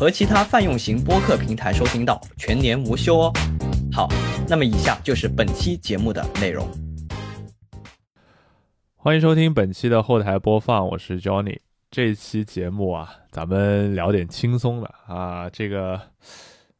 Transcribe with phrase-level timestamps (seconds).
[0.00, 3.32] 和其他泛用型播客平台收听到，全年无休哦。
[3.92, 4.08] 好，
[4.48, 6.66] 那么以下就是本期节目的内容。
[8.96, 11.58] 欢迎收听本期的后台播放，我是 Johnny。
[11.90, 16.00] 这期节目啊，咱们聊点轻松的啊，这个。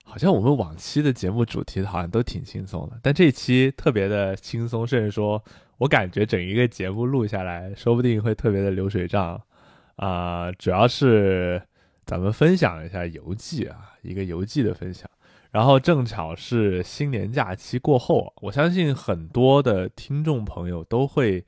[0.03, 5.45] 好像我们往期的节目主题好像都挺轻松的，但这期特别的轻松，甚至说
[5.77, 9.39] 我感觉整一个节目录下来说不定会特别的流水账
[9.97, 10.51] 啊。
[10.53, 11.61] 主要是
[12.11, 15.09] 咱们分享一下游记啊，一个游记的分享。
[15.53, 21.45] 然后正巧是新年假期过后，我相信很多的听众朋友都会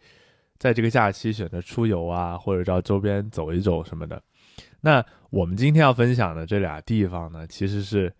[0.58, 4.22] 在这个假期选择出游啊，或者到周边走一走什么的。
[4.83, 8.12] 那我们今天要分享的这俩地方呢，其实是。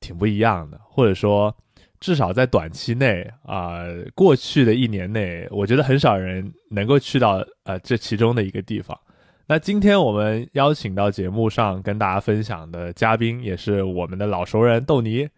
[0.00, 1.56] 挺不一样的，或者说，
[1.98, 9.00] 至少在短期内啊，过去的一年内，我觉得很少人能够去到呃这其中的一个地方。
[9.46, 15.28] 那今天我们邀请到节目上跟大家分享的嘉宾，也是我们的老熟人豆泥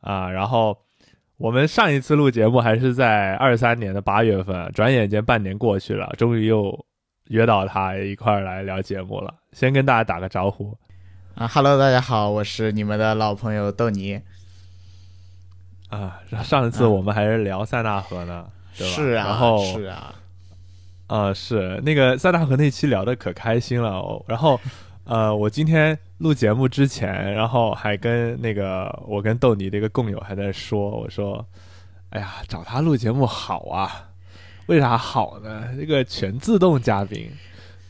[0.00, 0.30] 啊。
[0.30, 0.78] 然后
[1.38, 6.86] 我们上一次录节目还是在二三年的八月份，转眼间半年过去了，终于又
[7.30, 9.34] 约到他一块儿来聊节目了。
[9.52, 10.76] 先跟大家打个招呼。
[11.34, 14.22] 啊哈喽，大家好，我是你们的老朋友豆泥。
[15.88, 18.94] 啊，上一次我们还是聊塞纳河呢，对吧？
[18.94, 20.14] 是啊，然后是啊，
[21.08, 24.24] 啊是那个塞纳河那期聊的可开心了。
[24.28, 24.60] 然后，
[25.04, 31.44] 呃，我今天录节目之前，然后还跟那个我跟豆泥的一个共友还在说，我说，
[32.10, 34.08] 哎呀，找他录节目好啊，
[34.66, 35.64] 为啥好呢？
[35.76, 37.28] 这个全自动嘉宾。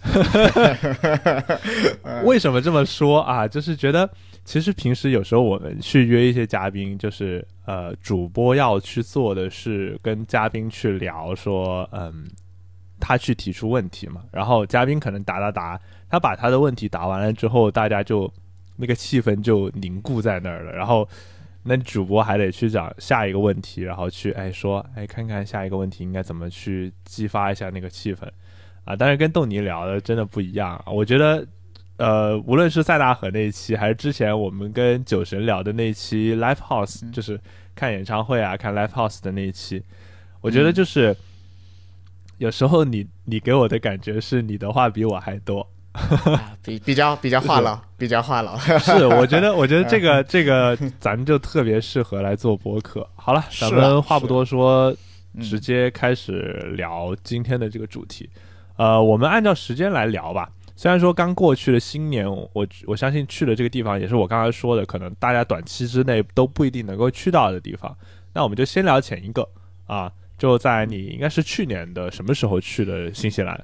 [2.25, 3.49] 为什么这么说啊？
[3.49, 4.09] 就是觉得，
[4.45, 12.31] 其实平时有时候我们去约一些嘉宾，就是呃，主播要去做的是跟嘉宾去聊，说嗯，
[13.01, 18.33] 他去提出问题嘛，然后嘉宾可能答答答，他把他的问题答完了之后，大家就
[18.77, 21.09] 那个气氛就凝固在那儿了，然后
[21.63, 28.29] 那主播还得去找下一个问题，然后去哎说哎看看下一个问题应该怎么去激发一下那个气氛。
[28.85, 30.83] 啊，但是跟豆泥聊的真的不一样。
[30.87, 31.47] 我觉得，
[31.99, 37.39] 呃，无论是塞纳河那一期，还是之前我们跟酒神聊的那一期 Live House，就是
[37.75, 39.83] 看演唱会啊、看 Live House 的那一期，
[40.41, 41.15] 我觉得就是
[42.39, 45.67] 有时候你你给我的感觉是你的话比我还多，
[46.63, 48.79] 比比较比较话痨，比较话痨。
[48.79, 53.07] 是，我觉得我觉得这个这个咱就特别适合来做播客。
[53.17, 54.95] 好了，咱们话不多说，
[55.41, 58.31] 直接开始聊今天的这个主题。
[58.77, 60.49] 呃，我们按照时间来聊吧。
[60.77, 67.97] 虽然说刚过去的新年，我我相信去的这个地方也是我刚才说的，可能大家短期之内都不一定能够去到的地方。
[68.33, 69.49] 那我们就先聊前一个
[69.89, 73.61] 啊，就在你应该是去年的什么时候去的新西兰？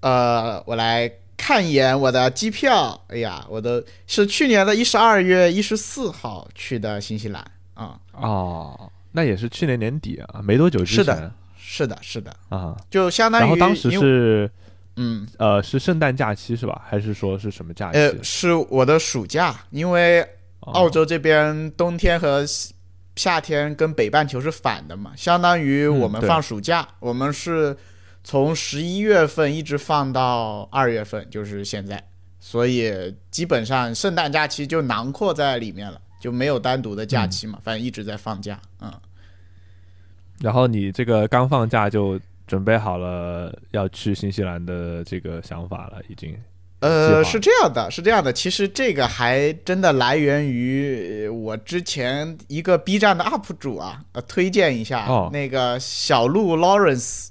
[0.00, 3.02] 呃，我来看一眼我的机票。
[3.08, 7.98] 哎呀，我的是去年的一十二月一十四号去的新西兰啊。
[8.12, 11.32] 哦，那也是去年年底啊，没多久之前。
[11.56, 14.50] 是的，是的啊，就相当于，然后当时是，
[14.96, 16.82] 嗯，呃，是圣诞假期是吧？
[16.86, 17.98] 还是说是什么假期？
[17.98, 20.22] 呃，是我的暑假，因为
[20.60, 22.44] 澳洲这边冬天和
[23.16, 27.76] 夏天跟北半球是反的嘛，相当于我们放暑假，我们是
[28.24, 32.02] 从十一月份一直放到二月份，就是现在，
[32.40, 38.92] 所以基本上圣诞假期就囊括在里面了，就没有单独的假期嘛，反正一直在放假，嗯。
[40.40, 46.36] 然后你这个刚放假就准备好了要去新西兰的这个想法了，已经。
[46.82, 48.32] 呃，是这样的，是这样的。
[48.32, 57.28] 其实这个还真的来源于我之前一个 B 站的 UP 主啊，呃，推荐一下那个小鹿 Lawrence，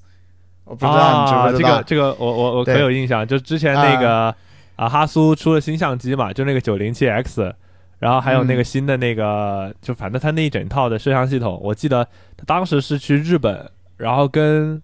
[0.64, 1.70] 我不知道你知不知道。
[1.70, 4.36] 这个这个我我我可有印象，就之前那个
[4.76, 7.54] 啊哈苏出了新相机嘛，就那个九零七 X。
[8.00, 12.04] 然后还有那个新的那个，就反正他那一整套的摄像系统，我记得
[12.36, 14.82] 他当时是去日本，然后跟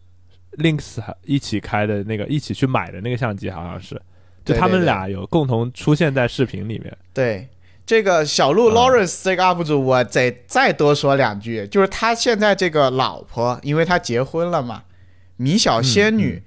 [0.60, 4.00] Links 一起开的那个，一起去买的那个相机，好像是，
[4.54, 6.98] 就他们俩有共同出现在视频里面。
[7.14, 7.48] 对，
[7.86, 14.84] 这个小鹿 Lawrence 这个 UP 主，我再再多说两句，就是他现在这个老婆，因为他结婚了嘛，
[15.36, 16.44] 米小仙女。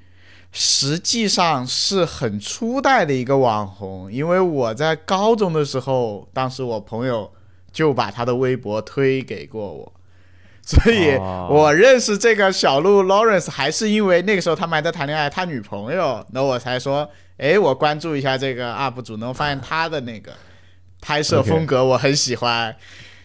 [0.53, 7.31] 实际上是很初代的一个网红，因为我在高中的时候，当时我朋友
[7.71, 9.93] 就把他的微博推给过我，
[10.67, 11.17] 所以
[11.49, 17.09] 我认识这个小鹿 Lawrence 还是因为那个时候他们还在谈恋爱，他女朋友，那我才说，
[17.41, 20.33] 哎，我关注一下这个 UP 主，能发现他的那个
[21.01, 22.77] 拍摄风格我很喜欢。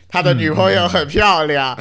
[0.08, 1.76] 他的女朋友很漂亮，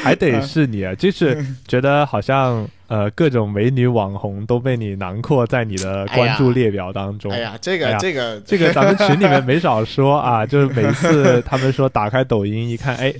[0.00, 7.32] 还得是你，啊，就是觉得好像呃各种美女网红都被你囊括在你的关注列表当中。
[7.32, 13.12] 哎呀，这个这个这个，咱们群里面没少说啊，就是每次 他们说打开抖音一看，哎，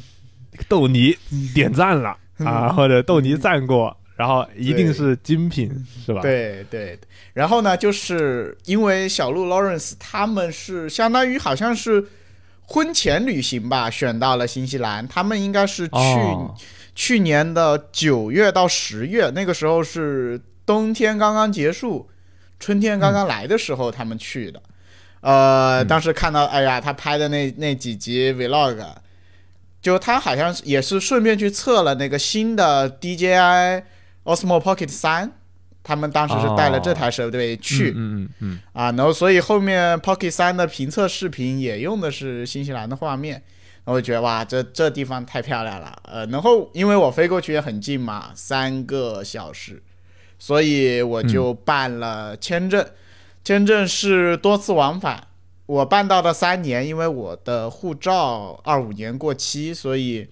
[0.69, 1.16] 豆泥
[1.52, 5.72] 点赞了啊，或者豆泥赞过，然后一定是精品，
[6.06, 6.20] 是吧？
[6.20, 6.98] 对对对。
[7.34, 12.06] 然后呢，就是因为小鹿 Lawrence 他们是相当于好像是。
[12.66, 15.06] 婚前旅行吧，选到了新西兰。
[15.06, 15.94] 他们应该是去
[16.94, 22.08] 去年的九月到十月，那个时候是冬天刚刚结束，
[22.58, 24.62] 春天刚刚来的时候，他们去的。
[25.20, 28.82] 呃，当时看到，哎呀，他拍的那那几集 vlog，
[29.82, 33.82] 就他好像也是顺便去测了那个新的 DJI
[34.25, 35.30] Osmo Pocket 三。
[35.86, 43.42] 他们当时是带了这台设备去，嗯嗯嗯，啊，然后所以后面 Pocket 三的评测视频也用的是新西兰的画面，
[43.84, 49.82] 我觉得哇，这这地方太漂亮了，呃，然后因为我飞过去也很近嘛，三个小时，
[50.38, 52.82] 所以我就办了签证，
[53.44, 55.26] 签证是多次往返，
[55.66, 60.26] 我办到了三年，因为我的护照二五年过期，所以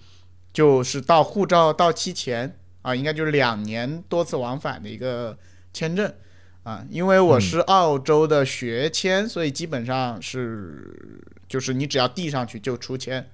[0.51, 2.57] 就是到护照到期前。
[2.83, 5.35] 啊，应该就是两年多次往返的一个
[5.73, 6.13] 签证，
[6.61, 13.27] 啊，因为我是澳洲的学签，所以基本上是就是你只要递上去就出签，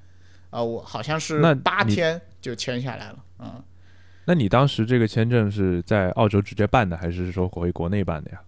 [0.51, 3.61] 啊，我好像是八天就签下来了，嗯，
[4.25, 8.39] 那你当时这个签证是在澳洲直接办的，还是说回国内办的呀？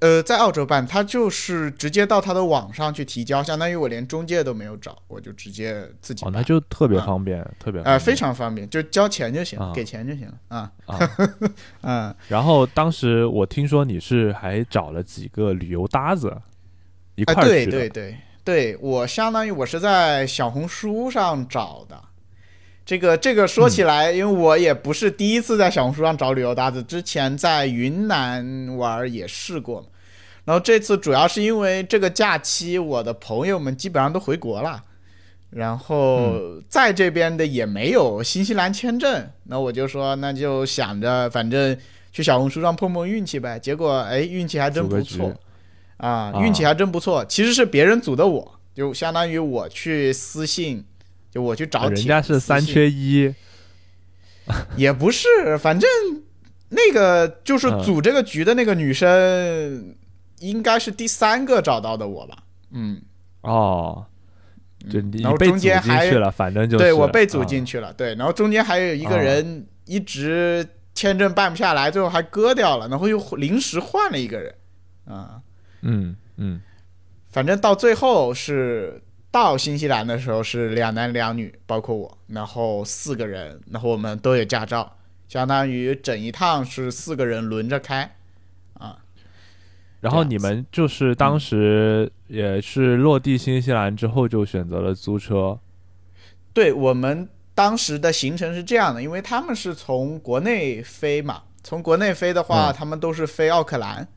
[0.00, 6.24] 呃，在澳洲办，他就是直接到他的网上去提交，相当于我连中介都没有找，我就直接自己。
[6.24, 10.98] 哦，那就特别方便，特别呃非常方便，就交钱就行，给钱就行了啊啊
[11.82, 12.14] 嗯。
[12.28, 16.36] 然后当时我听说你是还找了几个旅游搭子
[17.14, 22.00] 一块去的，对对对对，我相当于我是在小红书上找的。
[22.88, 29.84] 这个这个说起来，因为我也不是第一次在小红书上找旅游搭子，之前在云南玩也试过。
[30.46, 34.82] 然后这次主要是因为这个假期，我的朋友们基本上都回国了，
[35.50, 36.32] 然后
[36.70, 41.76] 在这边的也没有新西兰签证，那我就说那就想着反正
[42.10, 43.58] 去小红书上碰碰运气呗。
[43.58, 45.30] 结果哎，运气还真不错
[45.98, 47.22] 啊，运气还真不错。
[47.26, 50.82] 其实是别人组的，我就相当于我去私信。
[51.30, 53.34] 就我去找人家是三缺一，
[54.76, 55.88] 也不是，反正
[56.70, 59.94] 那个就是组这个局的那个女生，
[60.40, 62.38] 应该是第三个找到的我吧？
[62.70, 63.02] 嗯，
[63.42, 64.06] 哦，
[64.90, 74.54] 就你中间还去了，反正就对我被组进去了，对，然后中间还有一个人一直签证办不下来，最后还割掉了，然后又临时换了一个人，
[75.04, 75.42] 啊，
[75.82, 76.60] 嗯嗯，
[77.30, 79.02] 反正到最后是。
[79.30, 84.96] 到新西兰的时候是两男两女，包括我，然后四个人，然后我们都有驾照，
[85.28, 88.16] 相当于整一趟是四个人轮着开，
[88.72, 88.96] 啊。
[90.00, 95.58] 然后你们就是当时也是落地新西兰之后就选择了租车。
[96.54, 104.08] 对我们当时的行程是这样的，因为他们是从国内飞嘛，从国内飞的话，他们都是飞奥克兰，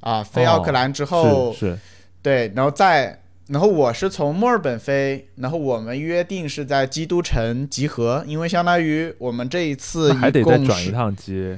[0.00, 1.78] 啊，飞奥克兰之后是，
[2.20, 3.22] 对，然后再。
[3.48, 11.56] 然后我是从墨尔本飞，然后我们约定是在基督城集合，因为相当于我们这一次还得再转一趟机。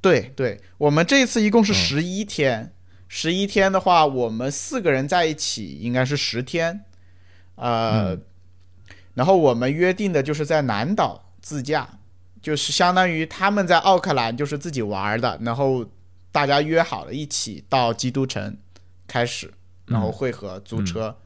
[0.00, 2.72] 对对，我们这一次一共是十一天，
[3.08, 6.84] 十一天的话，我们四个人在一起应该是十天，
[7.56, 8.16] 呃，
[9.14, 11.98] 然后我们约定的就是在南岛自驾，
[12.40, 15.84] 就是相当于他们在奥克兰就是自己玩的，然后
[16.32, 18.56] 大家约好了一起到基督城
[19.06, 19.52] 开始。
[19.86, 21.16] 然后会合租车，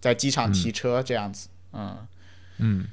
[0.00, 1.96] 在机场提车这样子，嗯。
[2.60, 2.86] 嗯，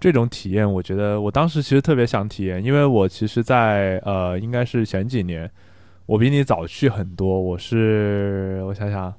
[0.00, 5.50] 这种体验我觉得我当时其实特别想体验，因为我其实，在呃，应该是前几年，
[6.06, 9.12] 我比你早去很多，我是我想想，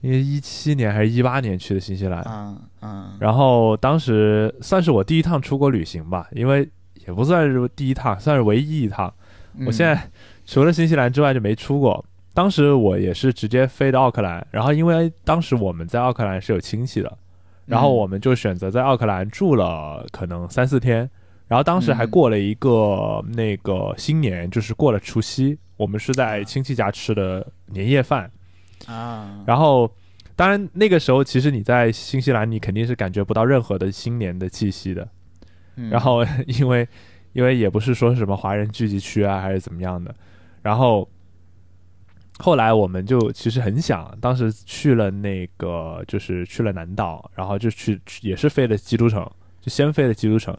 [0.00, 6.68] 因为一七年还是一八年去的新西兰，嗯嗯，然后当时算是我第一趟出国旅行吧，因为
[7.06, 9.14] 也不算是第一趟，算是唯一一趟，
[9.64, 10.10] 我现在
[10.44, 12.04] 除了新西兰之外就没出过。
[12.40, 17.18] 当时我也是直接飞到奥克兰，然后因为当时我们在奥克兰是有亲戚的，
[17.66, 21.00] 然后我们就选择在奥克兰住了可能三四天，
[21.48, 28.30] 然后当时还过了一个那个新年，就是过了除夕，我们是在亲戚家吃的年夜饭
[28.86, 29.94] 啊，然后
[30.34, 35.06] 当然那个时候其实你在新西兰，你肯定是感觉不到任何的新年的气息的。
[35.90, 36.88] 然后因为
[37.34, 40.14] 因为也不是说什么华人聚集区啊，还是怎么样的，
[40.62, 41.06] 然后。
[42.40, 49.22] 后来我们就其实很想，当时去了那个，就是去了南岛，然后就去也是飞了基督城，
[49.60, 50.56] 就先飞了基督城，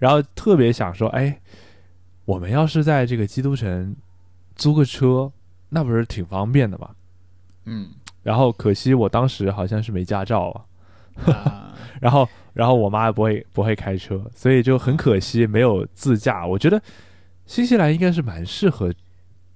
[0.00, 1.40] 然后特别想说，哎，
[2.24, 3.94] 我们要是在这个基督城
[4.56, 5.30] 租个车，
[5.68, 6.90] 那不是挺方便的吗？
[7.66, 7.90] 嗯，
[8.24, 10.64] 然后可惜我当时好像是没驾照
[11.26, 11.72] 啊，
[12.02, 16.44] 然后然后我妈也不会不会开车，所以就很可惜没有自驾。
[16.44, 16.82] 我觉得
[17.46, 18.92] 新西兰应该是蛮适合。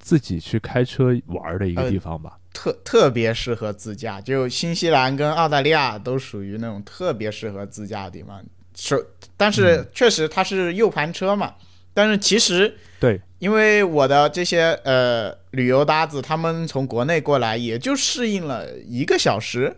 [0.05, 4.21] 自己去开车玩的一个地方吧，特特别适合自驾。
[4.21, 8.45] 就新西兰跟澳大利亚都属于那种特别适合自驾的地方。
[8.75, 9.03] 是，
[9.35, 11.55] 但是确实它是右盘车嘛。
[11.95, 19.75] 但是其实对，因为我的这些呃旅游搭子，他们从国内过来，也就适应了一个小时，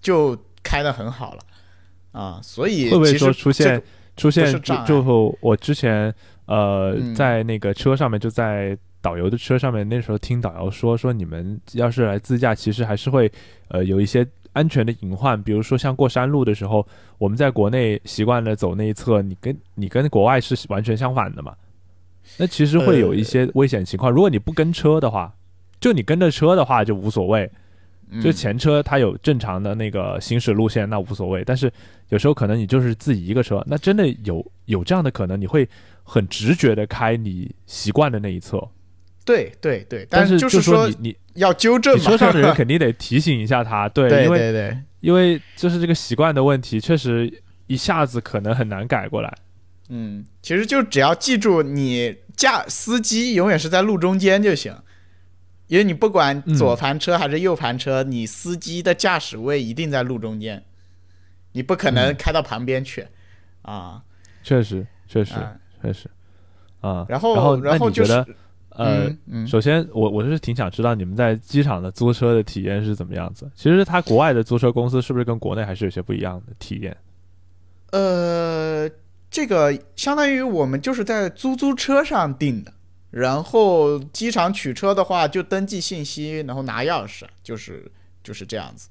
[0.00, 1.40] 就开的很好了
[2.12, 2.38] 啊。
[2.44, 3.82] 所以会不会说出现
[4.16, 6.14] 出现就我之前
[6.46, 8.78] 呃在那个车上面就在。
[9.08, 13.30] 导游的车上面，那时候听导游说，说你们要是来自驾，其实还是会，
[13.68, 16.86] 呃，有一些安全的隐患，比如说像过山路的时候，
[17.16, 21.56] 我们在国内习惯了走那一侧，你跟你跟国外是完全相反的嘛，
[22.36, 24.12] 那其实会有一些危险情况。
[24.12, 25.34] 如果你不跟车的话，
[25.80, 27.50] 就你跟着车的话就无所谓，
[28.22, 31.42] 就前车它有正常的那个行驶路线，那无所谓。
[31.46, 31.72] 但是
[32.10, 35.66] 有时候可能你就是自己一个车，那真的有有这样的可能，你会
[36.02, 38.62] 很直觉的开你习惯的那一侧。
[39.28, 49.30] 对对对，但是就是说你你要纠正嘛，车上的人 肯定得提醒一下他，对，因为对对，因为就是这个习惯的问题，确实一下子可能很难改过来。
[49.90, 54.74] 嗯，其实就只要记住，你驾司机永远是在路中间就行，
[55.66, 60.64] 因为你不管左盘车还是右盘车，你司机的驾驶位一定在路中间，
[61.52, 63.06] 你不可能开到旁边去
[63.62, 64.02] 啊。
[64.42, 65.34] 确实，确实，
[65.82, 66.08] 确实
[66.80, 67.04] 啊。
[67.08, 67.90] 然后，然后，然后
[68.78, 69.10] 呃，
[69.44, 73.50] 首先我我是挺想知道你们在机场的租车的体验是怎么样子。
[73.56, 76.96] 其实它国外的租车公司是不是跟国内还是有些不一样的体验？
[77.90, 78.88] 呃，
[79.30, 82.72] 这个相当于我们就是在租租车上订的，
[83.10, 87.90] 然后机场取车的话就登记信息，然后拿钥匙，就是
[88.22, 88.88] 就是这样子。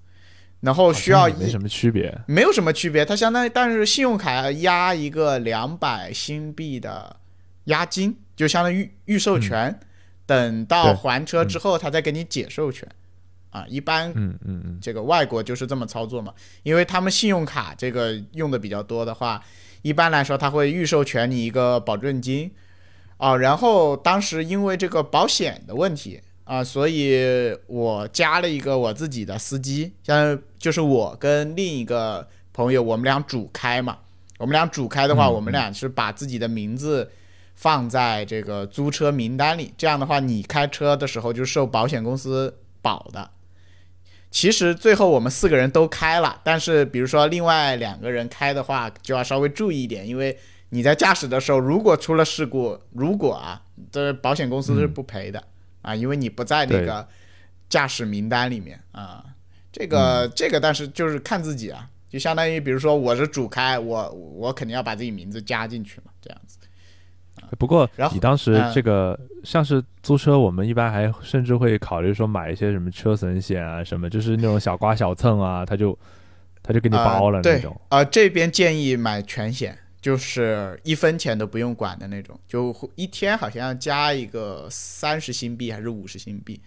[0.60, 3.06] 然后需要没什么区别，没有什么区别。
[3.06, 7.16] 它相当于但是信用卡压一个两百新币的
[7.68, 8.18] 押金。
[8.38, 9.80] 就相当于预授权，
[10.28, 12.88] 等到还车之后，他再给你解授权，
[13.50, 16.32] 啊，一般，嗯嗯嗯，这个外国就是这么操作嘛，
[16.62, 19.44] 因为他们信用卡这个用的比较多的话，
[19.82, 22.52] 一般来说他会预授权你一个保证金，
[23.18, 33.98] 啊，然后当时因为这个保险的问题啊，所以我加了一个我自己的司机，像就是我跟另一个朋友，我们俩主开嘛，
[34.38, 37.10] 我们俩主开的话，我们俩是把自己的名字。
[37.58, 43.32] 放在这个租车名单里，这样的话，你开车的时候就受保险公司保的。
[44.30, 50.38] 其实最后我们四个人都开了，但是比如说另外两个人开的话，就要稍微注意一点，因为
[50.70, 53.60] 你在驾驶的时候，如果出了事故，如果啊，
[53.92, 55.44] 这保险公司是不赔的
[55.82, 57.08] 啊，因为你不在那个
[57.68, 59.26] 驾驶名单里面啊。
[59.72, 66.60] 这个这个，但是就是看自己啊，就相当于比如说我是主开，我我肯定要把自己名字加进去嘛，这样子。
[67.58, 75.98] 不过，你当时这个像是租车，我们一般还甚至会考虑说买一些什么车损险啊，什么就是那种小刮小蹭啊，他就
[76.62, 77.80] 他就给你包了那种。
[77.90, 86.60] 啊，这边建议买全险，就是一分钱都不用管的那种，就一天好像加一个三十新币还是五十新币，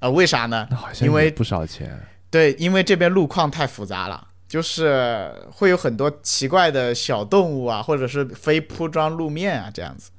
[0.00, 0.68] 啊，为啥呢？
[1.00, 1.98] 因为不少钱。
[2.28, 10.10] 对，因为这边路况太复杂了，就是会有很多奇怪的小动物啊，或者是非铺装路面啊，这样子。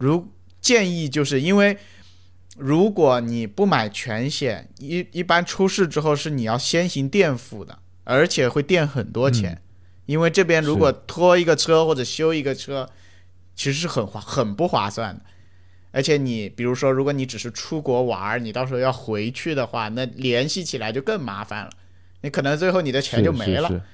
[0.00, 1.76] 如建议就是因为，
[2.56, 9.60] 如果你不买全险，一一般出事之后是你要先行垫付的，而且会垫很多钱，
[10.06, 12.88] 因为这边如果拖一个车或者修一个车，
[13.54, 15.22] 其实是很划很不划算的。
[15.92, 21.70] 而且你比如说，如果你只是出国玩，你到时候要回去的话，那联系起来就更麻烦了，
[22.22, 23.84] 你可能最后你的钱就没了。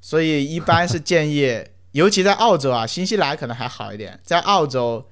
[0.00, 5.06] 所以一般是建议，尤其在澳洲啊，新西兰可能还好一点，在澳洲。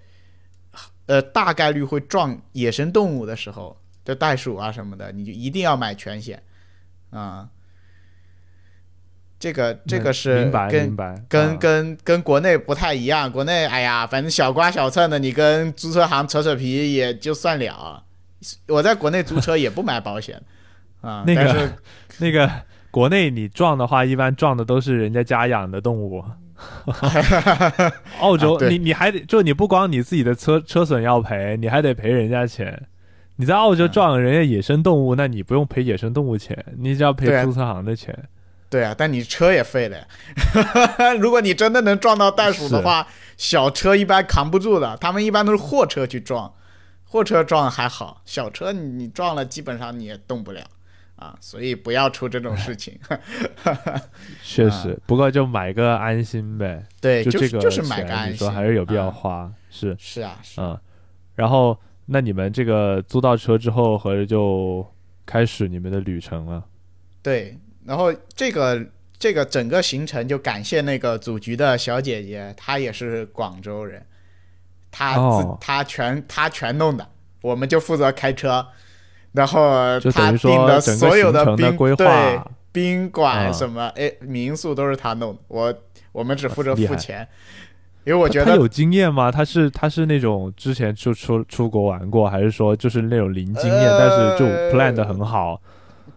[1.06, 6.42] 呃，大概率会撞野生动物的时候，就袋鼠啊什么的，你就一定要买全险
[7.10, 7.48] 啊。
[9.38, 10.96] 这个这个是跟
[11.28, 18.02] 跟跟跟国内不太一样，国内哎呀，反正小刮小蹭的，你跟租车行扯扯皮也就算了。
[18.68, 20.40] 我在国内租车也不买保险
[21.02, 21.24] 啊。
[21.28, 21.72] 那个
[22.18, 22.50] 那个
[22.90, 26.24] 国内你撞的话，一般撞的都是人家家养的动物。
[28.20, 32.86] 澳洲，啊你你还得就你不光你自己的车车损要赔，你还得赔人家钱。
[33.36, 38.16] 你在澳洲嗯撞人家野生动物，那你不用赔野生动物钱，你只要赔对啊注册行的钱。
[38.70, 40.06] 对啊，但你车也废了呀。
[41.18, 43.06] 如果你真的能撞到袋鼠的话，
[43.36, 46.52] 小车一般扛不住的，他们一般都是货车去撞，
[47.04, 50.62] 货车撞还好，小车你你撞了基本上你也动不了
[51.16, 52.98] 啊，所以不要出这种事情。
[54.42, 56.74] 确实，不过就买个安心呗。
[56.74, 59.52] 啊对，就这个就是买个安心，说还是有必要啊花。
[59.70, 60.78] 是，是啊，是嗯。
[61.34, 64.86] 然后，那你们这个租到车之后，合着就
[65.26, 66.64] 开始你们的旅程了。
[67.22, 67.58] 对。
[67.84, 68.82] 然后这个
[69.18, 74.04] 这个整个行程就感谢那个组局的小姐姐，她也是广州人，
[74.90, 77.06] 她自、哦她全她全弄的，
[77.42, 78.66] 我们就负责开车，
[79.34, 85.74] 然后就她等于说订的所有的宾规对划，宾馆啊什么哎民宿都是他弄的，我
[86.12, 87.28] 我们只负责付钱，
[88.04, 89.30] 因为我觉得他他有经验吗？
[89.30, 94.44] 他是他是那种之前就出出国玩过，还是说就是那种零经验，呃但是就
[94.76, 95.60] plan 的很好？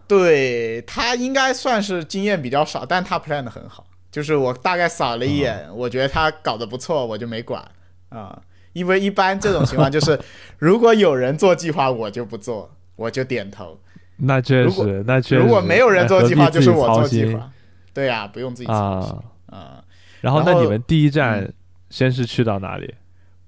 [0.08, 3.86] 对他应该算是经验比较少，但他 plan 的很好。
[4.10, 7.62] 就是我大概扫了一眼，我觉得他搞得不错，我就没管
[8.10, 8.40] 啊、
[8.72, 10.18] 因为一般这种情况就是，
[10.58, 13.80] 如果有人做计划，我就不做，我就点头；
[14.18, 15.42] 那确实，那确实。
[15.42, 17.50] 如果没有人做计划，就是我做计划。
[17.94, 19.58] 对呀、不用自己操心啊。
[19.58, 19.84] 啊、
[20.20, 21.54] 然后，那你们第一站嗯
[21.89, 22.94] 先是去到哪里？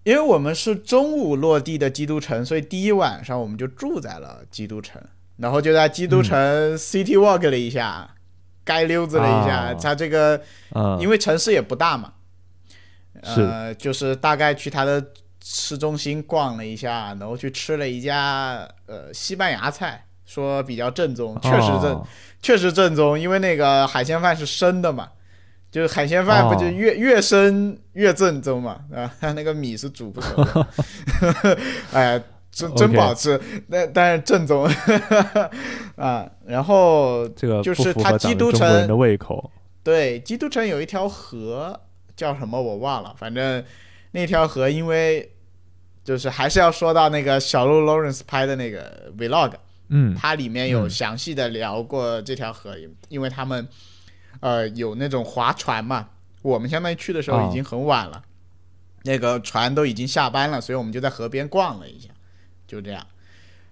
[0.04, 5.00] 因为我们是中午落地的基督城，所以第一晚上我们就住在了基督城，
[5.38, 6.40] 然后就在基督城
[6.78, 8.10] city walk 了一下，
[8.66, 9.58] 街溜子了一下。
[9.58, 10.42] 啊它这个
[10.74, 12.14] 嗯，因为城市也不大嘛，
[13.24, 15.06] 是呃，就是大概去它的
[15.52, 22.08] 市中心逛了一下，然后去吃了一家呃西班牙菜，说比较正宗，确实正、哦
[22.42, 25.10] 确实正宗，因为那个海鲜饭是生的嘛，
[25.70, 26.70] 就是海鲜饭不就哦。
[26.70, 30.68] 越、越生越正宗嘛，啊，它那个米是煮不熟的，
[31.92, 33.38] 哎，真真不好吃，
[33.70, 34.70] 但但是正宗。
[35.98, 39.52] 啊，然后这个就是它基督城的胃口。
[39.84, 41.78] 对，基督城有一条河，
[42.16, 43.62] 叫什么我忘了，反正
[44.12, 45.30] 那条河因为
[46.04, 49.54] 就是还是要说到那个小鹿 Lawrence 拍的那个 vlog，
[49.90, 50.90] 嗯，它里面有嗯。
[50.90, 52.76] 详细的聊过这条河，
[53.10, 53.68] 因为他们
[54.40, 56.10] 呃有那种划船嘛，
[56.42, 58.24] 我们相当于去的时候已经很晚了，
[59.04, 62.10] 那个船都已经下班了，所以我们就在河边逛了一下，
[62.68, 63.06] 就这样。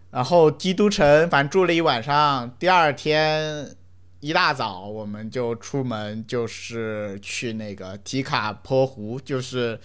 [0.10, 3.76] 然后基督城反正住了一晚上，第二天
[4.22, 9.80] 一大早我们就出门，就是去那个提卡坡湖，就是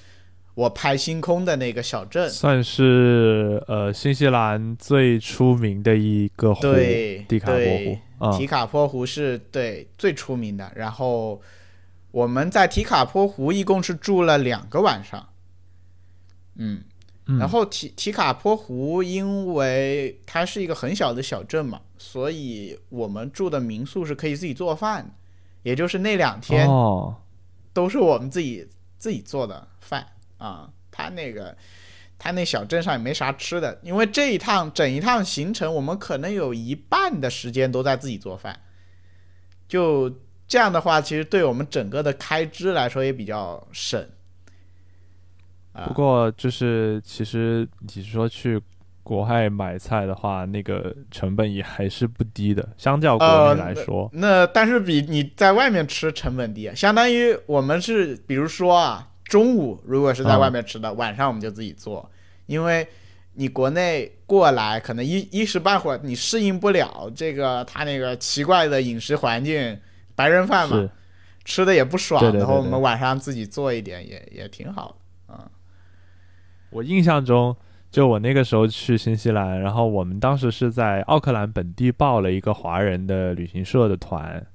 [0.54, 2.28] 我拍星空的那个小镇。
[2.28, 8.36] 算是呃新西兰最出名的一个湖，对，迪卡波湖啊。
[8.36, 10.70] 提卡坡湖是对最出名的。
[10.74, 11.40] 然后
[12.10, 15.28] 我们在提卡坡湖一共是住了两个晚上，
[16.56, 16.82] 嗯，
[17.26, 17.38] 嗯。
[17.38, 25.14] 然后提提卡坡湖因为它是一个很小的小镇嘛，所以我们住的民宿是可以自己做饭，
[25.62, 27.16] 也就是那两天哦，
[27.72, 30.06] 都是我们自己自己做的饭
[30.42, 30.70] 啊。
[30.90, 31.56] 他那个
[32.18, 38.60] 他那小镇上也没啥吃的，因为这一趟整一趟行程，我们可能有一半的时间都在自己做饭。
[39.66, 44.06] 就这样的话，其实对我们整个的开支来说也比较省。
[45.72, 48.60] 啊不过就是其实你说去
[49.02, 62.06] 国外买菜的话，那个成本也还是不低的，相较国呃内来说，那但是比你在外面吃成本低啊，相当于我们是，比如说啊，中午如果是在外面吃的，晚上我们就自己做，
[62.44, 62.86] 因为
[63.32, 69.80] 你国内过来可能一一时半会儿你适应不了这个他那个奇怪的饮食环境，
[70.14, 70.86] 白人饭嘛，
[71.46, 74.94] 吃的也不爽，然后我们晚上自己做一点也也挺好
[75.26, 75.50] 的啊。
[76.68, 77.56] 我印象中，
[77.90, 84.46] 就我那个时候去新西兰，然后我们当时是在奥克兰本地报了一个华人的旅行社的团，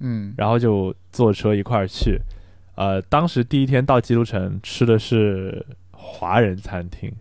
[0.00, 0.34] 嗯。
[0.36, 2.20] 然后就坐车一块儿去。
[2.76, 7.12] 呃，当时第一天到基督城吃的是华人餐厅。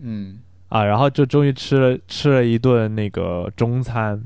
[0.00, 0.40] 嗯。
[0.68, 4.20] 啊，然后就终于吃了吃了一顿那个中餐，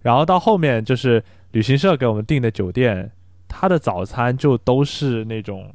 [0.00, 3.10] 然后到后面就是旅行社给我们订的酒店，
[3.48, 5.74] 它的早餐就都是那种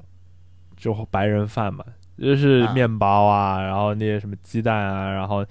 [0.78, 1.84] 就白人饭嘛，
[2.18, 2.74] 就是啊。
[2.74, 5.46] 面包啊，然后那些什么鸡蛋啊，然后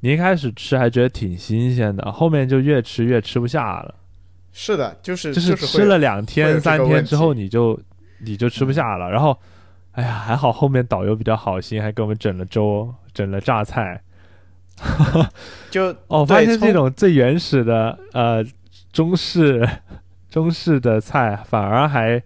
[0.00, 3.94] 你一开始吃还觉得挺新鲜的，后面就越吃越吃不下了。
[4.60, 7.80] 是的，就是就是吃了两天三天之后，你就
[8.18, 9.08] 你就吃不下了。
[9.08, 9.38] 然后，
[9.92, 14.02] 哎呀，还好后面导游比较好心，还给我们整了粥，整了榨菜。
[15.70, 18.44] 就哦，发现这种最原始的呃
[18.92, 19.64] 中式
[20.28, 22.20] 中式的菜，反而还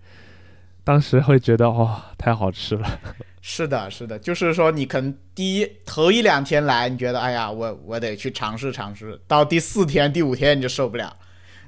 [0.85, 2.88] 当时会觉得哇、太好吃了。
[3.42, 11.14] 是的，是的，就是说你可能第一头一两天来，你觉得哎呀，我我得去尝试尝试，到第四天、第五天你就受不了。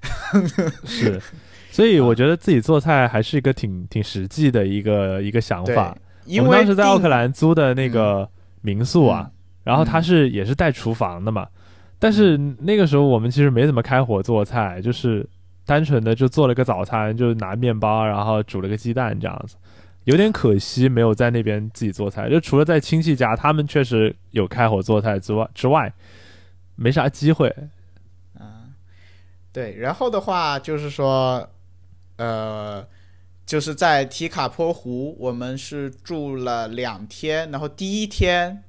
[0.85, 1.21] 是，
[1.71, 8.29] 所以我觉得自己做菜还是一个挺挺实际的一个一个想法。，因为我们当时在奥克，兰租的那个
[8.63, 9.31] 民宿啊，
[9.63, 11.47] 然后它是也是带厨房的嘛，
[11.99, 15.27] 但是那个时候我们其实没怎么开火做菜，就是
[15.67, 19.57] 单纯的就做了个早餐，就拿面包，然后煮了个鸡蛋这样子。
[20.05, 22.29] 有点可惜，没有在那边自己做菜。
[22.29, 25.91] 就除了在亲戚家，他们确实有开火做菜之外之外，
[26.77, 27.51] 没啥机会。
[29.55, 31.49] 嗯，对，然后的话就是说，
[32.17, 32.85] 呃，
[33.47, 38.65] 就是在提卡坡湖，我们是住了两天，然后第一天，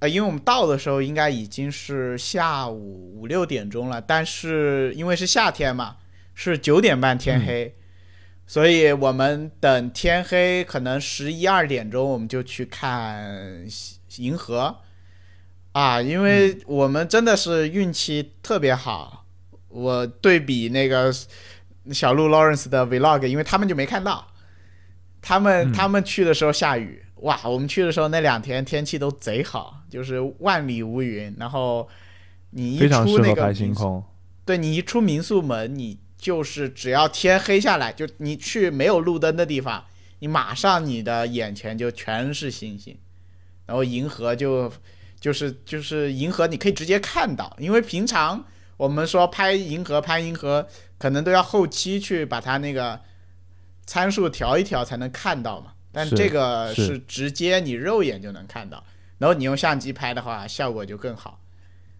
[0.00, 5.96] 呃，因为我们到的时候应该已经是下午五六点钟了，但是因为是夏天嘛，
[6.34, 7.74] 是九点半天黑，
[8.46, 13.66] 所以我们等天黑，可能十一二点钟我们就去看
[14.18, 14.76] 银河。
[15.72, 19.17] 啊，因为我们真的是运气特别好。
[19.78, 21.14] 我对比那个
[21.92, 24.26] 小鹿 Lawrence 的 Vlog，因为他们就没看到，
[25.22, 31.34] 他们、嗯他们去的时候下雨，哇，我们去的时候那两天天气都贼好，就是万里无云。
[31.38, 31.88] 然后
[32.50, 33.54] 你一出那个。
[34.44, 39.84] 对你一出民宿门，你就是只要天黑下来，就你去没有路灯的地方，
[40.20, 42.96] 你马上你的眼前就全是星星，
[43.66, 44.72] 然后银河就
[45.20, 48.42] 就是就是银河，你可以直接看到，因为平常
[48.78, 52.98] 我们说拍银河拍银河，可能都要后期去把它那个
[53.84, 56.98] 参数调一调才能看到嘛，但是这个是是。
[57.00, 58.82] 直接你肉眼就能看到，
[59.18, 61.38] 然后你用相机拍的话，效果就更好。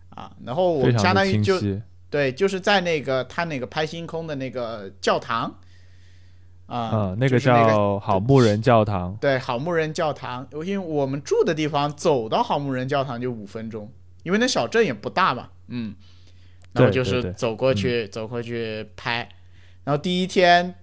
[0.09, 1.61] 啊，然后我相当于就。
[2.11, 5.55] 对，就是在那个他那个拍星空的那个教堂，
[6.65, 9.15] 啊、那个叫好牧人教堂。
[9.21, 15.95] 对好牧人教堂，因为我们住的地方走到好牧人教堂就五分钟，因为那小镇也不大嘛，嗯，
[16.79, 19.29] 然后就是走过去，走过去拍，
[19.85, 20.75] 然后第一天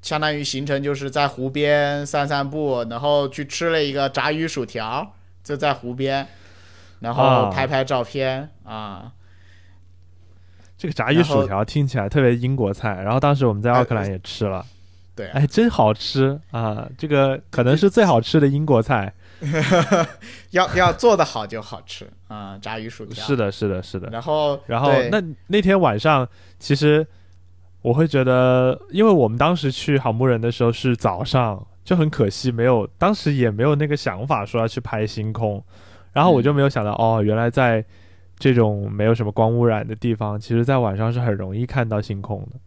[0.00, 6.26] 相当于行程就是在湖边散散步，然后去吃了一个炸鱼薯条，就在湖边，
[7.00, 7.50] 然后啊。
[7.50, 9.12] 拍拍照片啊。
[10.76, 14.66] 这个炸鱼薯条听起来特别英国菜，然后当时我们在奥克兰也吃了，
[15.14, 15.28] 对。
[15.28, 16.88] 啊哎，真好吃啊！
[16.98, 19.12] 这个可能是最好吃的英国菜。
[20.50, 24.08] 要要做的好就好吃啊、炸鱼薯条是的，是的，是的。
[24.10, 26.28] 然后然后那那天晚上，
[26.58, 27.06] 其实
[27.82, 35.62] 我会觉得，因为我们当时去好牧人的时候是早上，就很可惜没有，当时也没有那个想法说要去拍星空，
[36.12, 37.84] 然后我就没有想到，哦，原来在
[38.38, 42.60] 这种没有什么光污染的地方，其实在晚上是很容易看到星空的。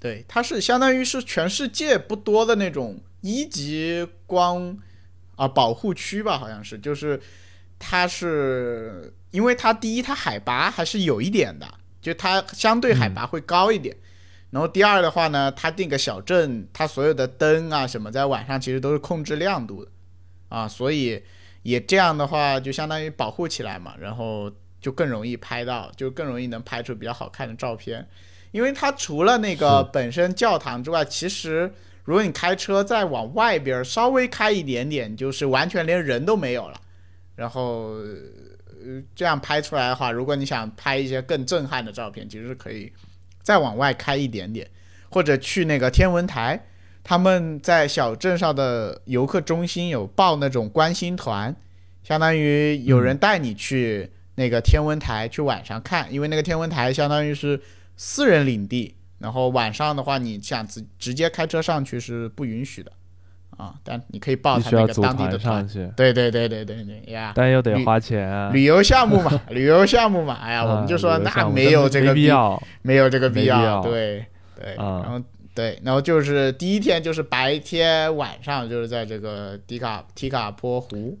[0.00, 4.78] 对，它是相当于是全世界不多的那种一级光
[5.40, 7.18] 啊保护区吧，好像是，就是
[7.78, 11.66] 它是因为它第一它海拔还是有一点的，
[12.02, 13.96] 就它相对海拔会高一点。
[14.50, 19.90] 然后第二的话呢，它定个小镇，它所有的灯啊什么，在晚上其实都是控制亮度的
[20.50, 21.22] 啊，所以
[21.62, 28.06] 也这样的话，就相当于保护起来嘛，然后就更容易拍到，就更容易能拍出比较好看的照片。
[28.50, 31.72] 因为它除了那个本身教堂之外，其实
[32.10, 36.80] 如果你开车再往外边稍微开一点点，就是完全连人都没有了。
[37.36, 42.92] 然后，呃，这样拍出来的话，如果你想拍一些更震撼的照片，其实是可以
[43.42, 44.68] 再往外开一点点，
[45.08, 46.60] 或者去那个天文台，
[47.04, 51.54] 他们在小镇上的游客中心有报那种观星团，
[52.02, 57.60] 相当于有人带你去那个天文台去晚上看，因为那个天文台相当于是
[57.96, 62.90] 私人领地，然后晚上的话，你想直直接开车上去是不允许的
[63.56, 65.66] 啊，但你可以报他那个当地的团。
[65.68, 68.50] 团，对对对对对对呀，但又得旅花钱啊。
[68.50, 72.62] 旅游项目嘛，旅游项目嘛，哎呀，我们就说那没有这个没必要。
[72.82, 74.24] 没有这个必要对
[74.58, 75.22] 对，啊然后
[75.54, 81.18] 对，然后就是第一天就是白天晚上就是在这个迪卡提卡坡湖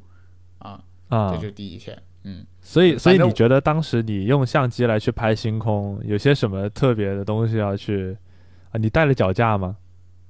[0.58, 8.16] 啊，啊这就是第一天，嗯，所以，所以你觉得当时你用相机来去拍星空，有些什么特别的东西要去
[8.70, 8.78] 啊？
[8.78, 9.74] 你带了脚架吗？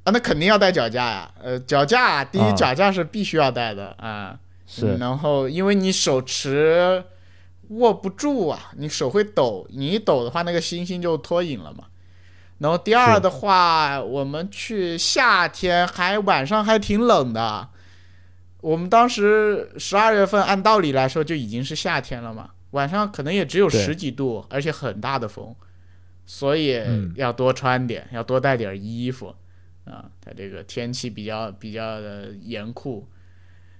[0.04, 7.04] 啊，那肯定要带脚架呀，呃，脚架第一啊脚架是必须要带的啊，是嗯然后因为你手持
[7.68, 11.84] 握不住啊，你手会抖，你一抖的话，那个星星就脱影了嘛。
[12.56, 17.68] 然后第二的话，我们去夏天还晚上还挺冷的，
[18.60, 25.54] 我们当时十二月份按道理来说就已经是夏天了嘛，晚上可能也只有十几度，而且很大的风，
[26.26, 26.78] 所以
[27.14, 29.34] 要多穿点，要多带点衣服
[29.84, 30.04] 啊。
[30.20, 33.08] 它这个天气比较比较的严酷，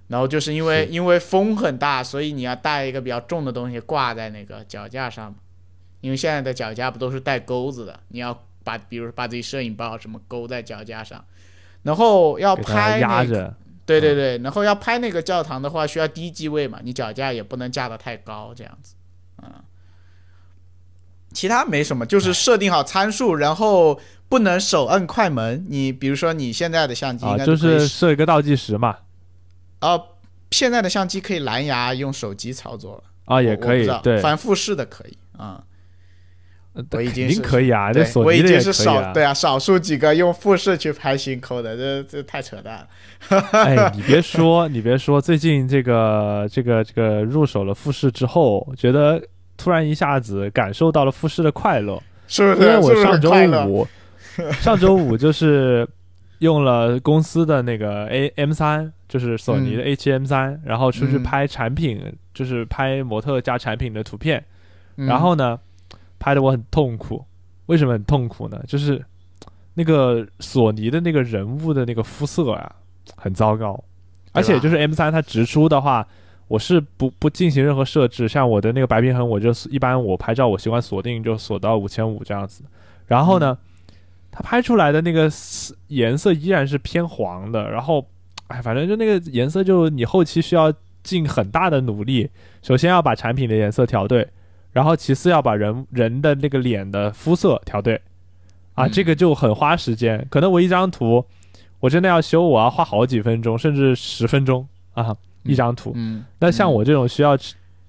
[0.07, 5.33] 然后就是因为因为风很大，所以你要带一个比较重的东西挂在那个脚架上，
[6.01, 11.23] 因为现在的脚架不都是带钩子的，你要把比如把自己摄影包什么勾在脚架上，
[11.83, 13.55] 然后要拍压着。
[13.99, 18.95] 对对对，然后要拍那个教堂的话，需要低机位嘛，你脚架也不能架得太高，这样子，
[19.43, 19.51] 嗯，
[21.33, 23.99] 其他没什么，就是设定好参数，然后
[24.29, 25.65] 不能手摁快门。
[25.69, 28.97] 你比如说你现在的相机，啊，就是设一个倒计时嘛。
[29.79, 29.99] 啊，
[30.51, 33.03] 现在的相机可以蓝牙用手机操作了。
[33.25, 35.63] 啊，也可以，对，反复试的可以，啊。
[36.91, 42.75] 我已经是可以啊，这我已经是少对啊，少数几个用富士去拍星空的，这这太扯淡
[43.29, 43.41] 了。
[43.51, 49.21] 哎， 你别说，你别说，最近这个这个这个入手了富士之后，觉得
[49.57, 52.65] 突然一下子感受到了富士的快乐，是不是？
[52.65, 53.31] 因为我上周
[53.67, 53.87] 五，
[54.61, 55.85] 上周五就是
[56.39, 62.01] 用了公司的那个 A M 三，就是索尼的 A 七 M 三，然后出去拍产品，
[62.33, 64.41] 就是拍模特加产品的图片，
[64.95, 65.59] 然后呢。
[66.21, 67.25] 拍的我很痛苦，
[67.65, 68.61] 为什么很痛苦呢？
[68.67, 69.03] 就是
[69.73, 72.75] 那个索尼的那个人物的那个肤色啊，
[73.15, 73.83] 很糟糕，
[74.31, 76.07] 而且就是 M 三它直出的话，
[76.47, 82.63] 我是不不进行任何设置，像我的那个白平衡，我就一般我拍照我习惯锁定就锁到五千五这样子，
[83.07, 83.57] 然后呢，
[84.29, 85.27] 它拍出来的那个
[85.87, 88.05] 颜色依然是偏黄的，然后
[88.47, 92.29] 哎，反正就那个颜色就你后期需要尽很大的努力，
[92.61, 94.27] 首先要把产品的颜色调对。
[94.71, 97.99] 然后其次要把人人的那个脸的肤色调对，
[98.73, 100.25] 啊，这个就很花时间。
[100.29, 101.25] 可能我一张图，
[101.79, 105.91] 我真的要修，我要花好几分钟，甚至十分钟啊，一张图。
[105.95, 106.23] 嗯。
[106.39, 107.37] 那像我这种需要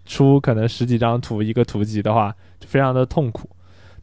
[0.04, 3.48] 出可能十几张图一个图集的话，就非常的痛苦。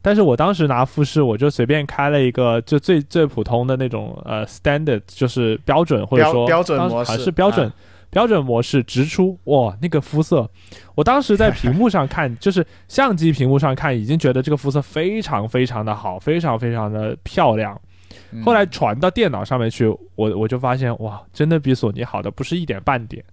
[0.02, 7.70] 但是我当时拿复试，我就随便开了一个就最最普通的那种呃 standard，就是标准或者说标准模式，还是标准。
[8.10, 10.50] 标准模式直出哇，那个肤色，
[10.94, 17.80] 我当时在屏幕上看， 就是相机屏幕上看，已经觉得这个肤色非常非常的好，非常非常的漂亮。
[18.44, 23.24] 后来传到电脑上面去，我我就发现哇，真的比索尼好的不是一点半点。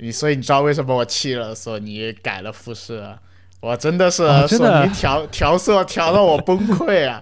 [0.00, 3.16] 你所以你知道为什么我弃了索尼，改了富士？
[3.66, 7.20] 我真的是真的调调色调到我崩溃啊！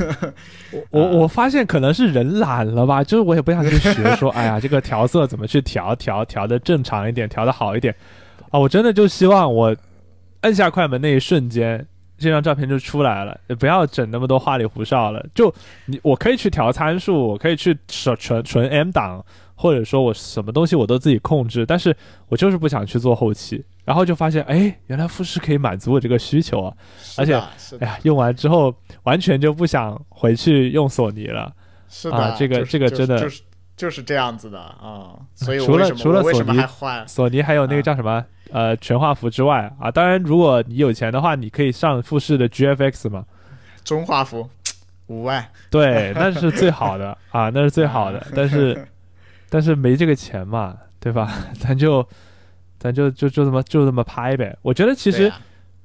[0.72, 7.94] 我我我发现可能是人懒了吧，就是我也不想去学，说哎呀， 这个调色怎么去调调调的正常一点，调的好一点
[8.50, 8.58] 啊！
[8.58, 9.76] 我真的就希望我
[10.40, 15.22] 摁下快门那一瞬间，这张照片就出来了，不要整那么多花里胡哨了。
[15.34, 15.54] 就
[15.84, 19.22] 你我可以去调参数，我可以去纯纯纯 M 档。
[19.60, 21.92] 或者说我什么东西我都自己控制，但是
[22.28, 26.76] 我就是不想去做后期，然后就发现，哎，原来富士可以满足我这个需求啊！
[27.16, 27.34] 而且，
[27.80, 28.74] 哎呀，用完之后
[29.04, 31.50] 完全就不想回去用索尼了。
[31.88, 33.42] 是的，这个这个真的就是
[33.74, 35.16] 就是这样子的啊。
[35.34, 36.60] 所以除了除了索尼，
[37.06, 43.24] 索尼还有那个叫什么呃全画幅之外啊，当然如果你有钱的话，你可以上富士的 GFX 嘛，
[43.84, 44.46] 中画幅
[45.06, 48.86] 五万，对，那是最好的啊，那是最好的， 但是。
[49.50, 51.32] 但是没这个钱嘛，对吧？
[51.58, 52.06] 咱就，
[52.78, 54.56] 咱就就就这么就这么拍呗。
[54.62, 55.32] 我觉得其实，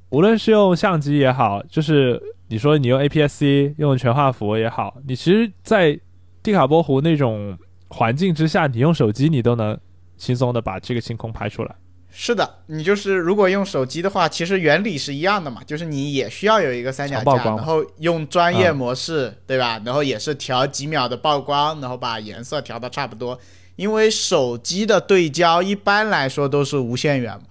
[0.09, 5.99] 无论是用相机也好，就是你说你用 APS-C 用全画幅也好，你其实，在
[6.41, 7.57] 蒂卡波湖那种
[7.89, 9.77] 环境之下，你用手机你都能
[10.17, 11.75] 轻松的把这个星空拍出来。
[12.15, 19.81] 是的，你就是如果用手机的话，其实原理是一样的嘛，就是你也需要有一个三脚架，然后用专业模式，对吧？
[19.83, 23.39] 然后也是调几秒的曝光，然后把颜色调到差不多。
[23.75, 27.43] 因为手机的对焦一般来说都是无限远嘛，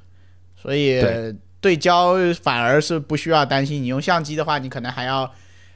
[0.56, 1.02] 所以
[1.60, 3.82] 对焦反而是不需要担心。
[3.82, 5.30] 你用相机的话，你可能还要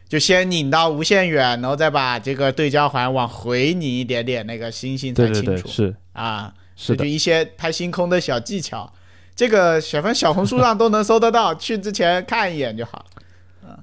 [0.08, 5.68] 就先拧到无限远，然后再把这个对焦环往回拧一点点，那个星星才清楚。
[5.68, 6.54] 是啊。
[6.78, 8.92] 是就一些拍星空的小技巧，
[9.34, 13.02] 这个小分小红书上都能搜得到，去之前看一眼就好。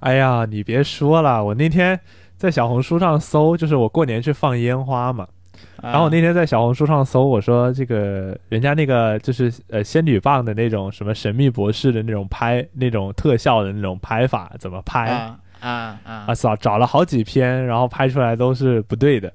[0.02, 2.00] 哎呀，你别说了，我那天
[2.38, 5.28] 在小红书上搜，就是我过年去放烟花嘛，
[5.84, 16.26] 然后我那天在小红书上搜，我说这个人家那个就是呃仙女棒的那种什么神秘博士的那种拍那种特效的那种拍法怎么拍啊啊啊！
[16.28, 19.32] 啊，找了好几篇，然后拍出来都是不对的。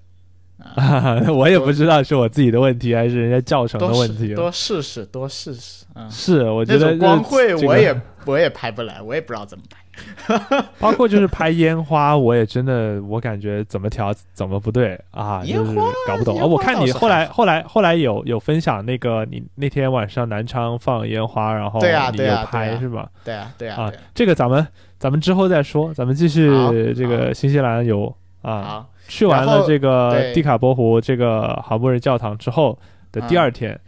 [0.74, 4.34] 啊， 我也不知道是我自己的问题还是人家教程的问题。
[4.34, 5.84] 多试试，多试试。
[6.11, 9.78] 是，我觉得光会我也我也拍不来，我也不知道怎么拍。
[10.78, 15.74] 包括就是拍烟花，我也真的我感觉怎么调怎么不对啊，就是
[16.06, 16.38] 搞不懂。
[16.38, 23.08] 啊我看你后来后来后来有有分享那个你那天晚上南昌放烟花，然后对啊对你有啊对啊拍是吧？
[23.24, 24.66] 对啊，对啊，啊这个咱们
[24.98, 26.48] 咱们之后再说，咱们继续
[26.94, 28.62] 这个新西兰游啊。
[28.62, 28.90] 好。
[29.11, 32.78] 去完了这个蒂卡波湖这个好牧人教堂之后
[33.11, 33.80] 的第啊二天，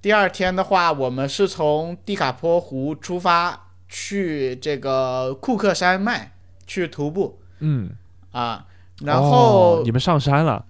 [0.00, 6.32] 第二天的话，我们是从蒂卡波湖出发去这个库克山脉
[6.66, 7.90] 去徒步嗯，
[8.30, 8.64] 啊，
[9.02, 10.64] 然后、哦你们上山了，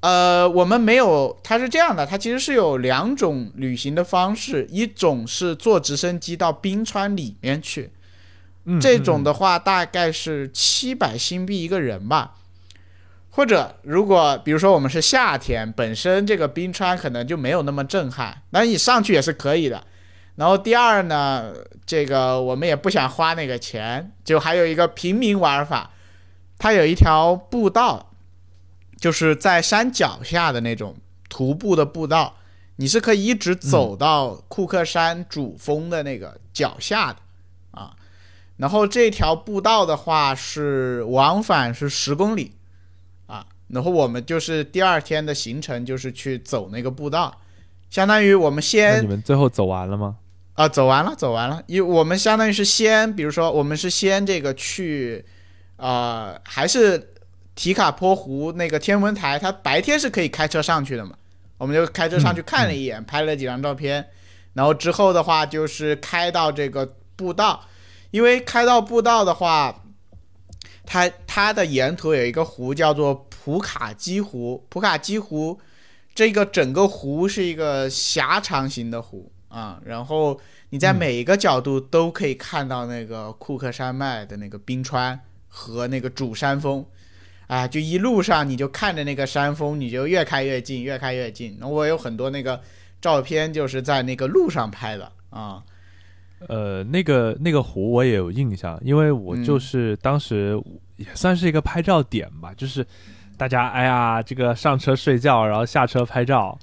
[0.00, 7.92] 呃，我们没有，它是这样的，它其实是有两种旅行的方式，一种是坐直升机到冰川里面去，
[8.64, 12.36] 嗯，这种嗯的话大概是七百新币一个人吧。
[13.30, 19.84] 或者，如果比如说我们是夏天，本身这个冰川可能就没有那么震撼，那你上去也是可以的。
[20.38, 21.52] 然后第二呢，
[21.84, 25.90] 这个我们也不想花那个钱，就还有一个平民玩法，
[26.58, 28.12] 它有一条步道，
[28.96, 30.94] 就是在山脚下的那种
[31.28, 32.36] 徒步的步道，
[32.76, 37.18] 你是可以一直走到库克山主峰的那个脚下的
[37.72, 37.96] 啊。
[38.58, 42.52] 然后这条步道的话是往返是十公里
[43.26, 47.40] 啊，然后我们就是第二天的行程就是去走那个步道，
[47.90, 50.16] 相当于我们先你们最后走完了吗？
[50.58, 51.62] 啊，走完了，走完了。
[51.68, 55.24] 因为我们相当于是先，比如说我们是先这个去，
[55.76, 57.14] 呃，还是
[57.54, 61.14] 提卡坡湖那个天文台，它白天是可以开车上去的嘛，
[61.58, 64.04] 我们就开车上去看了一眼，拍了几张照片，
[64.54, 67.64] 然后之后的话就是开到这个步道，
[68.10, 69.84] 因为开到步道的话，
[70.84, 75.60] 它它的沿途有一个湖叫做普卡基湖，普卡基湖
[76.16, 80.38] 这个整个湖是一个狭长型的湖啊，然后
[80.70, 80.96] 你在嗯。
[80.96, 86.84] 每一个角度都可以看到那个库克山脉的那个冰川和那个主山峰，
[87.46, 91.56] 啊，就一路上你就看着那个山峰，你就越开越近，越开越近。
[91.58, 92.60] 那我有很多那个
[93.00, 95.62] 照片就是在那个路上拍的啊，
[96.46, 100.60] 呃，那个那个湖我也有印象，因为我就嗯是当时
[100.96, 102.86] 也算是一个拍照点吧，就是
[103.36, 106.58] 大家哎呀，这个上车睡觉，然后下车拍照，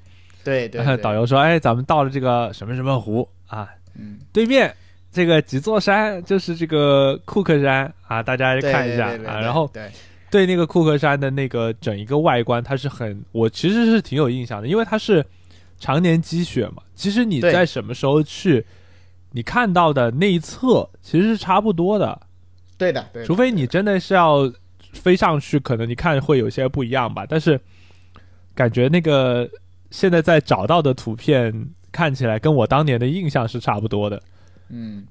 [0.46, 3.68] 对对 对，导游说，哎，咱们到了这个什么什么湖啊，
[4.00, 4.74] 嗯，对面
[5.12, 9.90] 这个几座山就是这个库克山啊，大家看一下啊，然后对
[10.30, 15.26] 对那个库克山的那个整一个外观，它是很，我其实是挺有印象的，因为它是
[15.80, 16.84] 常年积雪嘛。
[16.94, 18.66] 其实你在什么时候去，
[19.32, 22.20] 你看到的那一侧其实是差不多的，
[22.78, 24.52] 对的对的，除非你真的是要
[24.94, 27.26] 飞上去，可能你看会有些不一样吧。
[27.28, 27.60] 但是
[28.54, 29.50] 感觉那个
[29.91, 34.21] 现在在找到的图片看起来跟我当年的印象是差不多的。
[34.69, 35.06] 嗯，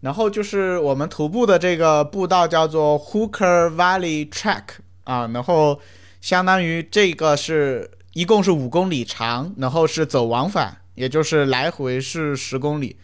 [0.00, 4.62] 然后就是我们徒步的这个步道叫做 Hooker Valley Track
[5.04, 5.80] 啊，然后
[6.20, 12.96] 相当于这个是一共是五公里长，然后是走往返，也就是来回是十公里。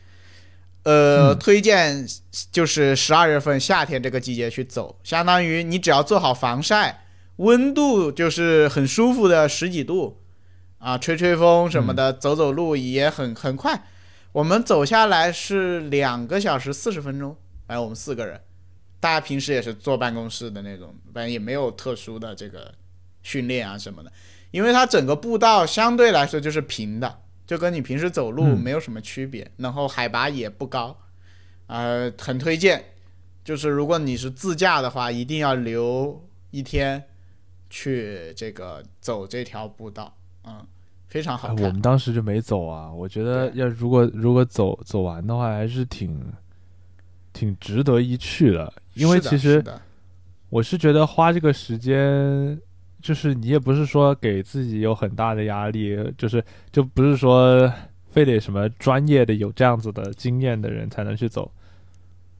[0.84, 2.06] 呃，嗯推荐
[2.52, 7.04] 就是十二月份夏天这个季节去走，相当于你只要做好防晒，
[7.36, 10.20] 温度就是很舒服的十几度，
[10.78, 13.84] 啊，吹吹风什么的，走走路也很很快。
[14.32, 17.36] 我们走下来是两个小时四十分钟，
[17.66, 18.40] 反正我们四个人，
[19.00, 22.72] 大家平时也是坐办公室的那种，反正也没有特殊的这个
[23.22, 24.12] 训练啊什么的，
[24.50, 30.96] 因为它整个步道相对来说就是平的，就跟你平时走路嗯没有什么区别，然后海拔也不高，
[31.66, 32.84] 呃，很推荐。
[33.42, 37.02] 就是如果你是自驾的话，一定要留一天
[37.70, 40.17] 去这个走这条步道，
[40.48, 40.66] 嗯，
[41.08, 42.92] 非常好哎，我们当时就没走啊。
[42.92, 46.20] 我觉得要如果如果走走完的话，还是挺
[47.32, 48.72] 挺值得一去的。
[48.94, 49.62] 因为其实
[50.48, 52.58] 我是觉得花这个时间，
[53.00, 57.70] 就是你也不是说给自己有很大的压力，就是就不是说
[58.10, 61.50] 非得什么专业的有这样子的经验的人才能去走。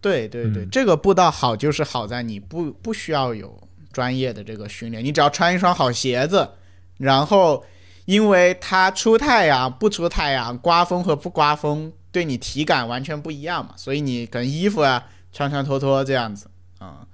[0.01, 3.57] 对对对，嗯这个步道好就是好在你不不需要有
[3.93, 6.49] 专业的这个训练，你只要穿一双好鞋子，
[6.97, 7.65] 然后
[8.09, 17.07] 因为它出太阳不出太阳，刮风和不刮风，对你体感完全不一样嘛，所以你可能衣服啊穿穿脱脱这样子啊。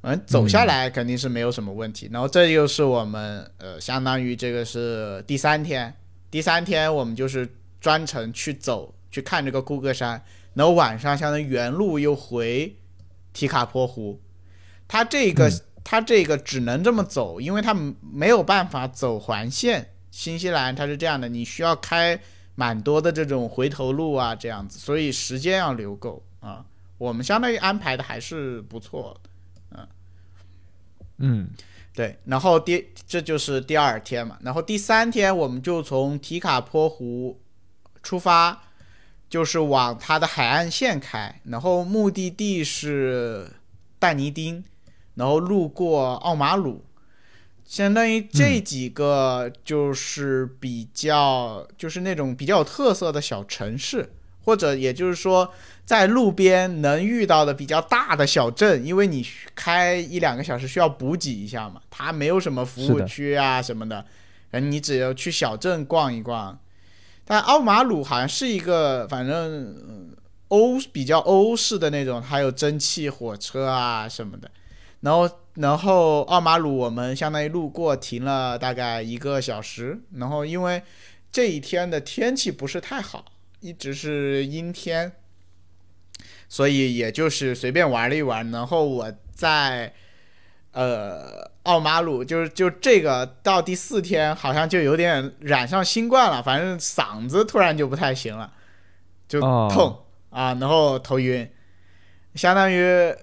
[0.00, 2.08] 嗯，走下来肯定是没有什么问题。
[2.10, 5.94] 然后这就是我们呃，相当于这个是第三天，
[6.30, 7.46] 第三天我们就是
[7.78, 10.22] 专程去走去看这个库克山，
[10.54, 12.74] 然后晚上相当于原路又回
[13.34, 14.18] 提卡坡湖。
[14.88, 15.50] 它这个、
[15.84, 19.90] 它这个只能这么走，因为它没有办法走环线。
[20.10, 22.18] 新西兰它是这样的，你需要开
[22.54, 26.64] 蛮多的这种回头路啊，这样子，所以时间要留够啊。
[26.96, 29.20] 我们相当于安排的还是不错
[29.72, 29.88] 嗯
[31.18, 31.50] 嗯，
[31.92, 32.16] 对。
[32.24, 37.40] 然后第这就是第二天嘛，然后第三天我们就从提卡坡湖
[38.02, 38.62] 出发，
[39.28, 43.50] 就是往它的海岸线开，然后目的地是
[43.98, 44.64] 但尼丁，
[45.14, 46.84] 然后路过奥马鲁。
[47.64, 54.12] 相当于这几个就是比较，就是那种比较有特色的小城市，
[54.44, 55.50] 或者也就是说，
[55.86, 64.04] 在路边能遇到的比较大的小镇，因为你开一两个小时需要补给一下嘛，它没有什么服务区啊什么的，
[64.60, 66.58] 你只要去小镇逛一逛。
[67.24, 70.14] 但奥马鲁好像是一个，反正
[70.48, 74.50] 欧比较欧式的那种，还有蒸汽火车啊什么的。
[75.04, 80.00] 然后，然后奥马鲁我们相当于路过，停了大概一个小时。
[80.14, 80.82] 然后因为
[81.30, 83.26] 这一天的天气不是太好，
[83.60, 85.12] 一直是阴天，
[86.48, 88.50] 所以也就是随便玩了一玩。
[88.50, 89.92] 然后我在
[90.72, 98.50] 呃奥马鲁，就是就这个到第四天，好像就有点染上新冠了，反正嗓子突然就不太行了，
[99.28, 99.38] 就
[99.68, 101.46] 痛啊，然后头晕，
[102.34, 103.14] 相当于。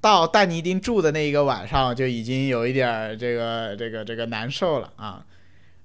[0.00, 5.26] 到但尼丁住的那一个晚上就已经有一点这个这个这个难受了啊，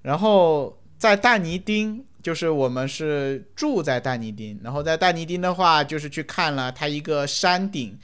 [0.03, 7.97] 然后在但尼丁就是我们是住在但尼丁，然后在但尼丁的话就是去看了它一个山顶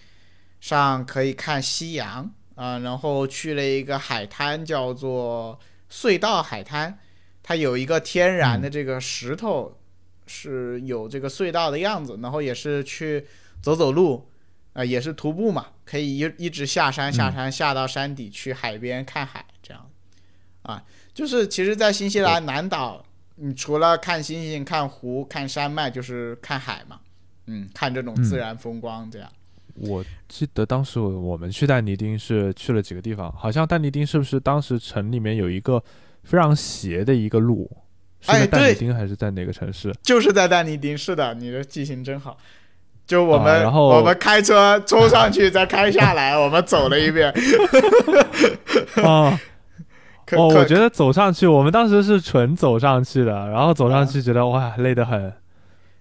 [0.59, 5.59] 上可以看夕阳啊，然后去了一个海滩叫做
[5.91, 6.97] 隧道海滩，
[7.43, 9.77] 它有一个天然的这个石头
[10.25, 13.27] 是有这个隧道的样子，然后也是去
[13.61, 14.27] 走走路。
[14.73, 19.89] 啊，也是徒步嘛，可以一一直下山，下山下到山底去海边看海，这样，
[20.61, 23.03] 啊，就是其实，在新西兰南岛，
[23.35, 26.99] 你除了看星星、看湖、看山脉，就是看海嘛，
[27.47, 29.29] 嗯，看这种自然风光，这样。
[29.75, 35.81] 我记得当时我们去但尼丁是去了几个地方，好像但尼丁是不是当时城里面有一个
[36.23, 37.69] 非常斜的一个路？
[38.21, 39.95] 是在但尼丁还是在哪个城市？
[40.03, 42.37] 就是在但尼丁，是的，你的记性真好。
[43.09, 47.33] 就我们，我们开车冲上去，再开下来， 我们走了一遍。
[49.03, 49.33] 啊，
[50.33, 55.33] 哦，我觉得走上去，我们当时是纯走上去的，然后走上去觉得哇，累得很。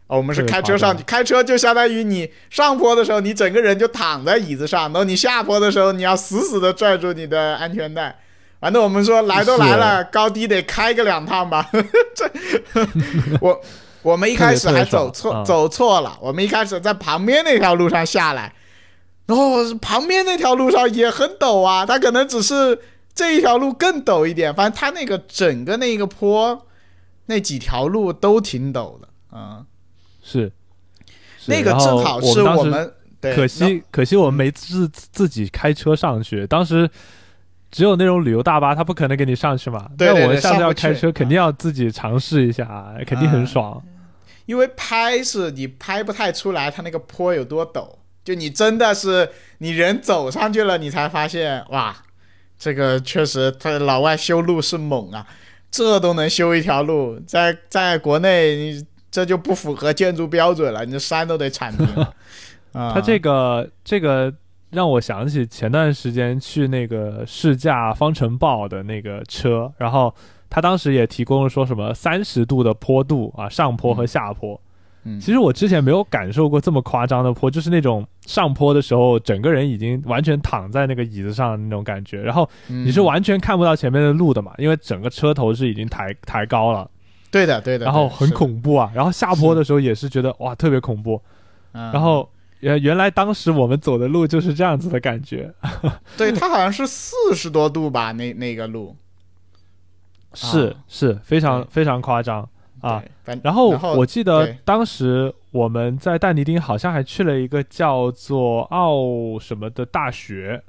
[0.09, 8.15] 哦，我们是开车上去，开车就相当于你上坡的时候，你整个人就躺在椅子上，然后你下坡的时候，你要死死的拽住你的安全带。
[8.61, 11.71] 反正我们说来都来了， 高低得开个两趟吧。
[12.15, 12.31] 这
[13.41, 13.59] 我。
[14.03, 18.55] 我们一开始还走错走错了，我们一开始在旁边那条路上下来，
[19.27, 22.81] 然后旁边那条路上也很陡啊，它可能只是
[23.15, 26.67] 这一条路更陡一点，反正它那个整个那个坡，
[27.27, 29.65] 那几条路都挺陡的啊。
[30.23, 30.53] 是，
[31.47, 36.91] 那个正好是我们，可惜可惜我们没自自己开车上去，当时。
[37.71, 39.89] 只有那种旅游大巴，他不可能给你上去嘛。
[39.99, 43.83] 对我们下次要开车，肯定要自己尝试一下，肯定很爽。
[44.47, 47.87] 因为拍是你拍不太出来，它那个坡有多陡。
[48.25, 51.95] 就你真的是你人走上去了，你才发现哇，
[52.59, 55.27] 这个确实，他老外修路是猛啊，
[55.71, 61.87] 这都能修一条路，在在国内你这就不符合建筑标准了，你这山都得铲平。
[62.73, 64.33] 啊，他这个这个。
[64.71, 70.15] 让我想起前段时间去那个试驾方程豹的那个车，然后
[70.51, 74.61] 他当时也提供了说什么三十度的坡度啊，上坡和下坡。
[75.05, 86.91] 嗯，其实我之前没有感受过这么夸张的坡，就是那种上坡的时候，整个人已经完全躺在那个椅子上的那种感觉，然后你是完全看不到前面的路的嘛，因为整个车头是已经抬抬高了。
[87.31, 87.87] 对的，对的。
[87.87, 91.23] 然后很恐怖啊，然后下坡的时候也是觉得哇特别恐怖，
[91.73, 92.29] 然后。
[92.61, 95.53] 原原来当时我们走的路就是这样子的感觉，
[96.17, 98.97] 对，它好像是四十多度吧，那那个路，
[100.35, 102.49] 是是非常非常夸张
[102.81, 103.03] 啊。
[103.43, 110.63] 然后我记得当时我们在但尼丁好像还去了一个叫做奥什么的大学，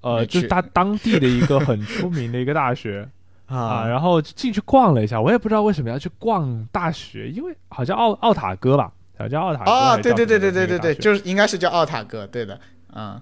[0.00, 3.08] 呃，就是他当地的一个很出名的一个大学。
[3.46, 3.86] 啊。
[3.88, 8.92] 然后进去逛了一下，我也不知道为什么要去逛大学，因为好像奥奥塔哥吧。
[9.26, 12.60] 叫奥塔哥哦，对对对对对对对，就是应该是叫奥塔哥，对的，
[12.94, 13.18] 嗯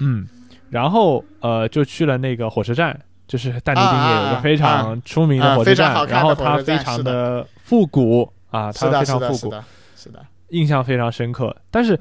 [0.00, 0.28] 嗯，
[0.70, 9.54] 然后呃就去了那个火车站，就是但尼丁也有一个非常出名的火车站，然后它非常的复古啊，它非常复古，
[9.96, 11.54] 是的，印象非常深刻。
[11.70, 11.98] 但是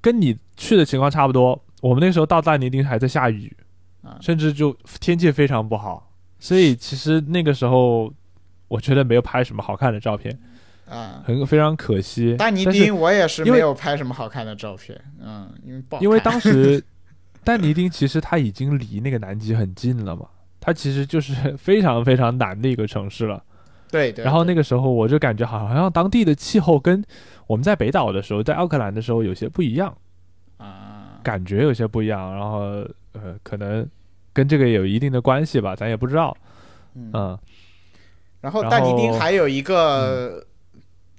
[0.00, 3.56] 跟你去的情况差不多，我们那时候到但尼丁还在下雨，
[4.20, 8.12] 甚至就天气非常不好，所以其实那个时候
[8.68, 10.38] 我觉得没有拍什么好看的照片。
[10.88, 12.34] 啊，很非常可惜。
[12.38, 16.82] 但尼丁我也是没有拍什么好看的照片，嗯，因为不因为当时
[17.44, 20.26] 但尼丁其实他已经离那个南极很近了嘛，
[20.60, 23.42] 它其实就是非常非常南的一个城市了。
[23.90, 24.24] 对对。
[24.24, 27.02] 然后那个时候我就感觉好像当地的气候跟
[27.46, 29.96] 我们在北岛的时候，在奥克兰的时候有些不一样
[30.58, 32.34] 啊，感觉有些不一样。
[32.34, 32.58] 然后
[33.12, 33.88] 呃，可能
[34.32, 36.36] 跟这个有一定的关系吧，咱也不知道。
[36.94, 37.38] 嗯。
[38.40, 40.46] 然后但尼丁还有一个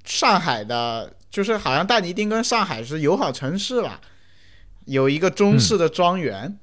[0.09, 4.01] 上海的，就是好像但尼丁跟上海是友好城市吧？
[4.85, 6.57] 有一个中式的庄园，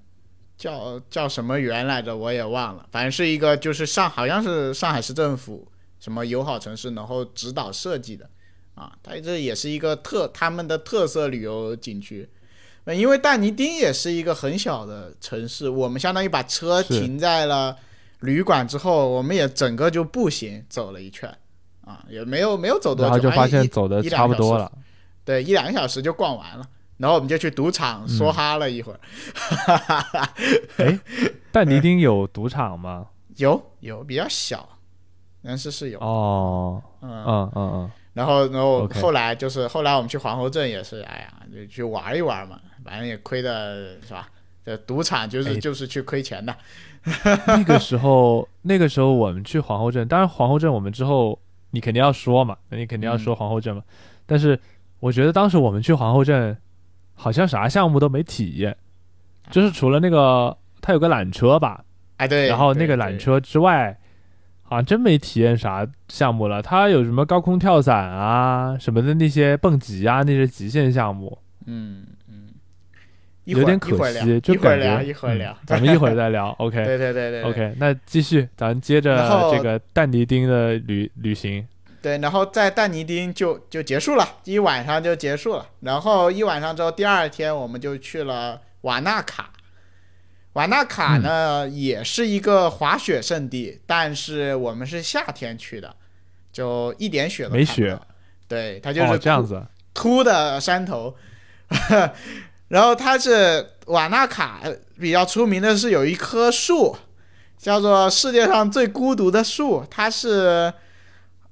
[0.59, 2.17] 叫叫什么园来着？
[2.17, 2.85] 我也忘了。
[2.91, 5.71] 反正是一个，就是上好像是上海市政府
[6.01, 8.29] 什么友好城市，然后指导设计的
[8.75, 8.93] 啊。
[9.01, 12.29] 它这也是一个特他们的特色旅游景区。
[12.87, 17.77] 因为但尼丁也是一个很小的城市，我们相当于把车停在了。
[18.21, 21.33] 旅馆之后，我们也整个就步行走了一圈，
[21.87, 24.71] 啊，也没有没有走多久，然后就发现走的差不多了，
[25.25, 26.67] 对，一两个小时就逛完了，
[26.97, 29.01] 然后我们就去赌场梭哈了一会儿。
[30.79, 30.99] 哎，
[31.53, 33.07] 但尼丁有赌场吗？
[33.37, 34.69] 有有，比较小，
[35.45, 36.01] 但是是有。
[36.01, 37.91] 哦，嗯嗯嗯嗯。
[38.15, 44.29] 然后然后后来就是后来我们去皇后镇也是，哎呀，就去玩一玩嘛，反正也亏的是吧？
[44.65, 46.57] 这赌场就是就是去亏钱的。
[47.47, 51.39] 那个时候，那个时候我们去皇后镇，当然皇后镇我们之后
[51.71, 53.83] 你肯定要说嘛，那你肯定要说皇后镇嘛。
[54.25, 54.59] 但是
[55.01, 56.57] 我觉得当时我们去皇后镇，
[57.15, 58.77] 好像啥项目都没体验，
[59.51, 61.85] 就是除了那个它有个缆车吧，
[62.17, 63.99] 哎对，然后那个缆车之外，
[64.63, 66.61] 好像真没体验啥项目了。
[66.61, 72.05] 它有什么高空跳伞啊什么的那些蹦极啊那些极限项目，嗯。
[73.47, 76.49] 有点可惜，就感觉一会儿聊，咱们一会儿再聊。
[76.59, 79.17] OK，对对对对，OK，那继续，咱接着
[79.53, 81.67] 这个但尼丁的旅旅行。
[82.03, 85.67] 对，然后在但尼丁就就结束了，一晚上就结束了。
[85.81, 89.51] 然后一晚上之后，第二天我们就去了瓦纳卡。
[90.53, 95.95] 瓦纳卡呢，也是一个滑雪胜地，但是我们是夏天去的，
[96.53, 97.99] 就一点雪都没雪。
[98.49, 101.15] 对，它就是这样子，秃的山头。
[102.69, 104.63] 然后它是瓦纳卡
[104.99, 106.97] 比较出名的是有一棵树，
[107.57, 109.87] 叫做世界上最孤独的树。
[109.89, 110.73] 它是，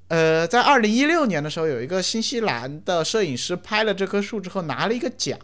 [0.09, 5.39] 呃，在二零一六年的时候，有一个新西兰的摄影师拍了这棵树之后拿了一个奖，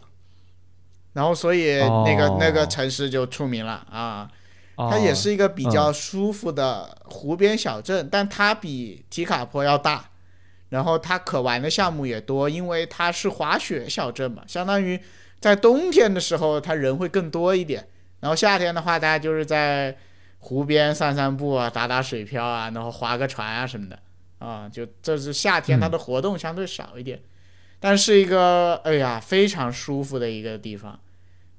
[1.13, 4.29] 然后所以那个那个城市就出名了啊。
[4.75, 10.09] 它也是一个比较舒服的湖边小镇，但它比提卡坡要大，
[10.67, 14.99] 然后它可玩的项目也多，因为它是滑雪小镇嘛，相当于。
[15.41, 17.85] 在冬天的时候，他人会更多一点。
[18.21, 19.97] 然后夏天的话，大家就是在
[20.37, 23.97] 湖边散散步啊，打打水漂啊，然后划个船啊什么的
[24.37, 24.69] 啊。
[24.69, 27.19] 就这是夏天，它的活动相对少一点，
[27.79, 30.99] 但是一个哎呀非常舒服的一个地方，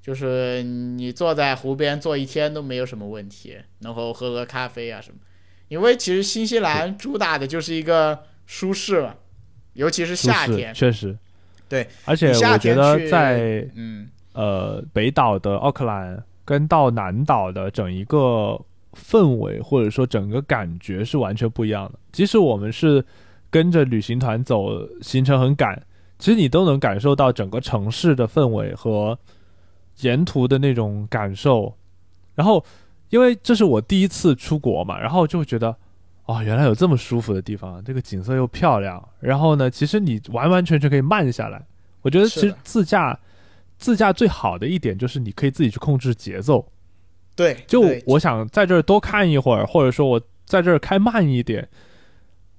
[0.01, 5.19] 就是你坐在湖边坐一天都没有什么问题，然后喝喝咖啡啊什么。
[5.67, 9.17] 因为其实新西兰主打的就是一个舒适嘛，
[9.73, 11.19] 尤其是夏天，确实。
[11.73, 18.61] 对，而且我觉得在嗯呃北岛的奥克兰跟到南岛的整一个
[18.93, 21.99] 氛围或者说整个感觉是完全不一样的。
[22.13, 23.03] 即使我们是
[23.49, 25.83] 跟着旅行团走，行程很赶，
[26.19, 29.19] 其实你都能感受到整个城市的氛围和
[30.01, 31.75] 沿途的那种感受。
[32.35, 32.63] 然后，
[33.09, 35.75] 因为这是我第一次出国嘛，然后就觉得。
[36.33, 39.07] 哦，原来有这么舒服的地方，这个景色又漂亮。
[39.21, 41.63] 然后呢，其实你完完全全可以慢下来。
[42.01, 43.19] 我觉得其实自驾，
[43.77, 46.67] 自驾最好的一点就是你可以自己去控制节奏。
[47.37, 51.69] 对，就我想在这儿多看一会儿，或者说我在这儿开慢一点，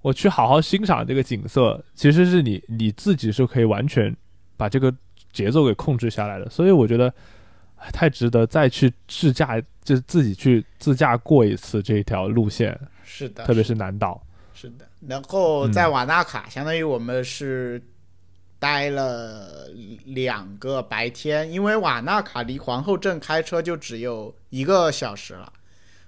[0.01, 4.15] 我去好好欣赏这个景色，其实是你你自己是可以完全
[4.55, 4.93] 把这个
[5.31, 6.49] 节奏给控制下来的。
[6.49, 7.13] 所以我觉得
[7.91, 12.79] 太值得再去自驾，就自己去自驾过一次这条路线。
[13.15, 14.19] 是的，特别是南岛。
[14.55, 17.79] 是的，然后在瓦纳卡，相当于我们是
[18.57, 19.67] 待了
[20.05, 25.53] 两个白天，因为瓦纳卡离皇后镇开车就只有一个小时了，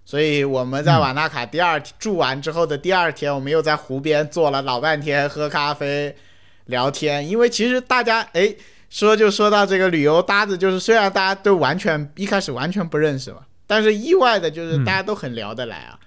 [0.04, 6.16] 所以我们在瓦纳卡第二住完之后的第二天，我们又在湖边坐了老半天，喝咖啡、
[6.66, 7.28] 聊天。
[7.28, 8.56] 因为其实大家哎
[8.90, 16.00] 说就说到这个旅游搭子，就是虽然大家都完全一开始完全不认识嘛，但是意外的就是大家都很聊得来啊。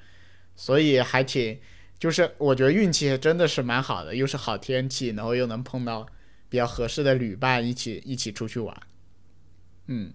[0.60, 1.56] 所以还挺，
[2.00, 6.04] 就是我觉得运气真的是蛮好的，又是好天气，然后又能碰到
[6.48, 8.76] 比较合适的旅伴一起一起出去玩，
[9.86, 10.12] 嗯，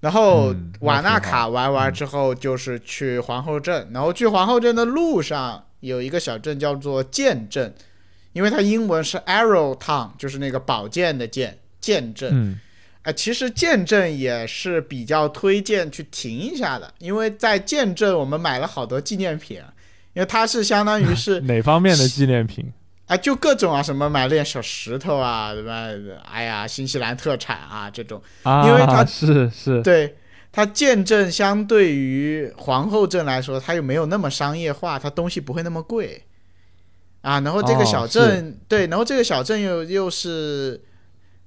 [0.00, 7.72] 然后瓦纳卡玩完之后就是去皇后镇，然后去皇后镇的路上有一个小镇叫做剑镇，
[8.32, 12.58] 因为它英文是 Arrow Town，就是那个宝剑的剑，剑镇。
[13.12, 19.58] 其实见证也是比较推荐去停一下的，因为在见证我们买了好多纪念品，
[20.14, 22.72] 因为它是相当于是 哪方面的纪念品？
[23.06, 25.72] 哎，就各种啊，什么买点小石头啊，什么？
[26.30, 30.16] 哎呀，新西兰特产啊这种，啊，因为它是是，对。
[30.50, 36.24] 它见证相对于皇后镇来说，它又没有那么商业化，它东西不会那么贵，
[37.20, 40.80] 啊，然后这个小镇对，然后这个小镇又又是，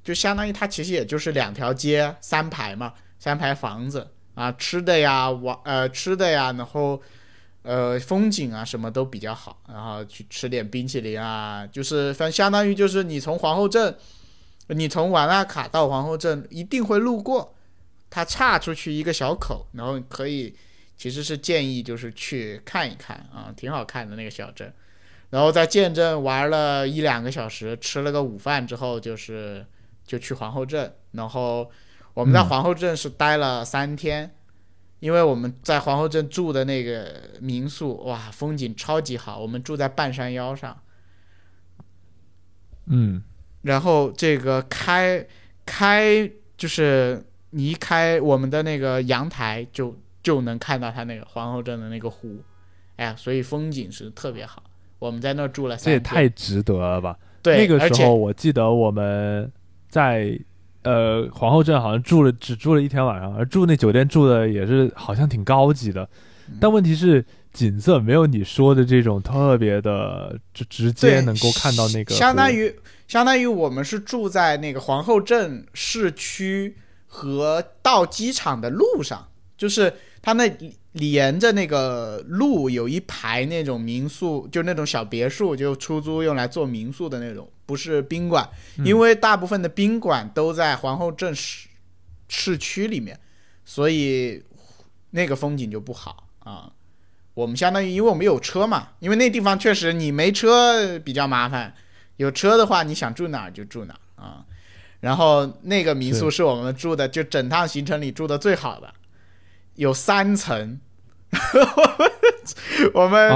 [0.04, 7.02] 就相当于它其实也就是两条街三排嘛，三排房子啊，吃的呀，玩呃吃的呀，然后
[7.64, 13.96] 呃风景啊什么都比较好，然后去吃点冰淇淋啊，就是反相当于就是你从皇后镇，
[14.68, 17.56] 你从瓦纳卡到皇后镇一定会路过。
[18.14, 20.54] 它岔出去一个小口，然后可以，
[20.98, 24.70] 其实是建议就是去看一看啊，挺好看的那个小镇。
[25.30, 29.66] 然后在剑镇玩了一两个小时，吃了个午饭之后，就是
[30.12, 30.94] 就去皇后镇。
[31.12, 31.72] 然后
[32.14, 34.36] 我们在皇后镇是待了三天，
[35.00, 39.40] 因为我们在皇后镇住的那个民宿，哇，风景超级好。
[39.40, 40.78] 我们住在半山腰上，
[42.88, 43.24] 嗯，
[43.62, 45.26] 然后这个开
[45.66, 47.24] 开就是。
[47.54, 49.94] 你一开我们的那个阳台，就
[50.24, 52.42] 就能看到它那个皇后镇的那个湖，
[52.96, 54.64] 哎呀，所以风景是特别好。
[55.00, 57.20] 我们在那儿住了三天这也太值得了吧？
[57.44, 59.52] 对，那个时候我记得我们
[59.92, 60.36] 在
[60.82, 66.10] 呃皇后镇好像住了只住了一天晚上，而住那酒店住的也是好像挺高级的，
[66.60, 67.24] 但问题是
[67.54, 72.16] 景色没有你说的这种特别的就直接能够看到那个。
[72.16, 72.74] 相当于
[73.08, 76.76] 相当于我们是住在那个皇后镇市区。
[77.14, 79.28] 和到机场的路上，
[79.58, 80.50] 就是它那
[80.94, 88.46] 连着那个路有一排那种民宿，就那种小别墅，就出租用来做民宿的那种，不是宾馆。
[88.84, 91.70] 因为大部分的宾馆都在皇后镇市
[92.28, 93.18] 市区里面，
[93.64, 94.44] 所以
[95.12, 96.70] 那个风景就不好啊。
[97.34, 101.74] 我们相当于，因为我们有车嘛，因为那地方确实你没车比较麻烦，
[102.18, 104.46] 有车的话，你想住哪儿就住哪儿啊。
[105.00, 108.94] 然后那个民宿是我们住的，就整趟行程里住的最好的，
[109.76, 110.80] 有三层，
[112.94, 113.30] 我们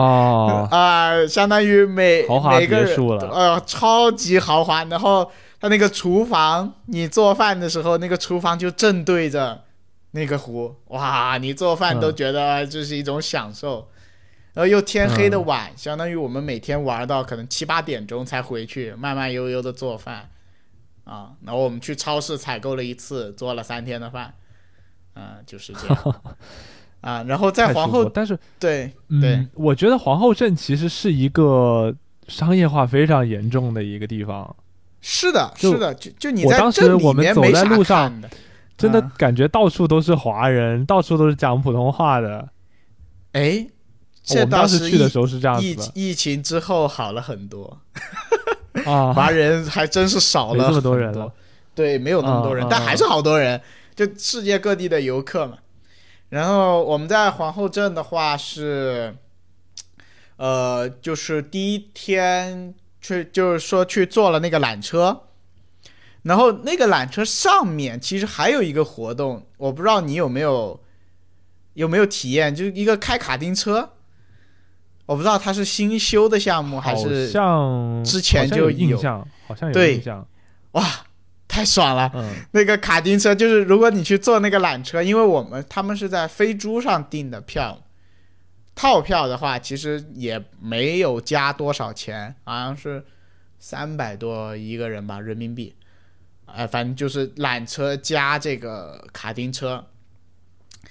[0.70, 2.96] 啊，相当于每每个人，
[3.32, 4.84] 呃，超级豪华。
[4.86, 9.64] 然后他那个厨房，你做饭的时候，那个厨房就正对着
[10.12, 13.89] 那个湖，哇，你做饭都觉得这是一种享受。
[14.54, 20.30] 然后又天黑的晚，相当于我们每天玩到可能七八点钟才回去，慢慢悠悠的做饭。
[21.04, 24.34] 啊，然后我们去超市采购了一次，做了三天的饭，
[25.14, 26.22] 嗯，就是这样，
[27.06, 28.91] 啊，然后在皇后，但是对
[29.22, 31.93] 对，我觉得皇后镇其实是一个
[32.28, 34.56] 商业化非常严重的一个地方，
[35.01, 38.12] 是的，是的，就就你在镇里面走在路上，
[38.76, 42.49] 真的感觉到处都是华人，到处都是讲普通话的，
[43.34, 43.68] 哎，
[44.32, 47.78] 我们当时去的时候是这样子的，疫情之后好了很多。
[48.84, 51.32] 啊，华人还真是少了这么多人了，
[51.76, 53.62] 对，没有那么多人，但还是好多人，
[53.95, 55.60] 就世界各地的游客嘛。
[56.30, 59.15] 然后我们在皇后镇的话是，
[60.38, 65.23] 呃，就是第一天去，就是说去坐了那个缆车，
[66.23, 70.80] 然后那个缆车上面其实还有一个活动，我不知道你有没有
[71.76, 73.91] 有没有体验，就是一个开卡丁车。
[75.05, 80.28] 我不知道它是新修的项目还是像之前就有印象，好像有印象。
[80.71, 80.84] 哇，
[81.48, 82.12] 太爽了！
[82.52, 87.82] 那个卡丁车就是如果你去坐那个缆车，因为我们他们是在飞猪上订的票，
[88.76, 93.04] 套票的话其实也没有加多少钱，好像是
[93.60, 95.76] 三百多一个人吧人民币。
[96.46, 99.86] 哎，反正就是缆车加这个卡丁车。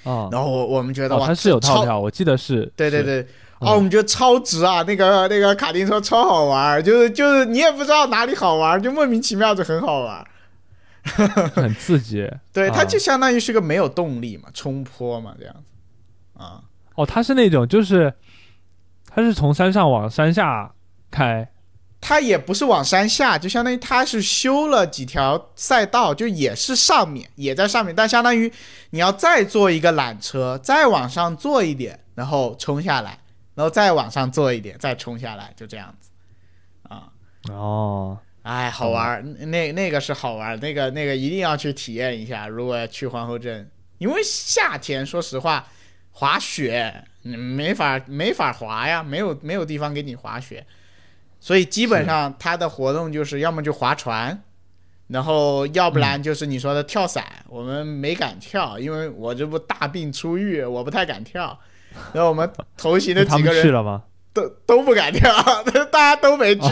[0.05, 2.71] 啊，然后我我们觉得哇，它是有套票，我记得是。
[2.77, 3.27] 对对对。
[3.61, 4.83] 哦，我们觉得超值啊！
[4.83, 10.27] 那个那个卡丁车超好玩，就是就是你也不知道哪里好玩，就莫名其妙就很好玩，
[11.55, 12.31] 很刺激。
[12.53, 16.41] 对，它就相当于是个没有动力嘛，冲坡嘛这样子。
[16.43, 16.63] 啊，
[16.95, 18.13] 哦，它是那种就是，
[19.09, 20.73] 它是从山上往山下
[21.11, 21.49] 开，
[22.01, 28.53] 它也不是往山下，就相当于它是修了几条赛道，就也是上面也在上面，但相当于
[28.91, 33.19] 你要再坐一个缆车，再往上坐一点，然后冲下来。
[33.57, 36.11] 然后再往上坐一点，再冲下来，就这样子，
[36.89, 37.05] 啊，
[37.49, 42.47] 哦，哎，好玩那那个是好玩那个那个一定要去体验一下。
[42.47, 45.67] 如果去皇后镇，因为夏天，说实话，
[46.11, 50.67] 滑雪没法没法滑呀，没有没有地方给你滑雪，
[51.41, 54.43] 所以基本上它的活动就是要么就划船，
[55.07, 57.25] 然后要不然就是你说的跳伞。
[57.49, 61.59] 我们没敢跳，因为我这不大病初愈，我不太敢跳。
[62.13, 64.03] 然后我们同行的几个人去了吗？
[64.35, 65.33] 都都不敢跳，
[65.91, 66.69] 大家都没去。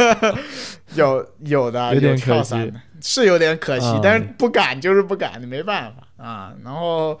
[0.94, 6.52] 有有的有跳伞的，是有点可惜，但是不敢就是不敢，你没办法啊。
[6.62, 7.18] 然后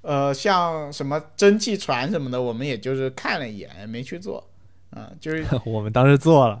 [0.00, 4.42] 呃，像什么蒸汽船什么的，我们也就是看了一眼，没去做。
[4.90, 6.60] 啊，就是 我们当时做了，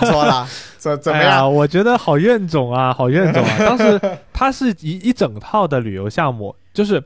[0.00, 0.48] 做了，
[0.78, 1.52] 怎怎么样？
[1.52, 3.58] 我觉得好怨种啊，好怨种啊！
[3.58, 4.00] 当时
[4.32, 7.02] 它是一一整套的旅游项目，就是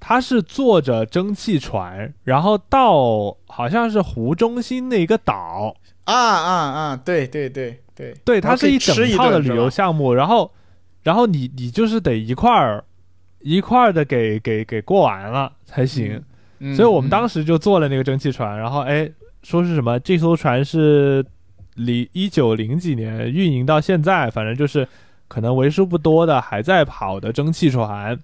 [0.00, 6.96] 它是坐着蒸汽船，然后到好像是湖中心那个岛啊啊啊！
[6.96, 10.50] 对对对对对，它是一整套的旅游项目，然后
[11.02, 12.82] 然后你你就是得一块儿
[13.40, 16.20] 一块儿的给给给过完了才行，
[16.74, 19.08] 所以我们当时就坐了那个蒸汽船，然后哎。
[19.42, 19.98] 说是什么？
[20.00, 21.24] 这艘船是
[21.76, 24.86] 离一九零几年运营到现在，反正就是
[25.28, 28.20] 可能为数不多的还在跑的蒸汽船，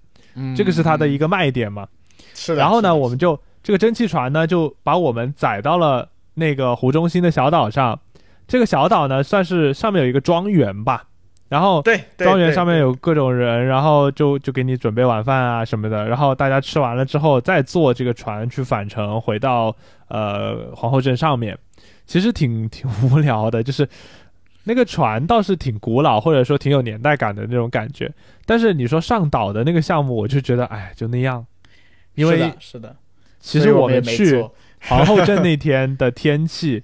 [0.57, 1.87] 这个是它的一个卖点嘛。
[2.35, 2.59] 是的。
[2.59, 7.99] 然后呢，我们就这个蒸汽船呢，就把我们载到了那个湖中心的小岛上。
[8.47, 11.05] 这个小岛呢，算是上面有一个庄园吧。
[11.49, 16.07] 然后对庄园上面有各种人，然后就就给你准备晚饭啊什么的。
[16.09, 19.75] 然后大家吃完了之后，再坐这个船去返程回到。
[20.09, 21.59] 呃，皇后镇上面
[22.07, 23.89] 其实挺挺无聊的，就是
[24.69, 28.13] 那个船倒是挺古老，或者说挺有年代感的那种感觉。
[28.45, 31.47] 但是你说上岛的那个项目，我就觉得哎，就那样。
[32.17, 32.97] 因为是的，
[33.39, 34.45] 其实我们去
[34.89, 36.83] 皇后镇那天的天气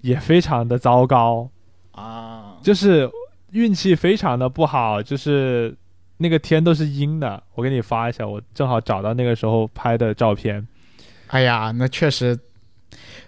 [0.00, 1.48] 也非常的糟糕
[1.92, 3.08] 啊，就是
[3.52, 5.72] 运气非常的不好，就是
[6.16, 7.40] 那个天都是阴的。
[7.54, 10.66] 我给你发一下，我正好找到那个时候拍的照片。
[11.28, 12.36] 哎呀，那确实，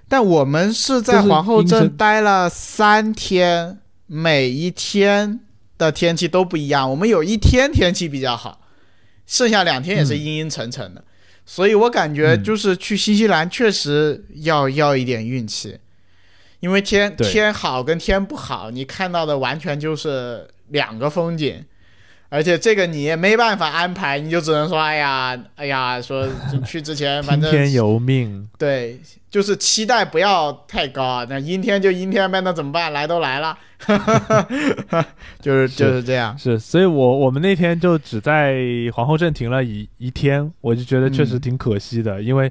[0.09, 5.41] 但我们是在皇后镇待了三天，每一天
[5.77, 6.89] 的天气都不一样。
[6.89, 8.61] 我们有一天天气比较好，
[9.27, 11.03] 剩下两天也是阴阴沉沉的。
[11.45, 15.79] 所以我感觉就是去新西兰确实要要一点运气，
[16.61, 21.65] 因为天天好跟天不好，你看到的完全就是两个风景。
[22.29, 26.29] 而且这个你也没办法安排，你就只能说，哎呀，哎呀，说
[26.67, 28.49] 去之前反正听天由命。
[28.59, 28.99] 对，
[29.31, 32.93] 就是期待不要太高，那阴天就阴天呗，那怎么办？
[32.93, 33.57] 来都来了，
[35.41, 36.37] 就是就是这样。
[36.37, 38.59] 是，所以我我们那天就只在
[38.93, 42.51] 皇后镇停了一一天，我就觉得确实挺可惜的，因为，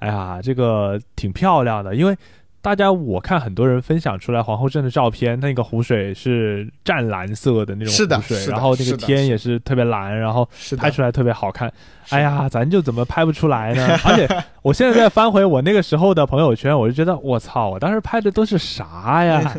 [0.00, 2.16] 哎呀，这个挺漂亮的，因为。
[2.64, 10.48] 大家，我看很多人分享出来皇后镇的照片，那个湖水是湛蓝色的那种湖水，然后那个天也是特别蓝，然后
[10.78, 11.70] 拍出来特别好看。
[12.08, 13.86] 哎呀，咱就怎么拍不出来呢？
[14.06, 14.26] 而且
[14.62, 19.54] 我现在再翻回我那个时候的朋友圈，我就觉得我操，我当时拍的都是啥呀？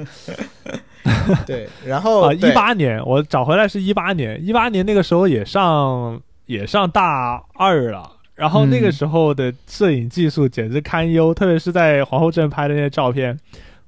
[1.46, 8.14] 对，然后啊，一八年我找回来是一八年，一八年那个时候也上也上大二了。
[8.36, 13.38] 然后那个时候的摄影技术简直堪忧，特别是在皇后镇拍的那些照片，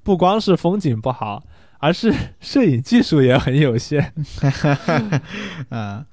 [0.03, 1.43] 不光是风景不好，
[1.79, 4.13] 而是摄影技术也很有限。
[5.69, 6.05] 嗯，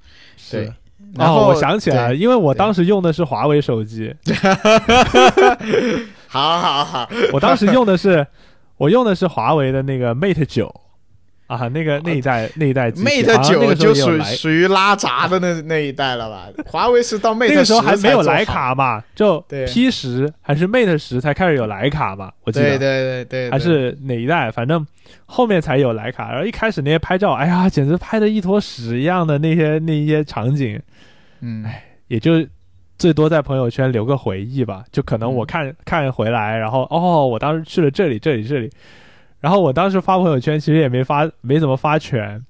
[0.51, 0.71] 对。
[1.15, 4.13] 然后我想起来，因为我当时用的是华为手机。
[6.27, 8.27] 好好好，我当时用的是，
[8.75, 10.81] 我用的是华为的那个 Mate 九。
[11.47, 16.47] 啊，那个那一代那一代，Mate 九就属属于拉闸的那那一代了吧？
[16.65, 19.03] 华为是到 Mate 那个时候还没有徕卡嘛？
[19.13, 22.31] 就 P 十还是 Mate 十才开始有徕卡嘛？
[22.45, 24.49] 我记得对对对对，还是哪一代？
[24.49, 24.83] 反正
[25.25, 26.31] 后面才有徕卡。
[26.31, 30.81] 然后一开始那些拍照，哎呀，简直拍的一坨屎一样的那些那些场景，
[31.41, 32.43] 嗯，哎也就
[32.97, 34.83] 最多在朋友圈留个回忆吧。
[34.91, 38.71] 就可能我看看回来，然后哦，我当时去了这里这里这里。
[39.39, 42.43] 然后我当时发朋友圈，其实也没发，没怎么发全。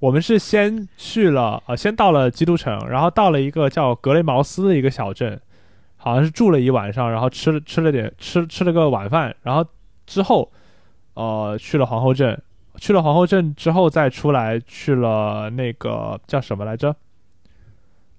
[0.00, 5.40] 我们是先去了，呃，先到了基督城，然后到了一个叫格雷茅斯的一个小镇，
[5.96, 9.64] 好像是住了一晚上，然后吃了吃了点吃吃了个晚饭，然后
[10.04, 10.50] 之后，
[11.14, 12.42] 呃，去了皇后镇，
[12.78, 16.96] 去了皇后镇之后再出来，去了那个叫什么来着？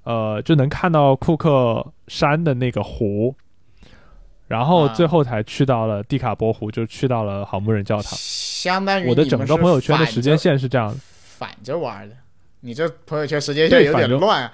[0.05, 3.36] 呃，就能看到库克山的那个湖。
[4.48, 8.12] 然后最后才去到了蒂卡波湖，就去到了好牧人教堂。
[8.16, 12.16] 相当于我的整个朋友圈的时间线是这样的，反着玩的。
[12.60, 14.52] 你这朋友圈时间线有点乱。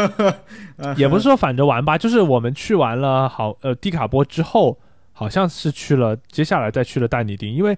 [0.96, 4.78] 也不是说反着玩吧，就是我们去完了好呃蒂卡波之后，
[5.12, 7.76] 好像是去了接下来再去了但尼丁，因为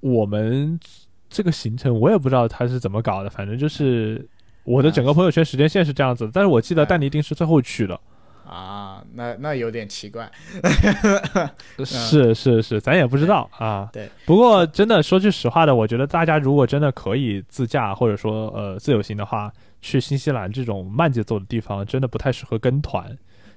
[0.00, 0.78] 我们
[1.28, 4.24] 这个行程我也不知道他是怎么搞的，反正就是
[4.62, 6.30] 我的整个朋友圈时间线是这样子。
[6.32, 7.98] 但是我记得但尼丁是最后去的。
[8.48, 10.30] 啊，那那有点奇怪。
[11.84, 13.88] 是是是，咱也不知道啊。
[13.92, 23.04] 对，不过真的说句实话的，我觉得大家如果真的可以自驾或者说呃自由行的话，去新西兰这种慢节奏的地方，真的不太适合跟团。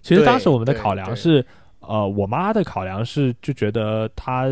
[0.02, 1.46] 其实当时我们的考量是，
[1.82, 4.48] 呃，我妈的考量是就觉得她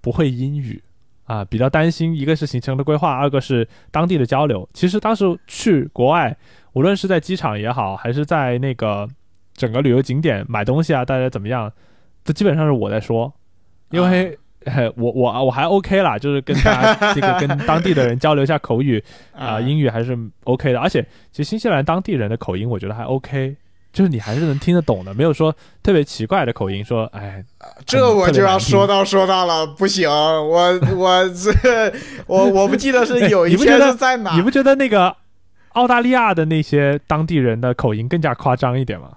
[0.00, 0.82] 不会英语
[1.24, 4.68] 啊，比较担心，一个是行程的规划，二个是当地的交流。
[4.72, 6.34] 其实当时去国外，
[6.74, 9.08] 无论是在机场也好，还是在那个
[9.58, 11.70] 整个旅游景点买东西啊，大家怎么样？
[12.24, 13.32] 这基本上是我在说，
[13.90, 14.38] 因为
[14.96, 19.02] 我我我还 OK 啦，就是跟大家 这个跟当地的人交流一下口语
[19.34, 20.78] 啊，英语还是 OK 的。
[20.78, 21.02] 而且
[21.32, 23.56] 其实新西兰当地人的口音，我觉得还 OK，
[23.92, 26.84] 就是你还是能听得懂的，没有说特别奇怪的口音。
[26.84, 27.42] 说哎，
[27.86, 31.92] 这我就要说到说到了，不行，我我这
[32.26, 35.16] 我我不记得是有一天是在哪，你不觉得那个
[35.70, 39.12] 澳大利亚的那些当地人的口音更加夸张一点吗？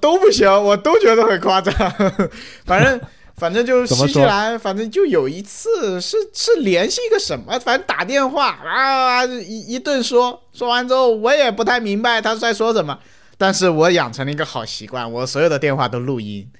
[0.00, 1.74] 都不行，我都觉得很夸张。
[2.66, 3.00] 反正
[3.36, 12.98] 反正就是新西兰，反正就有一次是是联系一个什么，反正打电话啊一一顿说，说完之后我也不太明白他在说什么，
[13.36, 16.50] 但是我养成了一个好习惯，我所有的电话都录音，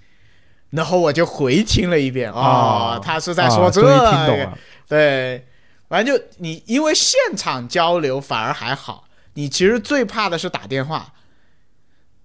[0.71, 4.53] 然后我就回听了一遍哦，他是在说这个，
[4.89, 5.47] 对，
[5.89, 9.05] 反正就你因为现场交流反而还好，
[9.35, 11.13] 你其实最怕的是打电话。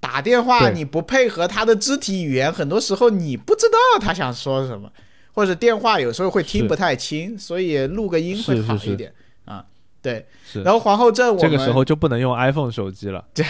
[0.04, 4.92] 打电话你不配合他的肢体语言，很多时候你不知道他想说什么，
[5.32, 9.14] 或者电话有时候会听不太清，所以录个音会好一点
[9.46, 9.66] 啊。
[10.02, 13.24] 对，然后皇后镇我们这个时候就不能用 iPhone 手机了。
[13.34, 13.46] 对，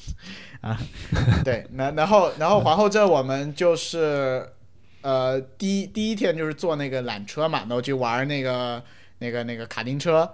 [0.62, 0.80] 啊，
[1.44, 4.48] 对，那然后然后皇后镇我们就是
[5.02, 8.82] 呃第一第一天就是坐那个缆车嘛，然后就玩那个
[9.18, 10.32] 那个那个卡丁车，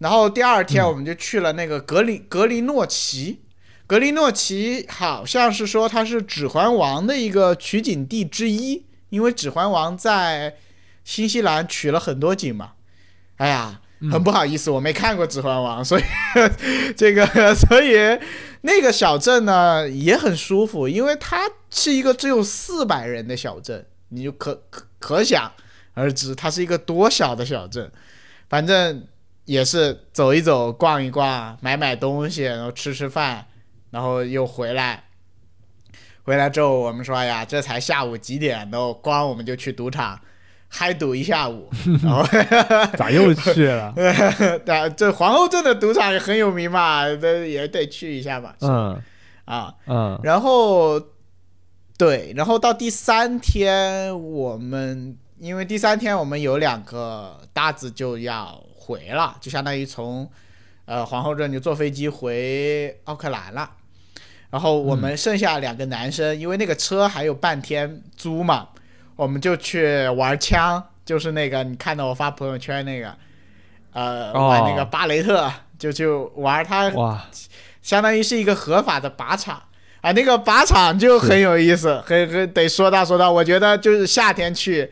[0.00, 3.40] 然后第二天我们就去了那个格林格林诺奇。
[3.88, 10.56] 格林诺奇好像是说它是《指环王》的一个取景地之一，因为《指环王》在
[11.04, 12.72] 新西兰取了很多景嘛。
[13.38, 13.80] 哎呀，
[14.12, 16.02] 很不好意思，我没看过《指环王》， 所以
[16.98, 17.24] 这个
[17.56, 17.96] 所以
[18.60, 25.50] 那个小镇呢也很舒服，因为它是一个只有四百人的小镇，你就可可可想
[25.94, 27.90] 而知它是一个多小的小镇。
[28.50, 29.06] 反正
[29.46, 33.46] 也是走一走、逛一逛、买买东西，然后吃吃饭。
[33.90, 35.04] 然后又回来，
[36.22, 40.20] 回来之后我们说呀，这才下午几点，然后光我们就去赌场
[40.68, 41.70] 嗨赌一下午，
[42.04, 42.22] 然后
[42.98, 43.92] 咋又去了？
[44.66, 48.54] 对，这皇后镇的赌场也很有名嘛，这也得去一下嘛。
[48.60, 49.00] 嗯，
[49.46, 51.00] 啊，嗯，然后
[51.96, 60.30] 对，然后到第三天，我们因为第三天我们有两个搭子就要回了，就相当于从
[60.88, 63.70] 呃皇后镇就坐飞机回奥克兰了。
[64.50, 68.68] 然后我们剩下两个男生，因为那个车还有半天租嘛，
[69.14, 73.14] 我们就去玩枪，就是那个你看到我发朋友圈那个，
[73.92, 76.90] 呃，玩那个巴雷特，就就玩它，
[77.82, 79.62] 相当于是一个合法的靶场。
[80.00, 84.88] 啊，那个靶场就很有意思，很很得说道说道，我觉得就是夏天去，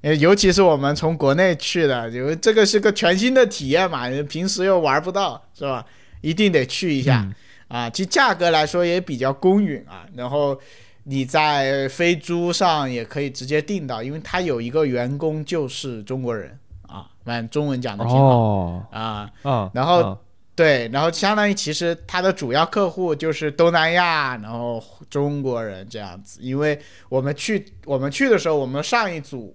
[0.00, 5.84] 呃，尤其是我们从国内去的，因为这个是个全新的体验嘛，平时又玩不到，是吧？
[6.20, 7.28] 一定得去一下。
[7.68, 10.58] 啊，其实价格来说也比较公允啊，然后
[11.04, 20.18] 你在飞猪上也可以直接订到，因为他有一个员工就是中国人啊，反正中文讲的挺好啊，嗯，然后
[20.54, 26.78] 对，然后相当于其实他的主要客户就是东南亚，然后中国人这样子，因为
[27.10, 29.54] 我们去我们去的时候，我们上一组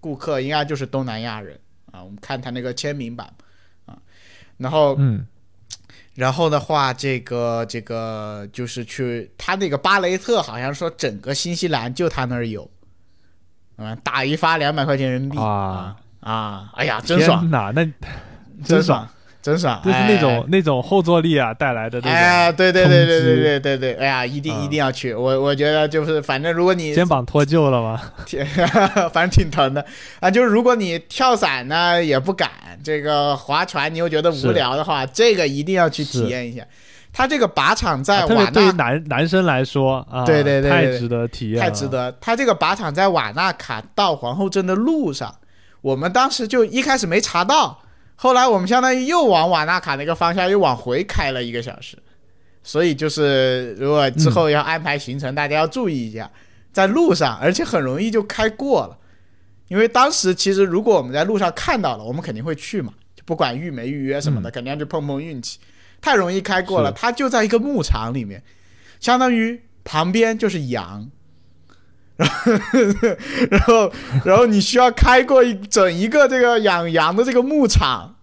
[0.00, 1.58] 顾客应该就是东南亚人
[1.92, 3.32] 啊，我们看他那个签名版
[3.86, 3.96] 啊，
[4.56, 5.26] 然后嗯。
[6.16, 12.68] 然后的话，这个这个就是去他那个巴雷特，好像说整个新西兰就他那儿有，
[13.76, 16.70] 嗯，打一发两百块钱人民币啊啊！
[16.74, 17.88] 哎呀，真爽哪，那
[18.64, 19.08] 真爽。
[19.42, 22.12] 真爽，就是那种那种后坐力啊带来的那种。
[22.12, 25.14] 哎，对对对对对对对对，哎呀，一定一定要去。
[25.14, 28.00] 我我觉得就是，反正如果你肩膀脱臼了吗？
[29.12, 29.82] 反正挺疼的
[30.20, 30.30] 啊。
[30.30, 32.50] 就是如果你跳伞呢也不敢，
[32.84, 36.62] 这个划船你又觉得无聊的话，这个一定要去体验一下。
[37.12, 42.14] 他这个靶场在瓦纳，对于男男生来说啊，对对对，太值得体验，太值得。
[42.20, 45.34] 他这个靶场在瓦纳卡到皇后镇的路上，
[45.80, 47.78] 我们当时就一开始没查到。
[48.22, 51.96] 后来我们相当于又往瓦纳卡那个方向又往回开了一个小时，
[52.62, 56.30] 所以就是如果之后要安排行程，大家要注意一下，
[56.70, 58.98] 在路上，而且很容易就开过了。
[59.68, 65.58] 因为当时其实如果我们在路上看到了，我们肯定会去嘛，就不管预没预约什么的，肯定要去碰碰运气。
[66.02, 68.42] 太容易开过了，它就在一个牧场里面，
[69.00, 71.10] 相当于旁边就是羊，
[72.28, 73.10] 然后
[73.50, 73.92] 然后
[74.24, 78.14] 然后你需要开过一整一个这个养羊的这个牧场，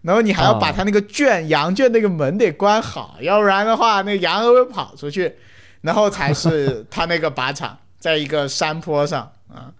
[0.00, 5.34] 然后你还要把它那个圈、羊圈那个门得关好，要不然的话那羊会跑出去，
[5.82, 9.70] 然后才是他那个靶场，在一个山坡上啊。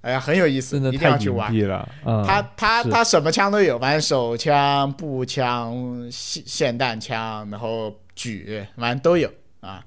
[0.00, 1.52] 哎呀，很有意思，一定要去玩。
[1.66, 1.86] 了，
[2.24, 5.74] 他他是他什么枪都有，反正手枪、步枪、
[6.08, 9.28] 霰霰弹枪，然后狙，反正都有
[9.60, 9.84] 啊。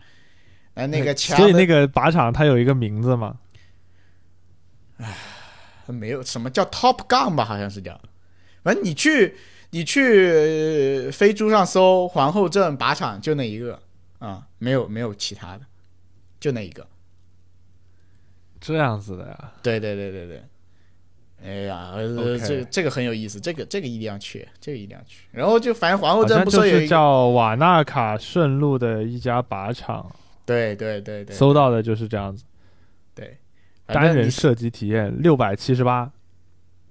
[0.74, 3.38] 那那个枪的，所以那个靶场它有一个名字吗？
[5.88, 8.00] 没有什么叫 Top Gun 吧，好像是叫。
[8.64, 9.36] 反正你去
[9.72, 13.80] 你去呃飞猪上搜皇后镇靶场，就那一个
[14.20, 15.62] 啊，没有没有其他的，
[16.40, 16.88] 就那一个。
[18.60, 19.52] 这样子的呀？
[19.64, 20.44] 对对对对对。
[21.44, 21.94] 哎呀，
[22.48, 25.26] 这个这个很有意思，这个这个一定要去，这个一定要去。
[25.32, 30.10] 然后就反正皇后镇不就是有一个叫瓦纳卡顺路的一家靶场，
[30.52, 31.36] 对对对对。
[31.36, 32.44] 收到的就是这样子。
[33.16, 33.38] 对
[33.86, 36.12] 单人射击体验六百七十八。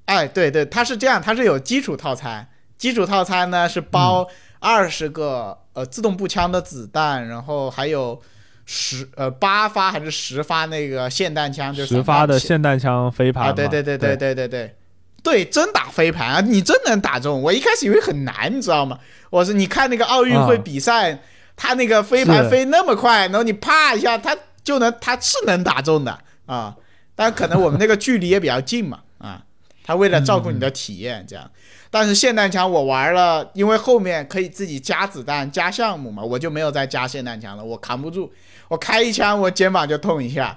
[0.07, 4.27] 哎对对它是这样它是有基础套餐基础套餐呢是包
[4.59, 8.21] 二十个呃自动步枪的子弹然后还有
[8.67, 14.75] 十呃八发还是十发那个霰弹枪就是十发的霰弹枪飞盘啊对对对对对对对
[15.23, 15.45] 对。
[15.45, 18.99] 真打飞盘啊你真能打中我一开始以为很难你知道吗？
[19.31, 21.21] 我说你看那个奥运会比赛
[21.63, 24.35] 他那个飞盘飞那么快，然后你啪一下，他
[24.65, 26.75] 就能，他是能打中的啊。
[27.15, 29.45] 但可能我们那个距离也比较近嘛，啊，
[29.85, 31.51] 他为了照顾你的体验这样。
[31.91, 38.33] 但是霰弹枪我玩了，因为后面可以自己加子弹、加项目嘛，我就没有再加霰弹枪了，我扛不住，
[38.69, 40.57] 我开一枪我肩膀就痛一下。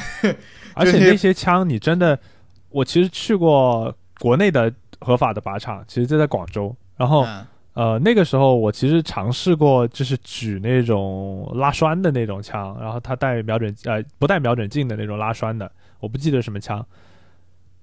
[0.72, 2.18] 而且那些枪你真的，
[2.70, 7.26] 我其实去过国内的合法的靶场，其实就在广州，然后。
[7.26, 16.84] 嗯呃，那个时候我其实尝试过，就是举那种拉栓的那种枪，然后它带瞄准呃不带瞄准镜的那种拉栓的，我不记得什么枪，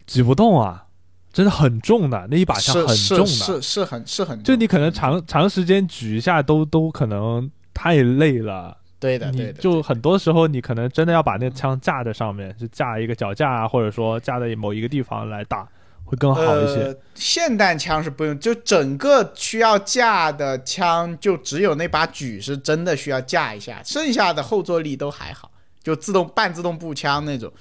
[0.05, 0.85] 举不动啊，
[1.31, 15.65] 真的很重的，那一把枪很重的，是是是很是很重，就你可能长长时间举一下都都可能太累了，对的对的，就很多时候你可能真的要把那枪架在上面，就架一个脚架啊，或者说架在某一个地方来打，
[16.07, 16.85] 会更好一些。
[16.85, 25.51] 呃，霰弹枪是不用，就整个需要架的枪，就只有那把狙是真的需要架一下，剩下的后坐力都还好，
[25.83, 27.51] 就自动半自动步枪那种。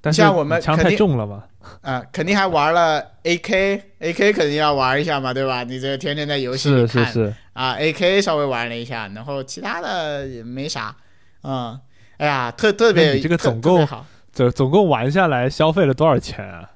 [0.00, 1.42] 但像我们枪太重了嘛，
[1.80, 5.64] 啊、肯定还玩了 AK，AK 肯定要玩一下嘛，对吧？
[5.64, 10.94] 你这天天在游戏里看是是是，啊，AK 稍微玩了一下，然后其他的也没啥，
[11.42, 11.76] 嗯，
[12.18, 14.06] 哎呀，特特别那你这个总共好。
[14.32, 16.70] 总总共玩下来消费了多少钱啊？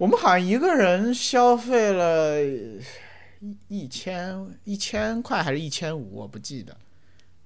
[0.00, 6.74] 我们好像一个人消费了一一千一千块还是一千五，我不记得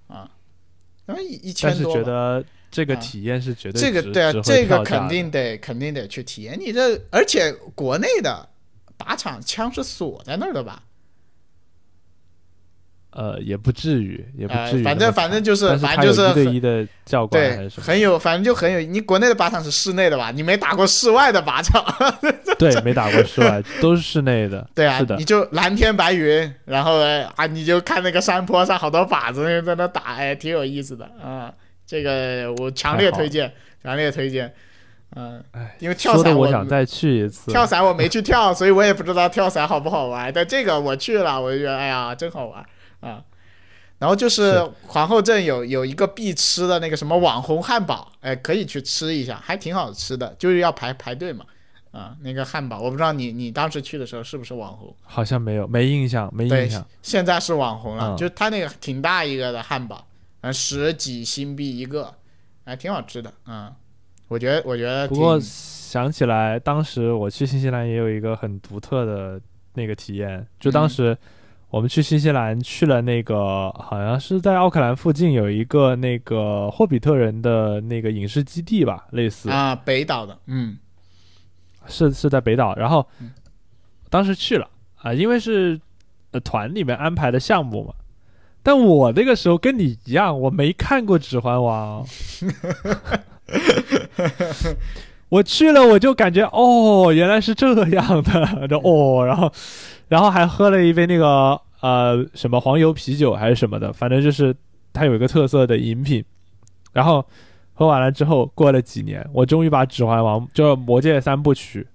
[0.06, 0.30] 啊，
[1.04, 1.82] 然后一一千但是。
[1.82, 6.56] 觉得这个啊体验是绝对这个对这个肯定得肯定得去体验。
[6.56, 8.48] 你这而且国内的
[8.96, 10.80] 靶场枪是锁在那儿的吧？
[13.14, 17.86] 呃也不至于，也不呃至于反正反正就是反正就是一对很一的教官还对是，什么？
[17.86, 18.80] 很有，反正就很有。
[18.80, 20.32] 你国内的靶场是室内的吧？
[20.32, 21.82] 你没打过室外的靶场。
[22.58, 24.68] 对，没打过室外，都是室内的。
[24.74, 31.52] 对啊是，的你，就蓝天白云，然后哎啊，你就看那个山坡上好多靶子在那打，哎，挺有意思的啊。
[31.86, 33.52] 这个我强烈推荐，
[33.82, 34.52] 强烈推荐。
[35.16, 37.48] 嗯、哎，因为跳伞我想再去一次。
[37.52, 40.32] 跳伞我没 去跳，所以我也不知道跳伞好不好玩。
[40.34, 42.64] 但这个我去了，我就觉得哎呀，真好玩
[43.04, 43.24] 啊。
[43.98, 51.44] 然后就是是皇后镇有有一个必吃的那个什么网红汉堡，哎，可以去吃一下，还挺好吃的，就是要排排队嘛。
[51.92, 54.92] 啊，那个汉堡，我不知道你你当时去的时候是不是网红？
[55.04, 60.04] 好像没有，没印象，没印象。，现在是网红了，嗯就它那个挺大一个的汉堡，
[60.40, 62.12] 嗯，十几新币一个，
[62.66, 63.72] 还挺好吃的，嗯，
[64.26, 69.40] 我觉得我觉得，不过想起来，当时我去新西兰也有一个很独特的
[69.74, 71.16] 那个体验，就当嗯时
[71.74, 80.78] 我们去新西兰去了那个，好像是在奥克兰附近有一个那个霍比特人的那个影视基地吧，类似，啊，北岛的，嗯
[81.88, 82.76] 是是在北岛。
[82.76, 83.32] 然后嗯
[84.08, 84.70] 当时去了
[85.02, 85.80] 啊，因为是
[86.30, 87.92] 呃团里面安排的项目嘛。
[88.62, 92.06] 但我那个时候跟你一样，我没看过《指环王》，
[95.28, 99.52] 我去了我就感觉哦，原来是这样的，就哦，然后
[100.08, 104.54] 然后还喝了一杯那个呃什么黄油啤酒还是什么的，反正就是
[104.92, 106.24] 它有一个特色的饮品。
[106.92, 107.24] 然后
[107.72, 111.86] 喝完了之后，过了几年，我终于把《指环王》就是《魔戒》三部曲，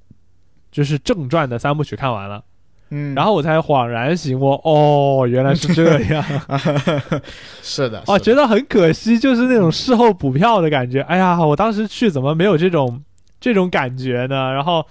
[0.69, 2.43] 就是正传的三部曲看完了。
[2.89, 6.21] 嗯，然后我才恍然醒悟，哦，原来是这样。
[7.63, 10.99] 是的，哦，是的觉得很可惜，就是那种事后补票的感觉。
[11.03, 13.01] 哎呀，我当时去怎么没有这种
[13.39, 14.51] 这种感觉呢？
[14.51, 14.85] 然后，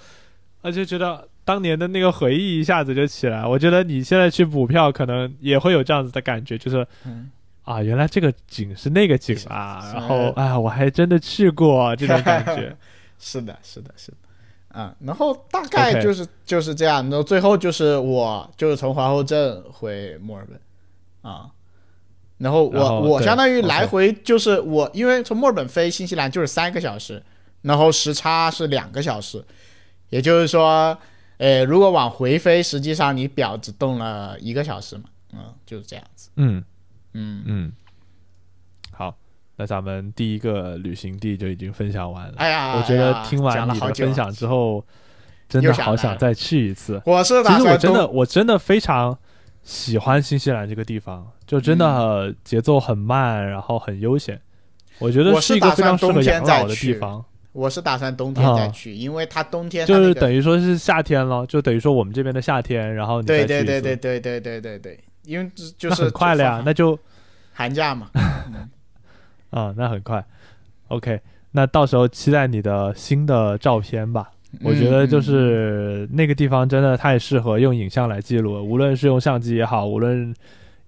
[0.63, 3.47] 而且觉得当年的那个回忆一下子就起来。
[3.47, 7.31] 我觉得你现在去补票，可能也会有这样子的感觉，就是嗯
[7.63, 9.91] 啊，原来这个景是那个景啊。
[9.95, 12.77] 然后，啊，我还真的去过这种感觉。
[13.19, 21.49] 是的，是的，是的，啊，然后大概就是就是这样，然后最后就是我就是从皇后镇回墨尔本，啊，
[22.37, 27.23] 然后然后我我相当于来回就是我因为从墨尔本飞新西兰就是三个小时，
[27.63, 29.43] 然后时差是两个小时，
[30.11, 30.97] 也就是说，
[31.39, 36.63] 呃，如果往回飞，实际上你表只动了一个小时嘛，嗯，就是这样子，嗯
[37.15, 37.73] 嗯，嗯，
[38.93, 39.17] 好，
[39.57, 42.35] 那咱们第一个旅行地就已经分享完了。
[42.37, 44.85] 哎呀，我觉得听完你的分享之后，
[45.49, 47.01] 真的好想再去一次。
[47.07, 49.17] 我是其实我真的，我真的非常
[49.63, 54.41] 喜欢新西兰这个地方，就真嗯的节奏很慢，然后很悠闲。
[54.99, 57.25] 我觉得是一个非常适合养老的地方，
[57.59, 66.97] 我是打算冬天再啊去，因为它冬天它就是等于说是夏天了，就等于说我们这边的夏天，然后你对对对对对对对对对，因为就是很快了呀，那就
[67.53, 68.11] 寒假嘛，
[69.51, 70.25] 啊，那很快。
[70.87, 74.31] OK，那到时候期待你的新的照片吧。
[74.63, 80.35] 我觉得就嗯是那个地方真的太适合用影像来记录了，无论是用相机也好，无论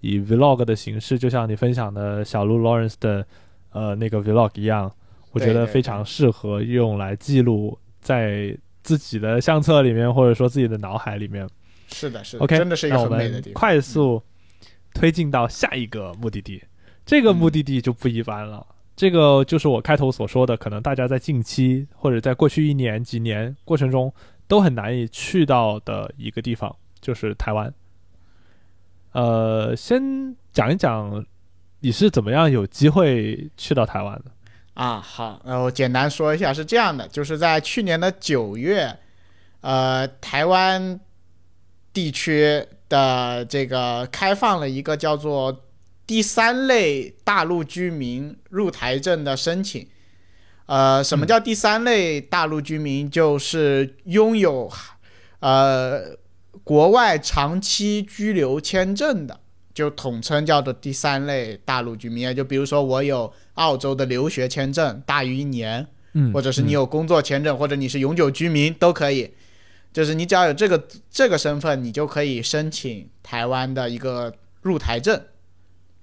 [0.00, 3.26] 以 vlog 的形式，就像你分享的小鹿 Lawrence 的
[3.72, 4.90] 呃那个 vlog 一样，
[5.32, 11.48] 我觉得非常适合用来记录在自己的相册里面，或者说自己的脑海里面。
[11.88, 13.54] 是的是的 OK，真的是一个那我们很美的地方。
[13.54, 14.22] 快速
[14.94, 16.62] 推进到下一个目的地，
[17.04, 18.66] 这个目的地就不一般了。
[18.96, 24.12] 这个就是我开头所说的，可能大家在近期或者在过去一年、几年过程中
[24.46, 27.72] 都很难以去到的一个地方，就是台湾。
[29.12, 31.24] 呃，先讲一讲
[31.80, 34.30] 你是怎么样有机会去到台湾的？
[34.74, 38.98] 啊，好，那，我简单说一下，是这样的，就是在去年的九月，
[39.60, 40.98] 呃，台湾
[41.92, 45.64] 地区的这个开放了一个叫做
[46.06, 49.86] 第三类大陆居民入台证的申请。
[50.66, 53.10] 呃，什么叫第三类大陆居民？
[53.10, 54.70] 就是拥有
[55.40, 56.16] 呃
[56.62, 59.39] 国外长期居留签证的，
[59.72, 62.22] 就统称叫做第三类大陆居民。
[62.24, 69.34] 也就比如说我有澳洲的留学签证大于一年，嗯或者是你有工作签证，或者你是永久居民都可以。
[69.92, 75.20] 就是你只要有这个这个身份，你就可以申请台湾的一个入台证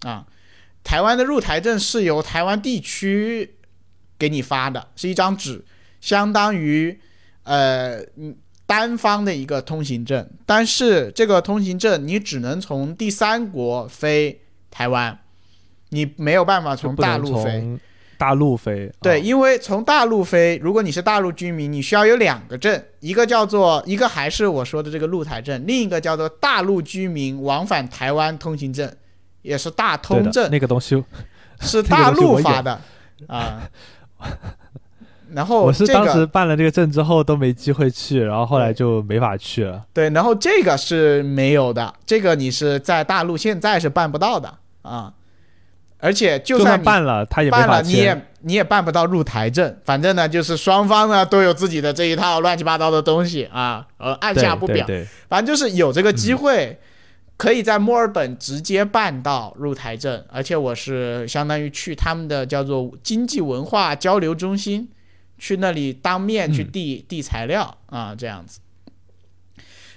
[0.01, 0.27] 啊。
[0.83, 3.55] 台湾的入台证是由台湾地区
[4.17, 5.63] 给你发的，是一张纸，
[6.01, 6.99] 相当于
[7.43, 8.35] 呃嗯
[8.67, 10.29] 单方的一个通行证。
[10.45, 15.17] 但是这个通行证你只能从第三国飞台湾，
[15.89, 17.79] 你没有办法从大陆飞。
[18.19, 28.91] 大陆飞，对，哦因为从大陆飞，如果你是大陆居民，你需要有两个证，一个叫做一个还是我说的这个陆台证，另一个叫做大陆居民往返台湾通行证，
[29.43, 31.03] 也是大通证，那个东西，
[31.59, 32.81] 是大陆发的
[33.27, 33.69] 啊。
[35.37, 39.83] 然后我是当时办了这个证之后都没机会去，然后后来就没法去了。
[39.93, 45.13] 对，然后这个是没有的，这个你是在大陆现在是办不到的啊。
[45.99, 47.93] 而且就就算你办了，他也办了，你。
[47.93, 49.77] 也你也办不到入台证。
[49.83, 54.87] 反正呢，就是双方呢都有自己的这一套乱七八糟的东西啊，呃，按对下不表。
[55.27, 56.79] 反正就是有这个机会，
[57.35, 64.87] 可以在墨尔本直接办到入台证，而且我是相当于去他们的叫做经济文化交流中心，
[65.37, 68.59] 去那里当面去嗯递、递材料啊，这样子。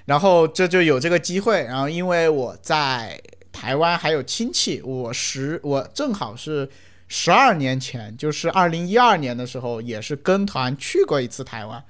[0.06, 3.20] 然后这就有这个机会，然后因为我在
[3.52, 6.68] 台湾还有亲戚，我十我正好是
[7.06, 11.82] 十二年前，就是二零一二年的时候，也是跟团去过一次台湾，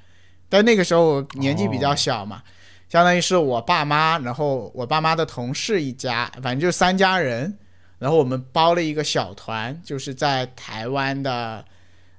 [0.48, 2.42] 但那个时候我年纪比较小嘛，
[2.90, 7.56] 相当于是我爸妈，然后我爸妈的同事一家，反正就三家人，
[7.98, 11.64] 然后我们包了一个小团，就是在台湾的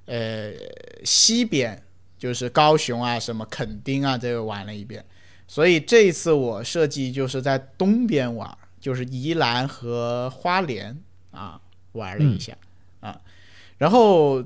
[0.06, 0.52] 呃
[1.04, 1.82] 西边，
[2.18, 5.04] 就是高雄啊、什么垦丁啊这个玩了一遍，
[5.46, 11.00] 所以这一次我设计就是在东边玩，就是宜兰和花莲
[11.30, 11.60] 啊
[11.92, 12.56] 玩了一下、
[13.00, 13.20] 啊，
[13.78, 14.44] 然后。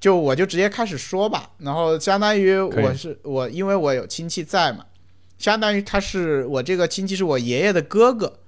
[0.00, 4.86] 就我就直接开始说吧，然后相当于我是我，因为我有亲戚在嘛，
[5.38, 8.38] 相当于他是我这个亲戚是我爷爷的哥哥，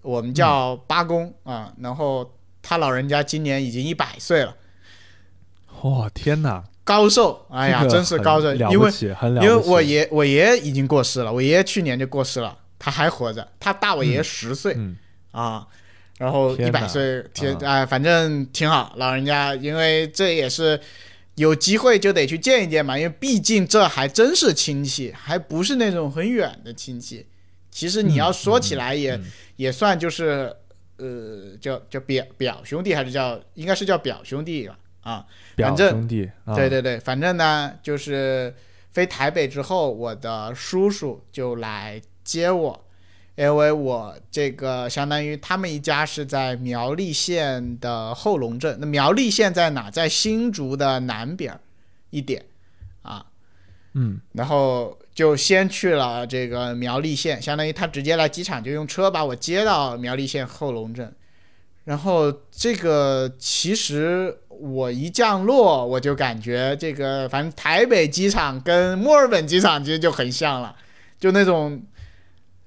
[0.00, 4.56] 我们叫八公、啊，然后他老人家今年已经一百岁了，
[5.82, 6.64] 哇、天哪！
[6.84, 8.90] 高寿，哎呀，这个真是高寿，了因为
[9.42, 9.54] 因为。
[9.54, 14.96] 我爷我爷爷已经过世了，我爷爷去年就过世了，他还活着，他大我爷爷十岁、嗯，
[15.32, 15.66] 啊，
[16.18, 20.80] 然后一百岁，天啊哎、反正挺好，老人家，因为这也是
[21.34, 27.26] 有机会就得去见一见嘛，因为毕竟这还真是亲戚，还不是那种很远的亲戚。
[27.70, 29.24] 其实你要说起来也、嗯
[29.56, 30.54] 也算就是
[30.98, 35.26] 呃叫叫表表兄弟还是叫应该是叫表兄弟吧啊，
[35.56, 38.54] 表反正兄弟，啊对对对，反正呢，就是
[38.92, 42.84] 飞台北之后，我的叔叔就来接我，
[43.34, 48.76] 因为我这个相当于他们一家是在苗栗县的后龙镇。
[48.78, 49.90] 那苗栗县在哪？
[49.90, 51.60] 在新竹的南边儿
[52.10, 52.44] 一点
[53.02, 53.26] 啊。
[53.94, 61.14] 嗯，然后就先去了这个苗栗县，相当于他直接来机场就用车把我接到苗栗县后龙镇。
[61.86, 70.74] 然后这个其实我一降落，我就感觉这个反正台北机场跟墨尔本机场其实就很像了，
[71.16, 71.80] 就那种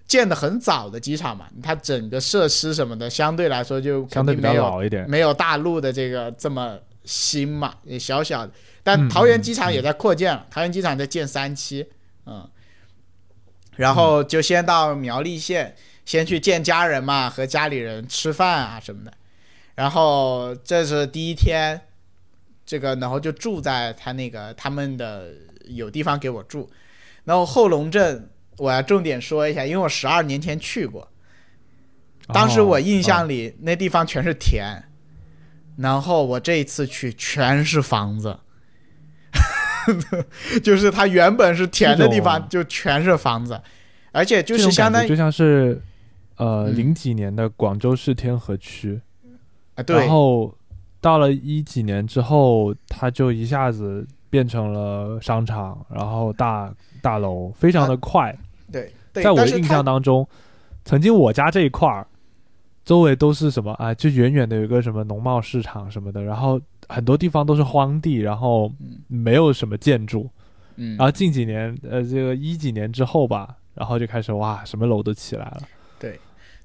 [0.08, 5.08] 建的很早的机场嘛，它整个设施什么的相对来说就相对比较老一点。
[5.10, 8.54] 没有大陆的这个这么新嘛，也小小的。
[8.84, 11.86] 但嗯桃园机场也在扩建了，桃园机场在建三期，
[12.26, 12.50] 嗯，
[13.76, 15.76] 然后就先到苗栗县，
[16.10, 19.14] 先去见家人嘛，和家里人吃饭啊什么的。
[19.76, 21.80] 然后这是第一天，
[22.66, 25.28] 这个然后就住在他那个他们的
[25.66, 26.68] 有地方给我住。
[27.26, 28.28] 然后后龙镇
[28.58, 31.08] 我要重点说一下，因为我十二年前去过，
[32.34, 34.82] 当时我印哦象里、那地方全是田，
[35.78, 38.40] 然后我这一次去全是房子，
[40.64, 43.62] 就是它原本是田的地方就全是房子，
[44.12, 45.80] 而且就是相当于就像是
[46.40, 49.00] 呃嗯零几年的广州市天河区，
[49.76, 50.54] 啊对然后
[51.00, 58.36] 到了一几年之后，它就一下子变成了商场，然后大大楼，非常的快。
[58.72, 60.28] 对对，在我的印象当中，
[60.84, 62.08] 曾经我家这一块儿
[62.84, 63.94] 周围都是什么啊？
[63.94, 68.72] 就远远的有一个什么农贸市场什么的，然后很多地方都是荒地，然后
[69.08, 70.30] 没有什么建筑。
[70.78, 75.62] 嗯然后近几年，呃，这个一几年之后吧，然后就开始哇，什么楼都起来了。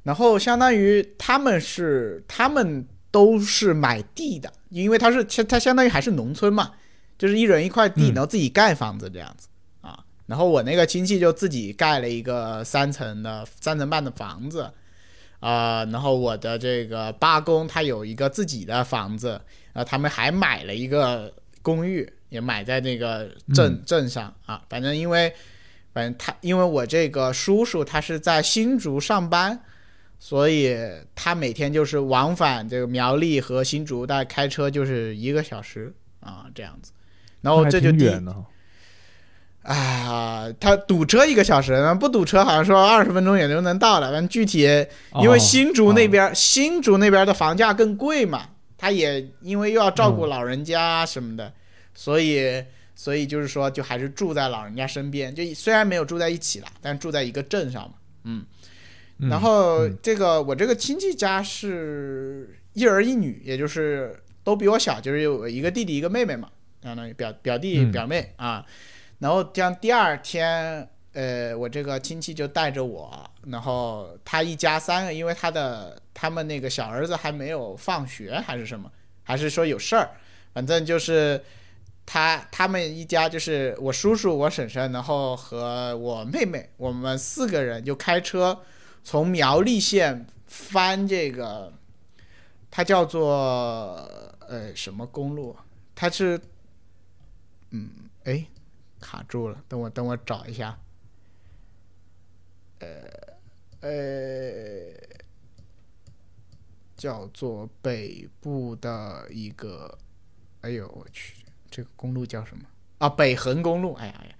[0.04, 6.72] 然后相当于他们是他们都是买地的，因为他是他他相当于还是农村嘛，
[7.16, 9.48] 就是一人一块地，嗯然后自己盖房子这样子
[9.80, 9.98] 啊。
[10.26, 14.70] 然后我那个亲戚就自己盖了一个三层的三层半的房子，
[15.40, 19.40] 啊、然后我的这个八公他有一个自己的房子，
[19.72, 21.32] 然后他们还买了一个
[21.62, 24.62] 公寓，也买在那个镇、镇上啊。
[24.68, 25.32] 反正因为
[25.94, 29.58] 反正他因为我这个叔叔他是在新竹上班。
[30.18, 30.76] 所以
[31.14, 36.92] 他每天就是往返这个苗栗和新竹，大概开车就是一个小时啊这样子。
[37.40, 38.34] 然后这就远的。
[39.62, 44.12] 哎呀，他堵车一个小时，不堵车好像说二十分钟也就能到了。
[44.12, 44.60] 但具体
[45.22, 51.52] 因为哦新竹那边、新竹那边的房价更贵嘛，他也因为又要照顾老人家什么的，
[51.94, 52.62] 所以
[52.94, 58.44] 所以就是说就还是住在老人家身边，就虽然没有住在一起了，但住在一个镇上嘛，嗯。
[59.18, 66.50] 嗯然后嗯这个我这个亲戚家是一儿一女，也就是都比我小，就是有一个弟弟一个妹妹嘛，
[66.82, 68.66] 相当于表表弟嗯表妹啊。
[69.20, 78.90] 然后这样第二天，呃，我这个亲戚就带着我，然后他一家三个，因为他的他们那个小儿子还没有放学还是什么，
[79.22, 80.10] 还是说有事儿，
[80.52, 81.40] 反正就是
[82.04, 88.60] 他他们一家就是我叔叔、我婶婶，然后和我妹妹，我们四个人就开车
[89.04, 91.72] 从苗栗县翻这个，
[92.70, 93.36] 它叫做
[94.48, 95.54] 呃什么公路？
[95.94, 96.40] 它是
[97.70, 97.90] 嗯
[98.24, 98.44] 哎
[98.98, 100.76] 卡住了，等我等我找一下。
[102.80, 102.88] 呃
[103.80, 104.92] 呃，
[106.96, 109.96] 叫做北部的一个，
[110.62, 111.34] 哎呦我去，
[111.70, 112.64] 这个公路叫什么
[112.98, 113.08] 啊？
[113.08, 113.92] 北横公路。
[113.94, 114.34] 哎呀哎呀，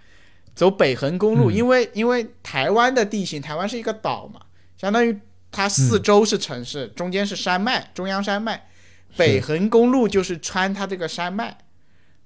[0.54, 4.40] 走北横公路，嗯因为因为台湾的地形，台湾是一个岛嘛，
[4.84, 5.18] 相当于
[5.50, 8.68] 它四周是城市，中间是山脉，中央山脉。
[9.16, 11.56] 北横公路就是穿它这个山脉，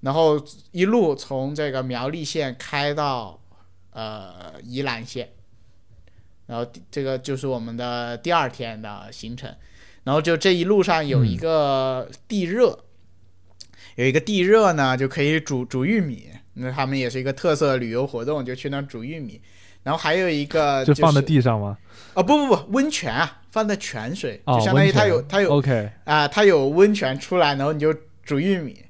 [0.00, 3.40] 然后一路从这个苗栗县开到
[3.92, 5.28] 呃宜兰县，
[6.46, 9.54] 然后这个就是我们的第二天的行程，
[10.02, 12.76] 然后就这一路上有一个地热，
[13.94, 19.40] 有一个地热呢就可以煮煮玉米，那他们也是一个特色旅游活动，就去那儿煮玉米。
[19.88, 21.78] 然后还有一个就是放在地上吗？
[22.12, 28.84] 哦不不不温泉啊，放在泉水，哦就相当于它有它有 OK，啊，它有温泉出来，然后你就煮玉米，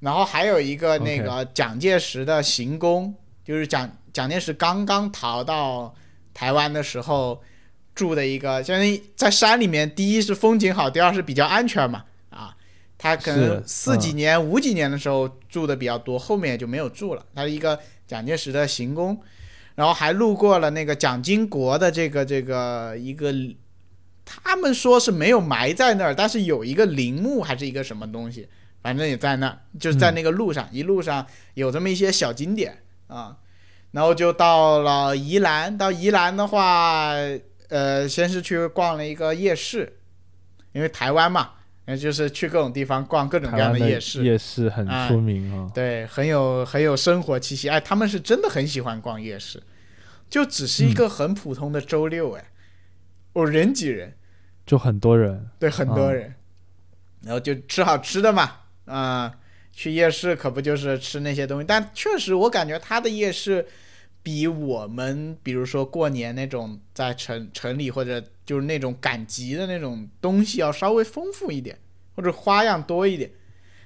[0.00, 5.94] 然后还有一个那个蒋介石的行宫，就是蒋蒋介石刚刚逃到
[6.34, 7.42] 台湾的时候
[7.94, 12.04] 住的一个，相当于在山里面，第一是风景好，第二是比较安全嘛。
[12.28, 12.54] 啊，
[12.98, 17.24] 他可能四几年、五几年的时候住的比较多，后面也就没有住了。
[17.34, 19.18] 他是一个蒋介石的行宫，
[19.74, 23.32] 然后还路过了那个蒋经国的这个这个一个，
[24.24, 28.48] 他们说是没有埋在那儿，但是有一个陵墓还是一个什么东西。
[28.82, 31.24] 反正也在那儿，就是在那个路上，一路上
[31.54, 33.36] 有这么一些小景点啊，
[33.92, 35.78] 然后就到了宜兰。
[35.78, 37.12] 到宜兰的话，
[37.68, 40.00] 呃，先是去逛了一个夜市，
[40.72, 41.52] 因为台湾嘛，
[41.92, 44.24] 那就是去各种地方逛各种各样的夜市。
[44.24, 47.68] 夜市很出名啊，对，很有很有生活气息。
[47.68, 49.62] 哎，他们是真的很喜欢逛夜市，
[50.30, 52.44] 就只是一个很普通的周六，哎，
[53.34, 54.14] 我人挤人，
[54.64, 56.34] 就很多人，对，很多人，
[57.24, 58.52] 然后就吃好吃的嘛。
[58.86, 59.34] 啊，
[59.70, 61.66] 去夜市可不就是吃那些东西？
[61.68, 63.66] 但确实，我感觉他的夜市
[64.22, 71.78] 比我们，比如说过年那种在城城里或者就是那种赶集的那种东西要稍微丰富一点，
[72.14, 73.30] 或者花样多一点。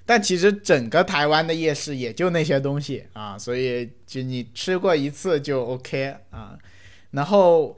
[0.05, 6.57] 但其实整个台湾的夜市也就那些东西啊，所以就你吃过一次就 OK 啊。
[7.11, 7.77] 然后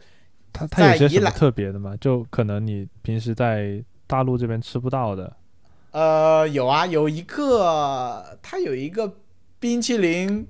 [0.53, 1.97] 它它有些什么特别的吗？
[2.01, 5.37] 就可能你平时在大陆这边吃不到的。
[5.91, 9.17] 呃，有啊，有一个，它有一个
[9.59, 10.47] 冰淇淋，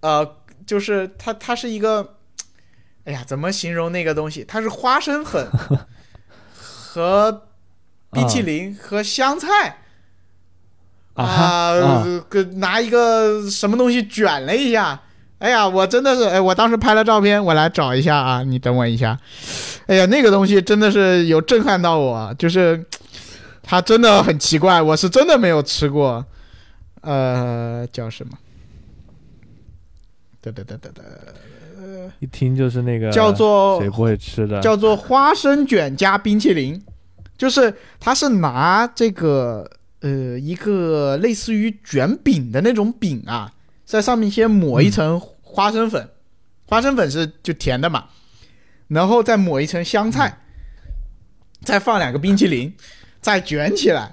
[0.00, 2.13] 呃，就是它，它是一个，
[3.04, 4.44] 哎呀，怎么形容那个东西？
[4.44, 5.46] 它是花生粉
[6.56, 7.48] 和
[8.10, 9.78] 冰淇淋和香菜
[11.14, 12.04] 啊，
[12.56, 15.00] 拿一个什么东西卷了一下。
[15.38, 19.18] 哎呀，我真的是，哎，我当时拍了照片，我来找一下啊，你等我一下。
[19.86, 22.84] 哎呀，那个东西真的是有震撼到我，就是。
[23.66, 26.22] 它真的很奇怪，我是真的没有吃过，
[27.00, 28.36] 呃，叫什么？
[30.42, 31.00] 哒哒哒哒
[31.86, 34.60] 哒，一听就是那个叫做谁不会吃的？
[34.60, 36.80] 叫做花生卷加冰淇淋，
[37.36, 39.68] 就是它是拿这个
[40.00, 43.52] 呃一个类似于卷饼的那种饼啊，
[43.84, 46.08] 在上面先抹一层花生粉，
[46.66, 48.04] 花生粉是就甜的嘛，
[48.88, 50.38] 然后再抹一层香菜，
[51.62, 52.74] 再放两个冰淇淋。
[53.24, 54.12] 再卷起来，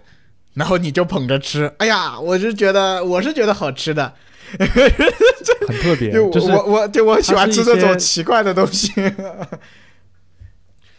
[0.53, 1.69] 然后你就捧着吃。
[1.79, 4.13] 哎呀，我是觉得，我是觉得好吃的，
[5.67, 6.11] 很特别。
[6.11, 8.91] 就是我，我就我喜欢吃这种奇怪的东西。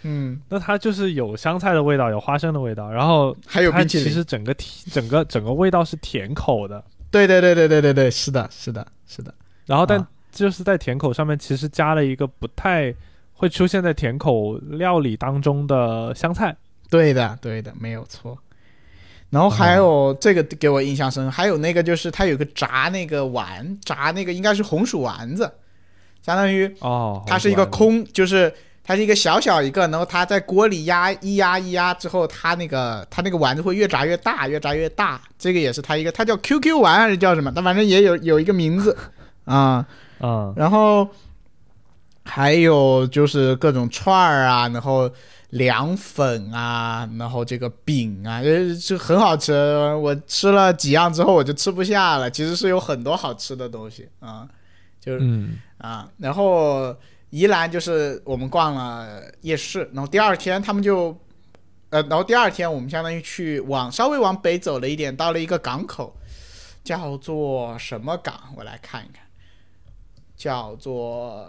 [0.05, 4.07] 嗯，那它就是有香菜的味道，有花生的味道，然后还有冰淇淋。
[4.07, 6.83] 其实整个甜，整个整个味道是甜口的。
[7.11, 9.33] 对对对对对对对，是的，是的，是的。
[9.65, 12.93] 然后，但就是在甜口上面，其实加了一个不太
[13.33, 16.57] 会出现在甜口料理当中的香菜。
[16.91, 18.37] 对的，对的，没有错。
[19.33, 25.51] 然后还有这个给我印象深，还有那个就是它有个炸那个丸，炸那个应该是红薯丸子，
[26.23, 28.53] 相当于哦，它是一个空，就是
[28.85, 35.19] 它是一个小小一个，然后它在锅里压一压一压之后，它那个它那个丸子会越炸越大，越炸越大。
[35.39, 37.51] 这个也是它一个，它叫 QQ 丸还是叫什么？
[37.51, 38.95] 它反正也有有一个名字
[39.47, 39.87] 啊
[40.19, 40.53] 啊。
[40.55, 41.09] 然后
[42.23, 45.11] 还有就是各种串儿啊，然后。
[45.53, 49.53] 凉粉啊，然后这个饼啊，就就很好吃。
[49.97, 52.31] 我吃了几样之后，我就吃不下了。
[52.31, 54.49] 其实是有很多好吃的东西啊，
[54.99, 56.09] 就是啊。
[56.17, 56.97] 然后
[57.29, 61.15] 宜兰就是我们逛了夜市，然后第二天他们就，
[61.91, 66.17] 呃，然后第二天我们相当于去往稍微往北走了一点，到了一个港口，
[66.83, 68.55] 叫做什么港？
[68.57, 69.23] 我来看一看，
[70.35, 71.47] 叫做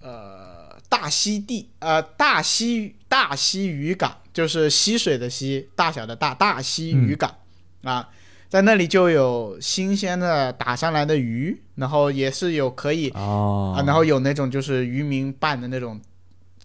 [0.00, 0.63] 呃。
[0.94, 7.34] 大溪地，呃，大溪大溪渔港就是溪水的溪，大小的大大溪渔港
[7.82, 8.08] 啊，
[8.48, 16.00] 在那里就有新鲜的打上来的鱼，然后也是有可以啊，然后有那种就是渔民办的那种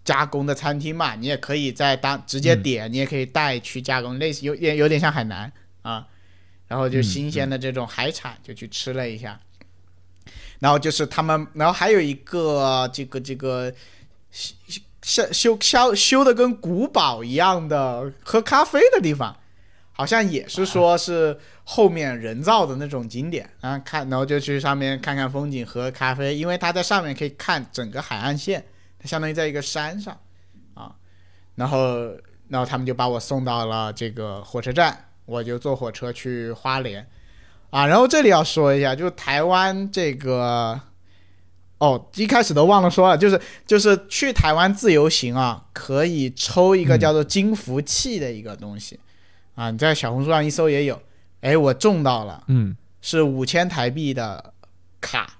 [0.04, 5.52] 加工的餐厅嘛，你也可以在当直接点，你也可以带去加工，类似有点有点像海南
[5.82, 6.06] 啊，
[6.68, 9.40] 然后就新鲜的这种海产就去吃了一下，
[10.60, 13.74] 然后就是他们，然后还有一个这个这个。
[14.30, 19.36] 修修修修的跟古堡一样的喝咖啡的地方，
[19.92, 28.64] 好像也是说是后面人造的那种景点啊，看然后就去上面看看风景喝咖啡，因为它在上面可以看整个海岸线，
[28.98, 30.16] 它相当于在一个山上
[30.74, 30.94] 啊，
[31.56, 32.12] 然后
[32.48, 37.08] 然后他们就把我送到了这个火车站，我就坐火车去花莲
[37.70, 40.80] 啊，然后这里要说一下，就是台湾这个。
[41.80, 49.00] 哦，一开始都忘了说了，就是就是去台湾自由行啊，可以抽一个叫做金福气的一个东西，
[49.54, 51.00] 啊，你在小红书上一搜也有，
[51.40, 54.52] 哎，我中到了，嗯，是五千台币的
[55.00, 55.38] 卡，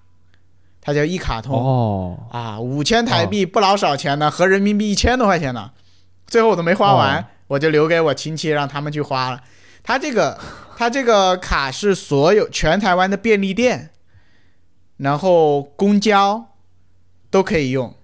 [0.80, 1.54] 它叫一卡通。
[1.54, 5.70] 哦，啊，五千台币不老少钱呢，合人民币一千多块钱呢。
[6.26, 7.24] 最后我都没花完，哦。
[7.48, 9.42] 我就留给我亲戚，让他们去花了。
[9.82, 10.38] 他这个，
[10.76, 13.89] 他这个卡是所有全台湾的便利店，
[15.00, 16.44] 然后公交
[17.30, 17.94] 都可以用，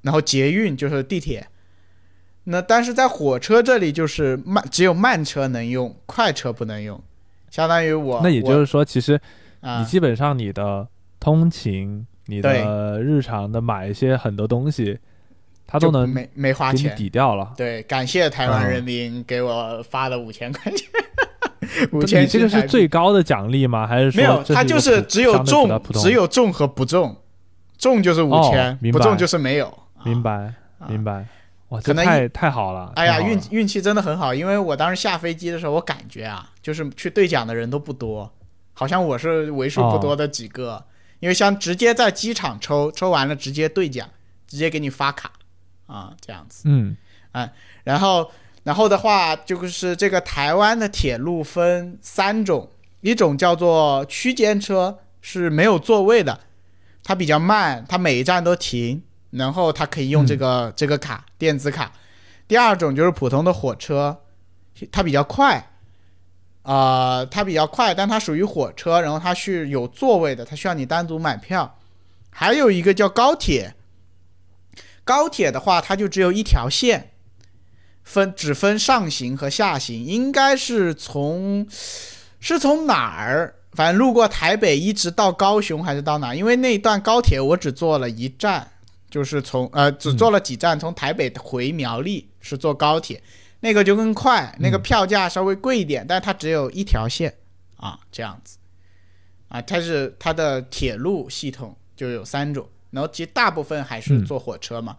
[0.00, 1.46] 然后捷运就是地铁。
[2.44, 7.00] 那但是在火车这里就是慢，只有慢车能用，快车不能用。
[7.50, 9.20] 相当于我，那也就是说，其实
[9.60, 10.88] 你基本上你的
[11.20, 14.98] 通勤、你的日常的买一些很多东西，
[15.64, 16.96] 它都能没没花钱。
[16.96, 17.52] 抵掉了。
[17.56, 20.88] 对，感谢台湾嗯人民给我发了五千块钱，
[21.92, 23.86] 五你千这个是最高的奖励吗？
[23.86, 27.16] 还是说没有，这它就是只有中只有中和不中，
[27.78, 29.72] 中就是五千、哦不中就是没有。
[30.04, 31.26] 明白啊明白。
[31.68, 32.92] 哇，可能太太好了！
[32.96, 38.30] 哎呀，运运气真的很好，因为我当时下飞机的时候，我感觉啊，就是去兑奖的人都不多，
[38.74, 40.84] 好像我是为数不多的几个，
[41.20, 44.06] 因为像直接在机场抽，抽完了直接兑奖，
[44.46, 45.30] 直接给你发卡
[45.86, 46.64] 啊，这样子。
[46.66, 46.94] 嗯
[47.84, 48.30] 然后，
[48.64, 52.70] 然后的话就是这个台湾的铁路分三种，
[53.00, 56.40] 一种叫做区间车，是没有座位的，
[57.02, 61.92] 它比较慢，它每一站都停，然后它可以用这个、这个卡电子卡。
[62.46, 64.20] 第二种就是普通的火车，
[64.90, 65.70] 它比较快，
[66.62, 71.78] 呃，它比较快，但它属于火车，然后它是有座位的，它需要你单独买票。
[72.30, 73.74] 还有一个叫高铁，
[75.02, 77.11] 高铁的话，它就只有一条线，
[78.02, 81.66] 分只分上行和下行，应该是从
[82.40, 83.54] 是从哪儿？
[83.72, 86.34] 反正路过台北一直到高雄还是到哪？
[86.34, 88.70] 因为那一段高铁我只坐了一站，
[89.08, 93.22] 就是从呃只坐了几站，从台北回苗栗是坐高铁，
[93.60, 97.34] 那个就更快，那个票价稍微贵一点，但它只有一条线
[97.76, 98.58] 啊，这样子
[99.48, 104.98] 啊，它是它的铁路系统就有三种，然后其实大部分还是嗯坐火车嘛，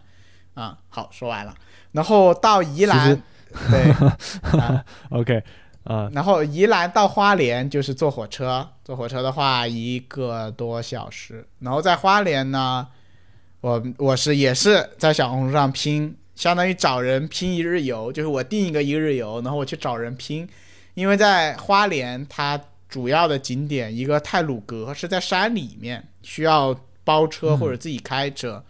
[0.54, 1.54] 啊，好说完了，
[1.94, 3.22] 然后到宜兰，
[3.70, 3.90] 对，
[4.58, 5.40] 啊，，OK，
[5.84, 11.46] 啊，然后宜兰到花莲就是坐火车，坐火车的话一个多小时。
[11.60, 12.84] 然后在花莲呢，
[13.60, 20.48] 我我是也是在小红书上拼，相当于找人拼一日游，就是我定一个一日游，然后我去找人拼，
[20.94, 28.64] 因为在花莲它主要的景点一个泰鲁阁是在山里面，需要包车或者自己开车，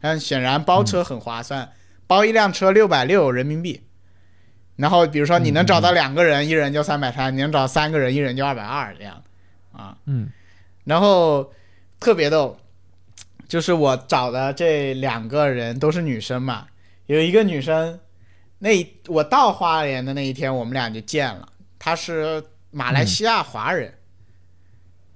[0.00, 1.70] 但显然包车很划算，
[2.06, 3.82] 包一辆车六百六人民币。
[4.76, 9.22] 然后比如说你能找到两个人，一人就三百三；你能找三个人，一人就二百二这样，
[9.72, 10.28] 啊，嗯。
[10.82, 11.52] 然后
[12.00, 12.58] 特别逗，
[13.46, 16.66] 就是我找的这两个人都是女生嘛，
[17.06, 18.00] 有一个女生，
[18.58, 21.48] 那一我到花莲的那一天，我们俩就见了，
[21.78, 23.94] 她是马来西亚华人，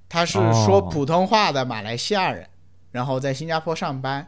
[0.09, 2.49] 她是说普通话的马来西亚人，
[2.93, 4.27] 然后在新加坡上班，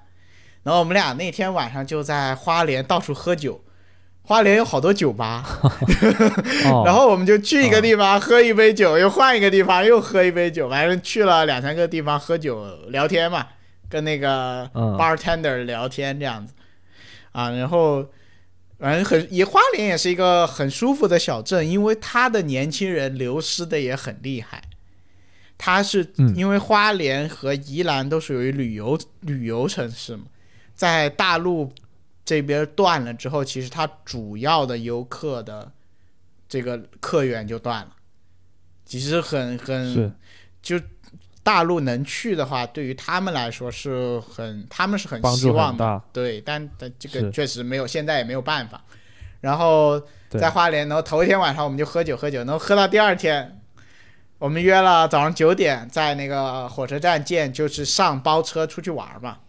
[0.63, 3.63] 然后我们俩那天晚上就在花莲到处喝酒。
[4.23, 5.45] 花莲有好多酒吧，
[6.67, 13.45] 哦，然后我们就去一个地方喝一杯酒，又换一个地方又喝一杯酒，反正去了两三个地方喝酒聊天嘛，
[13.89, 14.97] 跟那个嗯。
[14.97, 16.53] bartender 聊天这样子，
[17.33, 18.07] 啊，然后
[18.79, 24.63] 反正很也花莲也是一个很舒服的小镇，因为它的年轻人流失的也很厉害。
[25.59, 26.37] 它是嗯。
[26.37, 30.25] 因为花莲和宜兰都属于旅游旅游城市嘛，
[30.81, 31.71] 在大陆
[32.25, 35.71] 这边断了之后，其实它主要的游客的
[36.49, 37.91] 这个客源就断了。
[38.87, 40.11] 其实很很
[40.63, 40.81] 就
[41.43, 46.03] 大陆能去的话，对于他们来说是很，他们是很希望的。
[46.15, 48.83] 对，但但这个确实没有，现在也没有办法。
[49.43, 50.01] 然后
[50.31, 53.61] 在花莲，然后头一天晚上我们就喝酒喝酒，然后喝到第二天，
[54.39, 59.41] 我们约了早上九点在那个火车站见，就是上包车出去玩嘛。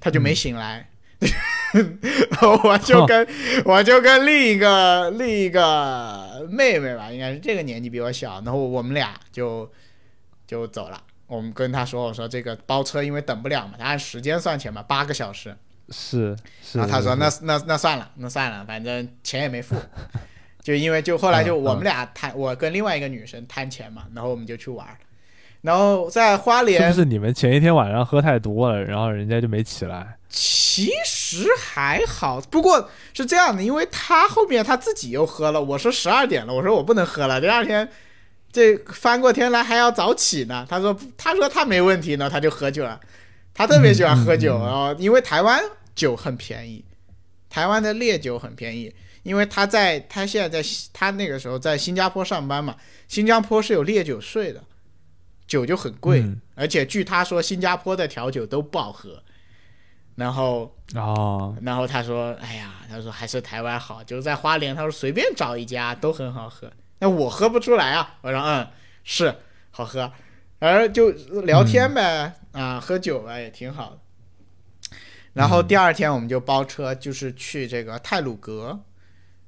[0.00, 0.88] 他就没醒来，
[2.64, 3.28] 我就跟
[3.64, 9.70] 我就跟另一个另一个妹妹吧，应该是这个年纪比我小，然后我们俩就
[10.46, 11.00] 就走了。
[11.26, 15.56] 我们跟他说，我说这个包车因为等不了嘛，他按时间算钱嘛，八个小时。
[15.90, 16.78] 是是。
[16.78, 19.76] 然后他说那那那算了，那算了，反正钱也没付，
[20.60, 24.96] 就因为就后来就嗯我们俩摊，我跟另外一个女生摊钱嘛，然后我们就去玩儿，
[25.62, 30.16] 然后在花是莲不是你们前一天晚上喝太多了，然后人家就没起来？
[30.28, 37.88] 其实还好，不过是这样的，因为他后面他自己又喝了，我说十二点了，我说我不能喝了，第二天
[38.52, 40.64] 这翻过天来还要早起呢。
[40.68, 42.98] 他说他说他没问题呢，他就喝酒了，
[43.52, 45.60] 他特别喜欢喝酒，然后因为台湾
[45.94, 46.84] 酒很便宜，
[47.48, 52.76] 台湾的烈酒很便宜，因为他在他现在在他那个时候在新加坡上班嘛，
[53.08, 54.62] 新加坡是有烈酒税的，
[55.50, 56.40] 酒就很贵，嗯。
[56.54, 59.20] 而且据他说新加坡的调酒都不好喝，
[60.14, 66.70] 然后哦，然后他说，哎呀，他说还是台湾好，就是在花莲，他说随便找一家都很好喝，
[67.00, 68.68] 那我喝不出来啊，我说嗯
[69.02, 69.34] 是
[69.70, 70.12] 好喝，
[70.60, 71.10] 而就
[71.42, 73.98] 聊天呗，啊喝酒呗也挺好的。
[75.32, 78.78] 然后第二天我们就包车，就是去这个泰鲁阁，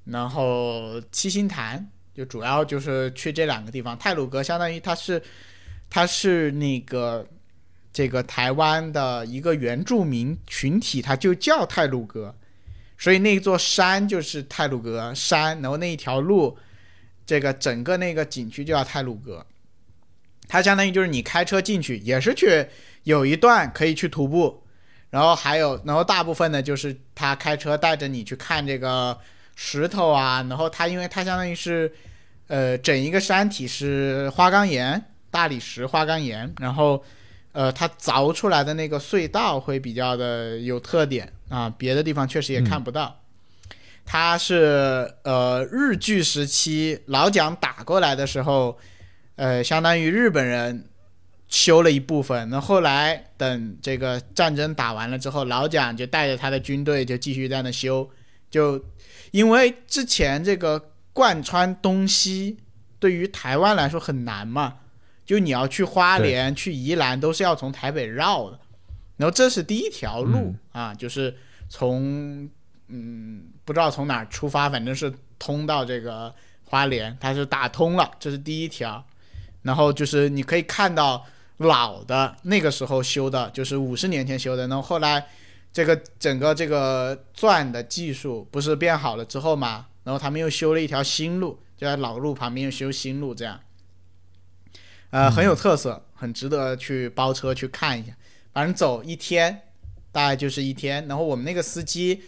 [0.05, 3.99] 然后七星潭，就主要就是去这两个地方。
[3.99, 5.21] 泰鲁阁相当于它是，
[5.95, 7.27] 它是那个
[7.93, 12.35] 这个台湾的一个原住民群体，它就叫泰鲁阁，
[12.97, 16.57] 所以那座山就是泰鲁阁山，然后那一条路，
[17.27, 19.47] 这个整个那个景区就叫泰鲁阁。
[20.49, 22.67] 它相当于就是你开车进去，也是去
[23.03, 24.63] 有一段可以去徒步，
[25.11, 29.19] 然后还有，然后大部分呢就是他开车带着你去看这个
[29.57, 31.93] 石头啊，然后它因为它相当于是，
[32.47, 35.03] 呃，整一个山体是花岗岩、
[35.33, 37.03] 大理石、花岗岩，然后，
[37.51, 43.19] 呃，它凿出来的那个隧道会比较的有特点啊，别的地方确实也看不到。
[44.05, 48.79] 它是呃日据时期老蒋打过来的时候，
[49.37, 50.89] 呃，相当于日本人
[51.49, 52.51] 修了一部分。
[52.51, 58.11] 那后来等这个战争打完了之后，老蒋就带着他的军队就继续在那修。
[58.51, 58.85] 就
[59.31, 62.59] 因为之前这个贯穿东西
[62.99, 64.75] 对于台湾来说很难嘛，
[65.25, 68.59] 就你要去花莲、去宜兰都是要从台北绕的。
[69.17, 71.35] 然后这是第一条路、啊，就是
[71.69, 72.49] 从
[72.89, 76.35] 嗯不知道从哪儿出发，反正是通到这个
[76.65, 79.05] 花莲，它是打通了，这是第一条。
[79.63, 81.25] 然后就是你可以看到
[81.59, 84.67] 老的那个时候修的，就是五十年前修的。
[84.67, 85.25] 然后后来
[85.73, 93.61] 这个整个这个钻的技术不是变好了之后嘛，然后他们又修了一条新路，就在老路旁边又修新路，这样，
[95.13, 98.13] 呃，很有特色，很值得去包车去看一下。
[98.53, 99.63] 反正走一天，
[100.11, 101.07] 大概就是一天。
[101.07, 102.23] 然后我们那个司机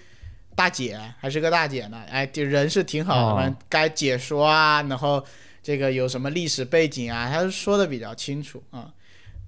[0.54, 5.24] 大姐还是个大姐呢，哎，就人是挺好的，哦反正该解说啊，然后
[5.62, 8.92] 这个有什么历史背景啊，他说的比较清楚啊。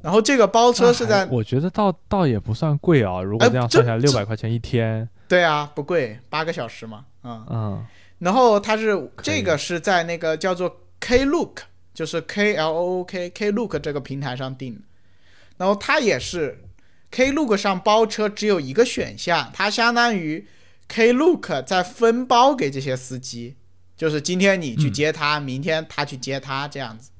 [0.02, 7.46] 然后这个包车是在我觉得倒倒也不算贵啊，如果哎这这样算下来，六这百块钱一天，对啊，不贵，八个小时嘛，嗯。
[7.50, 7.86] 嗯，
[8.18, 11.56] 然后它是这个是在那个叫做 Klook，
[11.96, 14.82] 就是 K L O O K Klook 这个平台上订的。
[15.56, 16.62] 然后它也是
[17.10, 20.46] Klook 上包车只有一个选项，它相当于
[20.86, 23.56] Klook 在分包给这些司机，
[23.96, 27.10] 就是今天你去接他，明天他去接他这样子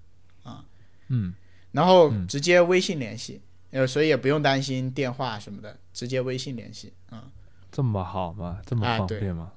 [0.43, 0.62] 啊，
[1.09, 1.32] 嗯，
[1.73, 3.40] 然后嗯直接微信联系，
[3.70, 7.23] 呃，所以也不用担心电话什么的，直接微信联系，嗯。
[7.73, 8.61] 这么好吗？
[8.66, 9.53] 这么啊对方便吗？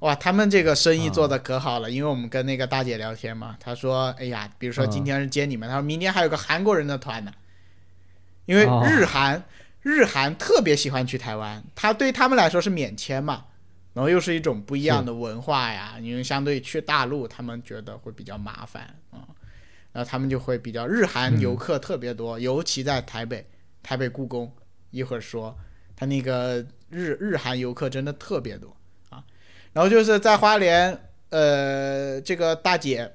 [0.00, 7.32] 哇，他们这个生意啊做的可好了，因为我们跟那个大姐聊天嘛，她说，哎呀，比如说嗯今天是接你们，她说明天还有个韩国人的团呢，
[8.46, 9.44] 因为哦日韩、
[9.82, 13.44] 日韩特别喜欢去台湾，他对他们来说是免签嘛，
[13.92, 19.20] 然后又是一种不一样的文化呀，因为相对于去大陆，他们觉得会比较麻烦啊、
[19.92, 21.40] 然后他们就会比较日韩嗯。
[21.40, 23.46] 游客特别多，尤其在台北，
[23.82, 24.50] 台北故宫，
[24.92, 25.54] 一会儿说
[25.94, 28.70] 他那个日日韩游客真的特别多。
[28.70, 28.79] 啊。
[29.72, 30.98] 然后就是在花莲，
[31.30, 33.12] 呃，这个大姐，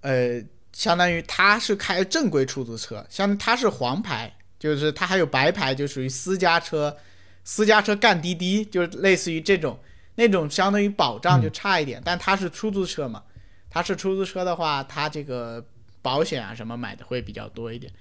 [0.00, 6.96] 呃，相当于她是开正规出租车，像她是黄牌，就是她还有白牌，就属于私家车，
[7.44, 9.78] 私家车干滴滴，就是类似于这种，
[10.14, 13.22] 那种相当于保障就差一点，但她是出租车嘛，
[13.68, 15.64] 她是出租车的话，她这个
[16.00, 17.92] 保险啊什么买的会比较多一点。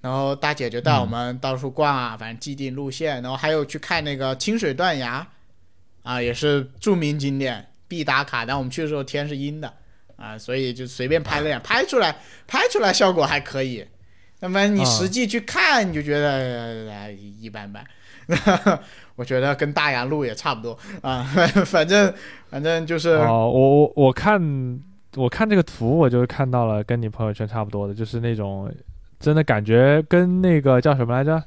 [0.00, 5.24] 然后大姐就带我们到处逛啊，反正既定路线，然后还有去看那个清水断崖，
[6.02, 8.44] 啊，也是著名景点必打卡。
[8.44, 9.72] 但我们去的时候天是阴的
[10.16, 12.16] 啊，所以就随便拍了点，拍出来
[12.46, 13.86] 拍出来效果还可以。
[14.40, 16.30] 那么你啊实际去看，你就觉得、
[16.90, 17.84] 呃一般般。
[19.16, 21.22] 我觉得跟大洋路也差不多啊，
[21.66, 22.12] 反正
[22.48, 24.80] 反正就是、哦，我我我看
[25.16, 28.72] 我看这个图，我就看到了跟你朋友圈差不多的，就是那种
[29.20, 31.42] 真的感觉跟那个叫什么来着？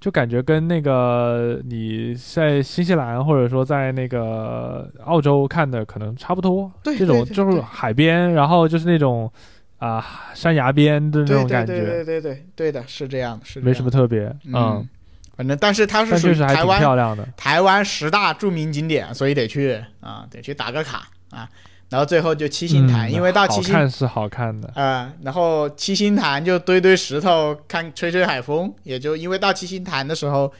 [0.00, 9.30] 就感觉跟那个你在新西兰或者说在那个澳洲看的可能差不多，对这种就是海边，然后就是那种
[9.78, 10.04] 啊、
[10.34, 14.88] 山崖边的那种感觉，对对对对对的，是这样的，是没什么特别，嗯，
[15.36, 17.26] 反正但是它是但属于台湾漂亮的。
[17.36, 21.48] 台湾十大著名景点，所以得去啊，得去打个卡啊。
[21.90, 30.52] 然后最后就七星潭，嗯因为到七好星看是好看的，啊、然后七星潭就堆堆石头，看吹吹海风，也就因为到七星潭的时候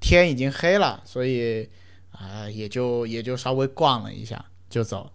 [0.00, 1.68] 天已经黑了，所以
[2.12, 5.10] 啊、也就也就稍微逛了一下就走。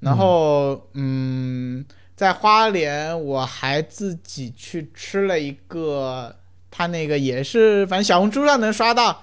[0.00, 1.84] 然后嗯，
[2.16, 6.34] 在花莲我还自己去吃了一个，
[6.70, 9.22] 他那个也是反正小红书上能刷到，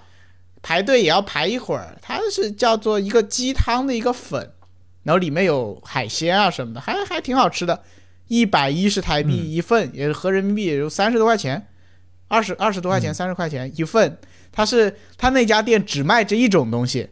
[0.62, 1.98] 排队也要排一会儿。
[2.02, 4.52] 它是叫做一个鸡汤的一个粉，
[5.04, 7.84] 然后里面有海鲜啊什么的，还还挺好吃的。
[8.28, 11.68] 一百一十台币一份，也合人民币也就三十多块钱，
[12.28, 14.18] 二十二十多块钱，三十块钱一份。
[14.54, 17.10] 他是他那家店只卖这一种东西，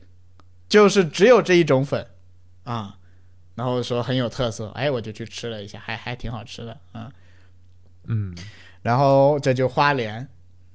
[0.70, 2.06] 就是只有这一种粉
[2.64, 2.96] 啊。
[3.56, 7.12] 然后说很有特色，哎，我就去吃了一下，还还挺好吃的嗯。
[8.08, 8.36] 嗯，
[8.82, 10.26] 然后这就花莲，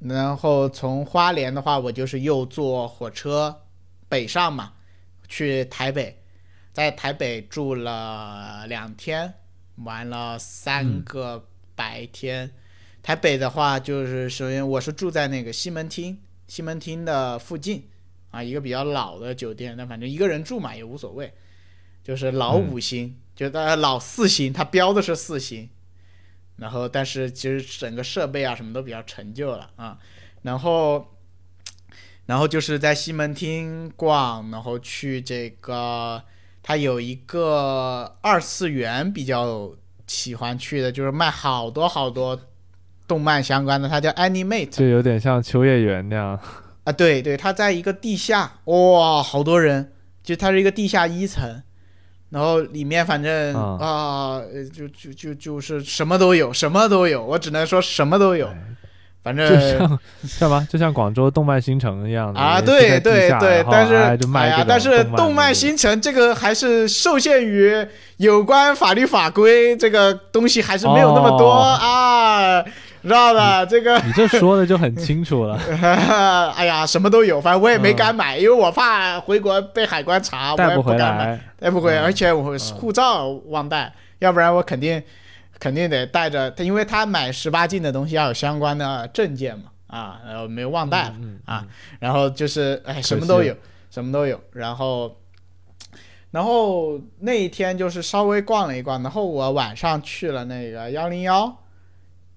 [0.01, 3.63] 然后从花莲的话，我就是又坐火车
[4.09, 4.75] 北上嘛，
[5.27, 6.23] 去台北，
[6.75, 9.33] 在台北住了两天，
[9.77, 12.51] 玩了三个白天。
[13.01, 16.19] 台北的话，就是首先我是住在那个西门町，
[16.49, 17.89] 西门町的附近
[18.31, 21.33] 啊，一个比较老的酒店，但反正一个人住嘛也无所谓，
[22.03, 25.71] 就是老五星，就呃老四星，它标的是四星。
[26.57, 29.99] 然后，但是其实整个设备啊什么都比较陈旧了啊。
[30.43, 31.15] 然后，
[32.27, 36.23] 然后就是在西门町逛，然后去这个，
[36.67, 39.71] 它有一个二次元比较
[40.07, 42.41] 喜欢去的，就是卖好多好多
[43.07, 46.41] 动漫相关的，它叫 Animate 就有点像秋叶原那样。
[46.85, 49.93] 啊，对对，它在一个地下，哇，好多人，
[50.23, 51.63] 就它是一个地下一层。
[52.31, 54.41] 然后里面反正啊
[54.73, 58.49] 就就就就是什么都有，什么都有，我只能说什么都有，
[59.25, 60.69] 反正就像像吗？
[60.71, 63.95] 就像广州动漫新城一样的啊，对对对，但是
[64.35, 67.75] 哎呀，但是动动漫新城这个还是受限于
[68.19, 72.63] 有关法律法规，这个东西还是没有那么多、哦啊，
[73.03, 73.99] 知道吧这个。
[74.01, 75.59] 你这说的就很清楚了，
[76.55, 81.41] 哎呀，什么都有，反正我也没敢买，因为我怕回国被海关查，我也带不敢买。
[81.59, 85.03] 带不回，嗯而且我护照忘带，要不然我肯定
[85.59, 91.67] 肯定得带着，因为他买十八禁的东西要有相关的证件嘛，啊，然后没有忘带了、嗯啊，
[92.01, 93.57] 然后就是哎什么都有，
[93.91, 95.21] 什么都有，然后
[96.31, 101.57] 然后那一天就是稍微逛了一逛，然后我晚上去了那个幺零幺。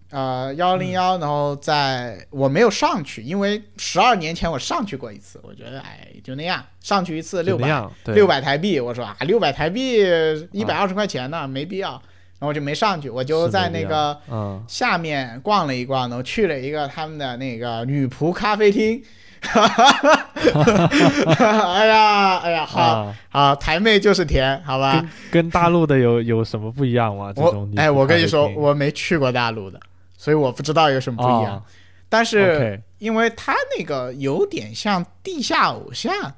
[0.09, 7.67] 呃，幺零幺，然后在我没有上去，因为十二年前我上去过一次，我觉得哎就那样，上去一次六百，
[8.05, 10.01] 六百台币，我说啊，六百台币
[10.53, 12.01] 一百二十块钱呢，没必要，
[12.39, 19.03] 然后我就没上去，我就在那个嗯，下面逛了一逛，然后去了一个他们的那个女仆咖啡厅。
[21.37, 24.93] 哎呀，哎呀，好啊，好，台妹就是甜，好吧？
[24.93, 27.31] 跟跟大陆的有有什么不一样吗？
[27.33, 29.79] 这我种哎，我跟你说，我没去过大陆的，
[30.17, 31.57] 所以我不知道有什么不一样。
[31.57, 31.63] 哦
[32.09, 36.33] 但是因为他那个有点像地下偶像，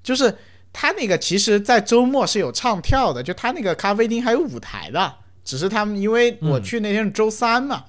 [0.00, 0.32] 就是
[0.72, 5.12] 他那个其实，在周末是有唱跳的，就他那个咖啡厅还有舞台的，
[5.48, 7.86] 只是他们因为我嗯去那天是周三嘛，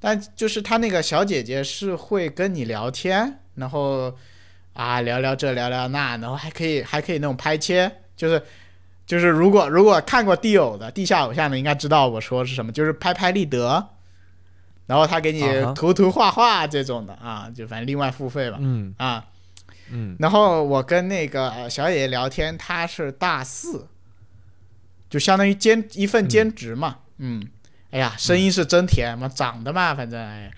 [0.00, 4.12] 但就是他那个小姐姐是会跟你聊天，然后
[4.72, 8.42] 啊聊聊这聊聊那，然后还可以还可以那种拍切，就是。
[9.06, 13.86] 就是如果如果看过地偶的地下偶像的，应该知道我说是什么，就是拍拍立得，
[14.86, 15.42] 然后他给你
[15.74, 19.22] 涂涂画画这种的啊，就反正另外付费吧嗯啊。
[19.90, 23.86] 嗯然后我跟那个呃小姐姐聊天，她是大四，
[25.14, 27.40] 就相当于兼一份兼职嘛，嗯，
[27.92, 30.50] 哎呀，声音是真甜嘛，长得嘛，反正哎，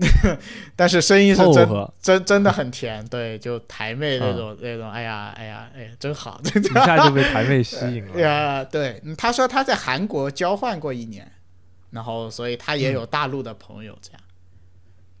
[0.74, 1.68] 但是声音是真，
[2.00, 8.16] 真真的很甜，对，就台妹那种、那种，哎呀哎呀哎呀，真好， 一下就被台妹吸引了。
[8.18, 11.30] 呀，对，嗯他说他在韩国交换过一年，
[11.90, 14.20] 然后所以他也有大陆的朋友这样。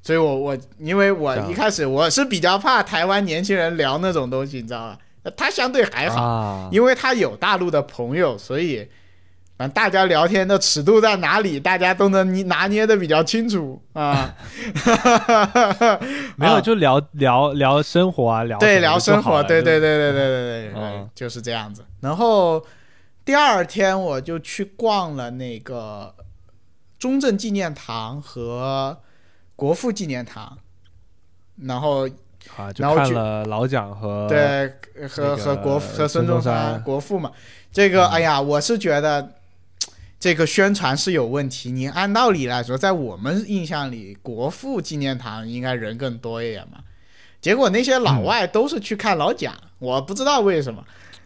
[0.00, 4.98] 所以我我因为我一开始我是比较怕台湾年轻人聊那种东西，你知道吧？
[5.36, 8.88] 他相对还好，因为他有大陆的朋友，所以
[9.56, 14.34] 反正大家聊天的尺度在哪里，大家都能拿捏的比较清楚啊。
[16.36, 21.84] 没有，就聊聊聊生活啊，聊对聊生活，对对对对对对对，就是这样子。
[22.00, 22.64] 然后
[23.24, 26.14] 第二天我就去逛了那个
[26.98, 28.98] 中正纪念堂和
[29.56, 30.58] 国父纪念堂，
[31.62, 32.08] 然后。
[32.56, 34.72] 啊，就看了老蒋和对
[35.08, 37.30] 和和国和孙孙中中山山国父嘛，
[37.72, 39.30] 这个嗯哎呀，我是觉得。
[40.20, 41.70] 这个宣传是有问题。
[41.70, 46.80] 你按道理来说，在我们印象里，国父纪念堂应该人更多一点嘛。
[47.40, 50.82] 结果那些嗯老外都是去看老蒋，我不知道为什么。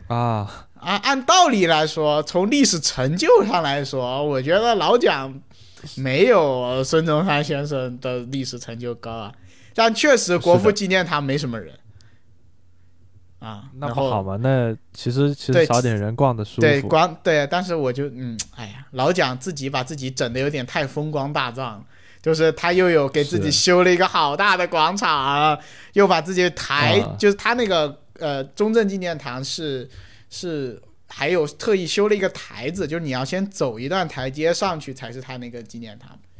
[0.08, 5.40] 啊，按按道理来说，从历史成就上来说，我觉得老蒋
[5.96, 9.32] 没有孙中山先生的历史成就高啊。
[9.74, 11.74] 但确实，国父纪念堂没什么人。
[13.38, 14.38] 啊，那不好吗？
[14.40, 16.60] 那其实其实对少点人逛的舒服。
[16.60, 21.84] 对，光对，但是我就嗯，哎呀，老蒋自己把自己整的有点太风光大葬了，
[22.22, 25.58] 就是他又有给自己修了一个好大的广场，
[25.94, 29.90] 又把自己抬，啊就是他那个呃中正纪念堂是
[30.30, 36.31] 是还有特意修了一个台子，就是你要先走一段台阶上去才是他那个纪念堂啊，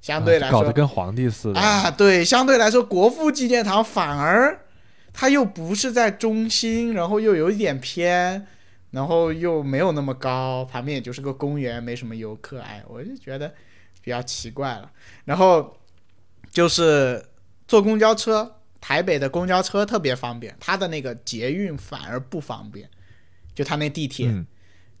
[0.00, 1.60] 相对来说、搞得跟皇帝似的。
[1.60, 4.66] 啊，对，相对来说，国父纪念堂反而
[5.12, 8.46] 它又不是在中心，然后又有一点偏，
[8.92, 13.52] 然后又没有那么高，旁边也就是个公园，没什么游客，哎，我就觉得
[14.02, 14.90] 比较奇怪了。
[15.24, 15.76] 然后
[16.50, 17.24] 就是
[17.66, 22.88] 坐公交车，台北的公交车特别方便，它的那个捷运反而不方便，
[23.54, 24.28] 就它那地铁。
[24.28, 24.46] 嗯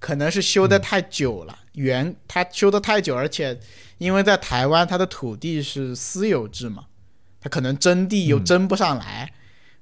[0.00, 3.58] 可能是修的太久了，原它修的太久，而且
[3.98, 6.86] 因为在台湾它的土地是私有制嘛，
[7.40, 9.32] 它可能征地又嗯征不上来，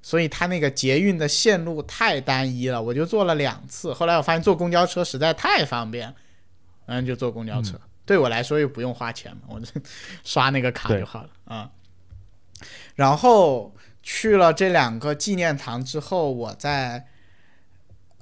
[0.02, 6.14] 所以它那个捷运的线路太单一了，我就坐了两次，后来我发现坐公交车实在太方便，
[6.86, 9.66] 嗯，就坐公交车，对我来说又不用花钱嘛，我就
[10.24, 11.70] 刷那个卡就好了啊、
[12.94, 17.06] 然后去了这两个纪念堂之后，我在。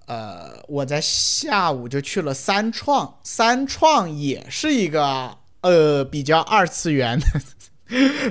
[0.07, 7.27] 呃，我在下午就去了三创，三创也是一个呃比较二次元的，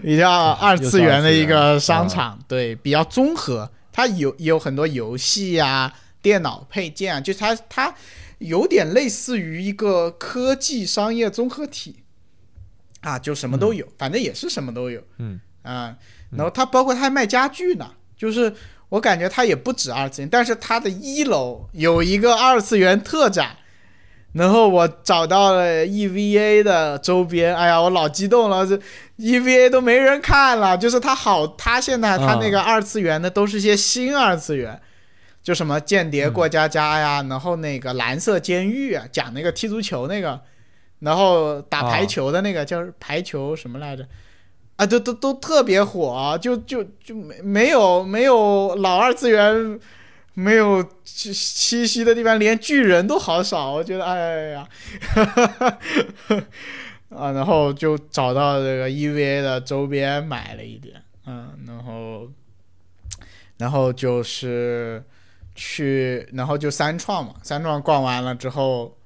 [0.02, 7.94] 比较二次元 的一个商场，对，比较综合，它有有很多游戏啊、电脑配件啊，就它它
[8.38, 11.98] 有点类似于一个科技商业综合体。
[13.02, 15.38] 啊，就什么都有，反正也是什么都有，嗯。
[15.62, 15.94] 啊，
[16.30, 18.54] 然后它包括它还卖家具呢，就是
[18.88, 23.58] 我感觉它也不止二次元，但是它的一楼有一个二次元特展，
[24.34, 28.80] 然后我找到了 EVA 的周边，哎呀，我老激动了，这
[29.18, 34.80] EVA 都没人看了，就是他好，他现在他那个二次元的都是些新二次元。
[35.44, 40.40] 就什么间谍过家家呀，然后那个蓝色监狱啊，讲那个踢足球那个，
[41.00, 44.08] 然后打排球的那个、叫排球什么来着？
[44.78, 49.78] 啊，都都都特别火，就就就没没有没有老二次元
[50.34, 54.68] 没有栖栖息的地方，连巨人都好少，我觉得哎呀，
[55.02, 55.78] 哈哈哈
[57.10, 62.28] 啊，然后就找到这个 EVA 的周边买了一点，嗯，然后
[63.58, 65.04] 然后就是
[65.56, 68.98] 去，然后就三创嘛，三创逛完了之后。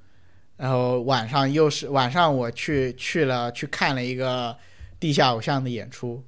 [0.59, 4.57] 然后晚上又是晚上，我去去了去看了一个
[4.99, 6.23] 地下偶像的演出，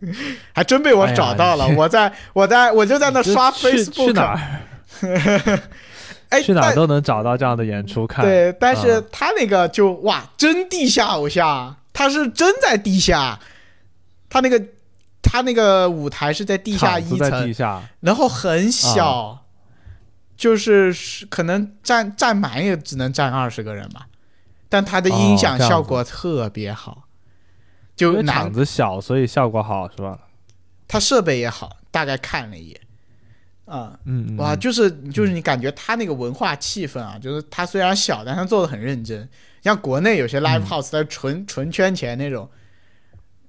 [0.52, 1.66] 还真被我找到了。
[1.66, 5.60] 哎我在我在我就在那刷 Facebook，去哪儿？
[6.30, 8.24] 哎，去哪儿都能找到这样的演出看。
[8.24, 13.38] 对，但是嗯他那个就哇，真地下偶像，他是真在地下，
[14.28, 14.60] 他那个
[15.22, 19.44] 他那个舞台是在地下一层地，下，然后很小，
[20.36, 24.06] 就是是可能站站满也只能站二十个人吧，
[24.68, 27.03] 但他的音响效果特别好，
[27.96, 30.18] 就难场子小，所以效果好，是吧？
[30.88, 32.80] 它设备也好，大概看了一眼，
[33.64, 39.28] 啊、嗯，嗯哇，嗯就是就是你感觉他那个文化气氛啊，就是他虽然小，但他做的很认真。
[39.62, 42.48] 像国内有些 live 嗯 house 它纯纯圈钱那种，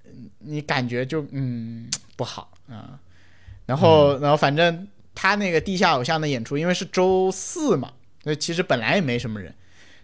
[0.05, 2.97] 嗯你感觉就嗯不好啊。
[3.65, 7.91] 然嗯后然后反正他那个地下偶像的演出，因为是周四嘛，
[8.23, 9.53] 所以其实本来也没什么人。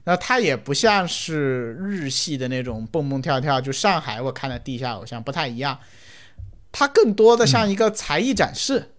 [0.03, 5.77] 然后他也不像是日系的那种蹦蹦跳跳，就上海我看的地下偶像不太一样，
[6.71, 8.91] 它更多的像一个才艺展示，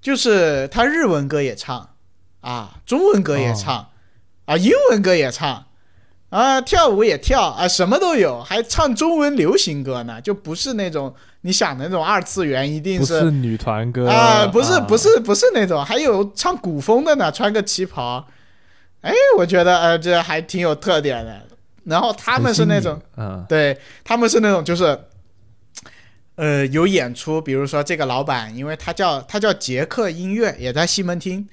[0.00, 1.90] 就是他日文歌也唱，
[2.40, 3.90] 啊，中文歌也唱，
[4.46, 5.66] 啊，英文歌也唱，
[6.30, 14.80] 啊，跳舞也跳，啊，什么都有，还唱中文流行歌呢，就不是那种你想的那种二次元，一定不是女团歌啊，不是啊。
[14.80, 18.26] 不是不是那种，还有唱古风的呢，穿个旗袍，
[19.02, 21.46] 哎，我觉得呃这还挺有特点的。
[21.84, 24.98] 然后他们是那种，，嗯对他们是那种就是，
[26.36, 31.48] 呃，有演出，比如说这个老板，因为他叫他叫杰克音乐，也在西门町，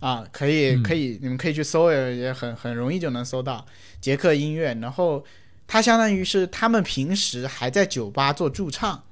[0.00, 3.64] 啊，可以嗯可以，你们可以去搜，也也很很容易就能搜到
[4.00, 4.74] 杰克音乐。
[4.80, 5.22] 然后
[5.66, 9.02] 他相当于是他们平时还在酒吧做驻唱，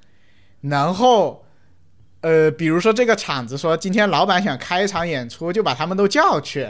[0.62, 1.42] 然后。
[2.22, 6.66] 呃，比如说这个场子说今天老板想开一场演出，就把他们都叫去，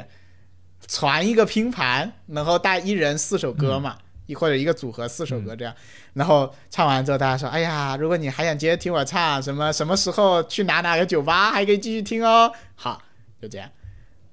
[0.86, 3.97] 传一个拼盘，然后带一人四首歌嘛，
[4.27, 5.74] 一、或者一个组合四首歌这样，
[6.15, 12.53] 然后唱完之后大家说，哎呀，如果你还想接着听我唱，什么什么时候去哪哪个酒吧还可以继续听哦。
[12.74, 13.01] 好，
[13.40, 13.69] 就这样。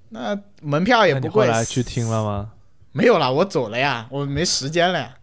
[0.10, 2.52] 那门票也不贵，后来去听了吗？
[2.92, 5.14] 没有了，我走了呀，我没时间了呀。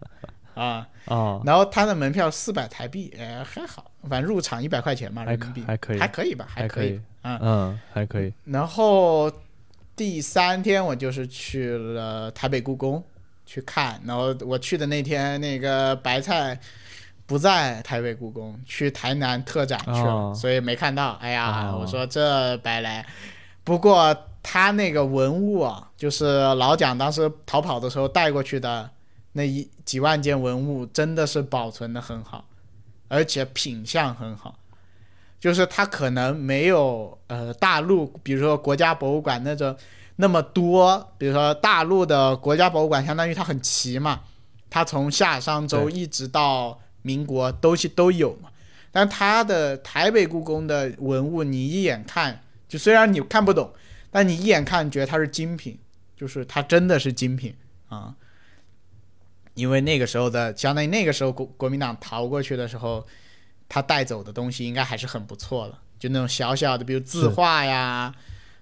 [0.53, 7.39] 啊，哦，然后他的门票四百台币，呃，还好，反正入场一百块钱嘛，还可人民币还可以还可以吧，还还可以以，啊。
[7.41, 8.33] 嗯，还可以。
[8.43, 9.31] 然后
[9.95, 13.03] 第三天我就是去了台北故宫
[13.45, 16.59] 去看，然后我去的那天那个白菜
[17.25, 21.13] 不在台北故宫，去台南特展去了，哦所以没看到。
[21.21, 23.05] 哎呀，哦我说这白来。
[23.63, 28.89] 不过他那个文物啊，就是老蒋当时逃跑的时候带过去的
[29.33, 32.45] 那一几万件文物，真的是保存的很好，
[33.07, 34.57] 而且品相很好。
[35.41, 39.75] 就是它可能没有呃大陆，比如说国家博物馆那种
[40.17, 44.21] 那么多，比如说大陆的国家博物馆，相当于它很齐嘛，
[44.69, 48.49] 它从夏商周一直到民国东西都有嘛。
[48.91, 53.73] 但它的台北故宫的文物，你一眼看，就虽然你看不懂，
[54.11, 55.79] 但你一眼看觉得它是精品，
[56.15, 57.55] 就是它真的是精品
[57.87, 58.13] 啊。
[59.55, 63.05] 因为那个时候的，相当于那个时候国国民党逃过去的时候，
[63.73, 68.13] 他带走的东西应该还是很不错的，就那种小小的，比如字画呀，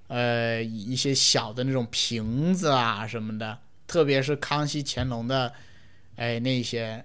[0.05, 3.57] 呃，一些小的那种瓶子啊什么的，
[3.87, 5.51] 特别是康熙、乾隆的，
[6.15, 7.03] 哎，那些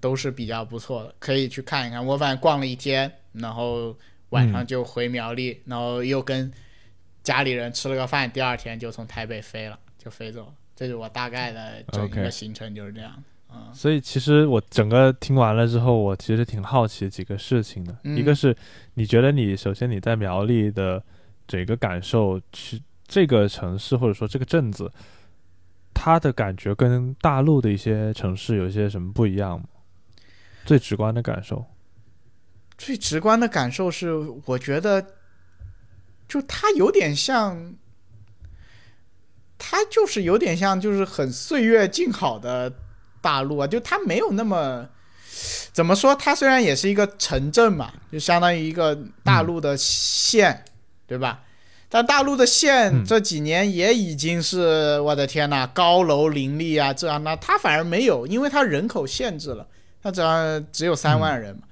[0.00, 2.04] 都是比较不错的，可以去看一看。
[2.04, 3.96] 我反正逛了一天，然后
[4.30, 6.52] 晚上就回苗栗，然后又跟
[7.22, 10.52] 家里人吃了个饭，第二天就从台北飞了，就飞走了。
[10.74, 13.22] 这是我大概的整个行程就是这样。
[13.50, 17.96] 嗯所以其实我整个听完了之后，我其实挺好奇几个事情的。
[18.04, 18.56] 嗯一个是
[18.94, 21.02] 你觉得你首先你在苗栗的
[21.46, 24.90] 整个感受，去这个城市或者说这个镇子，
[25.94, 29.66] 它的感觉跟大陆的一些城市有一些什么不一样吗？
[30.64, 31.64] 最直观的感受。
[32.76, 34.12] 最直观的感受是，
[34.44, 35.14] 我觉得，
[36.28, 37.74] 就它有点像，
[39.58, 42.72] 它就是有点像，就是很岁月静好的
[43.20, 44.88] 大陆啊，就它没有那么，
[45.72, 46.14] 怎么说？
[46.14, 50.64] 它虽然也是一个城镇嘛，就相当于一个大陆的县，
[51.06, 51.40] 对吧？
[51.88, 59.66] 但大陆的县嗯这几年也已经是，我的天呐，高楼林立啊，这样那，它反而没有，因为它人口限制了，
[60.02, 61.62] 它只要只有三万人嘛。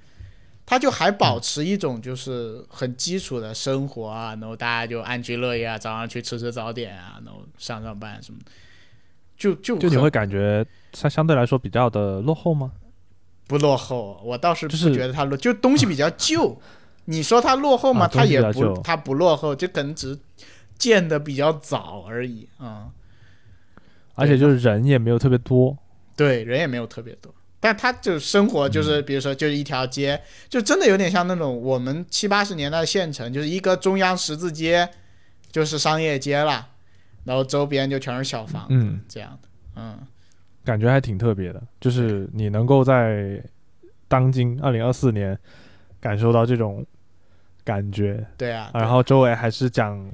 [0.69, 8.51] 他就还保持一种就是很基础的生活啊，然后大家就安居乐业啊，早上去吃吃早点啊，然后上上班什么的，
[9.37, 12.73] 就就就你会感觉它相对来说比较的落后吗？
[13.47, 16.59] 不落后，我倒是不就是觉得它落，就东西比较旧。
[17.05, 18.07] 你说它落后吗？
[18.07, 20.19] 啊它也不，它不落后，就可能只
[20.77, 22.89] 建的比较早而已啊、
[24.15, 25.77] 而且就是人也没有特别多。
[26.17, 34.89] 对，人也没有特别多，但他就生活就是，比如说就是一条街，就真的有点像那种我们七八十年代的县城，就是一个中央十字街，
[35.53, 36.69] 就是商业街啦，
[37.27, 39.99] 然后周边就全是小房子、嗯，这样的，嗯，
[40.65, 43.43] 感觉还挺特别的，就是你能够在
[44.09, 45.39] 当今二零二四年
[46.01, 46.83] 感受到这种
[47.65, 50.11] 感觉，对啊，然后周围还是讲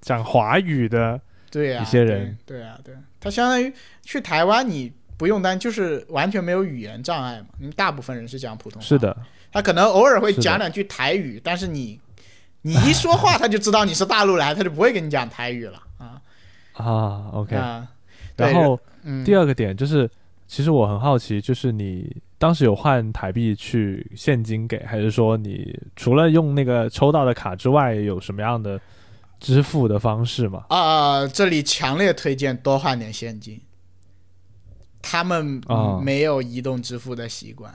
[0.00, 2.36] 讲华语的，对啊，一些人。
[2.44, 3.72] 对，对啊，对，他相当于
[4.02, 4.92] 去台湾你。
[5.20, 8.88] 不用担，就是完全没有语言障碍嘛，因为大部分人是讲普通话。
[8.88, 9.14] 是，的，
[9.52, 12.00] 他可能偶尔会讲两句台语，但是你
[12.62, 15.78] 你一说话， 他就知道你是大陆来，他就不会跟你讲台语了
[16.84, 16.92] 啊。
[16.92, 17.56] 啊，OK。
[17.56, 17.86] 啊，
[18.36, 20.10] 然后嗯，第二个点就是，
[20.46, 28.80] 其实我很好奇，就是你当时有换台币去现金给，还是说你除了用那个抽到的卡之外，有什么样的
[29.38, 30.64] 支付的方式吗？
[30.68, 33.60] 啊、这里强烈推荐多换点现金。
[35.02, 37.74] 他们啊没有移动支付的习惯，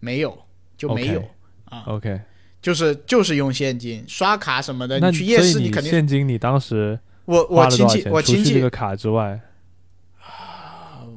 [0.00, 0.38] 没有
[0.78, 1.22] 就没有
[1.66, 2.18] 啊 OK，
[2.62, 4.98] 就是就是用现金，刷卡什么的。
[4.98, 6.98] 那你去夜市，你肯定现金你当时
[7.28, 8.08] 我我亲戚？
[8.08, 9.38] 我亲戚这个卡之外，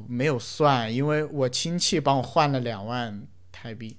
[0.06, 3.96] 没有算，因为我亲戚帮我换了两万台币，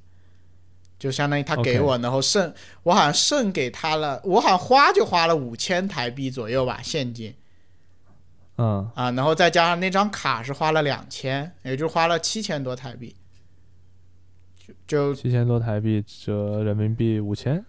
[0.99, 2.53] 就相当于他给我然后剩
[2.84, 7.34] 我好像剩给他了，我好像花就花了五千台币左右吧，现金
[8.57, 8.88] 嗯。
[8.94, 13.15] 啊，然后再加上那张卡是花了两千，也就花了七千多台币，
[14.60, 17.65] 就就七千多台币折人民币五千，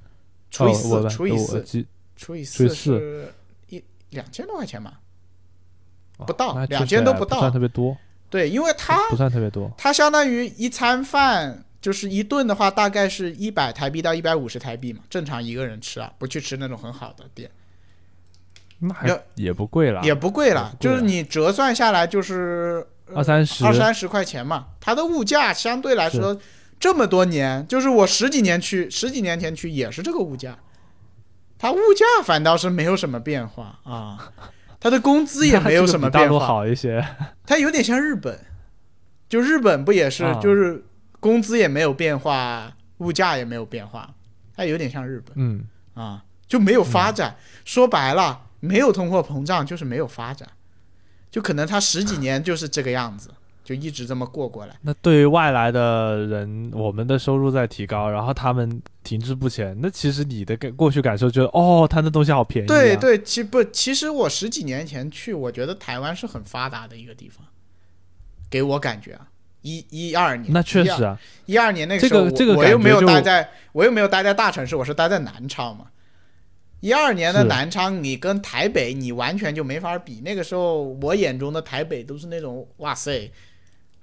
[0.51, 3.33] 除以四，除以我四，除以四除以四
[4.15, 5.01] 两千多块钱吧？
[6.17, 7.97] 哦不到那2000确实还都不到算特别多，
[8.31, 9.69] 对，因为它不算特别多。
[9.77, 17.51] 它相当于一餐饭，就是一顿的话，大概是一百台币到一百五十台币嘛，正常一个人吃啊，不去吃那种很好的店，
[18.79, 24.69] 那还也不贵了，也不贵了，就是你折算下来就是呃二三十二三十块钱嘛。
[24.81, 26.39] 它的物价相对来说
[26.79, 30.57] 这么多年，就是我十几年去，十几年前去也是这个物价，
[31.65, 34.35] 它物价反倒是没有什么变化啊，
[34.79, 37.03] 它的工资也没有什么变化，好一些。
[37.47, 38.39] 它有点像日本，
[39.31, 40.85] 就日本不也是，啊就是
[41.21, 44.13] 工资也没有变化，物价也没有变化，
[44.55, 45.65] 它有点像日本嗯，
[45.95, 46.23] 啊。
[46.47, 47.35] 就没有发展。
[47.65, 50.47] 说白了，没有通货膨胀就是没有发展，
[51.31, 53.31] 就可能他十几年就是这个样子，
[53.65, 54.77] 就一直这么过过来。
[54.83, 62.69] 那对于外来的人，我们的收入在提高，然后他们停滞不前，那其实你的感过去感受就是，哦，他那东西好便宜。
[62.69, 67.45] 对对，其不，其实我十几年前去，我觉得台湾是很发达的一个地方，
[68.51, 69.29] 给我感觉啊。
[69.63, 75.87] 一一二年，那确实啊，一二年那个时候，这个我又没有待在，我又没有待在大城市，我是待在南昌嘛。
[76.81, 80.21] 一二年的南昌，你跟台北，你完全就没法比。
[80.23, 83.33] 那个时候，我眼中的台北都是那种，哇塞，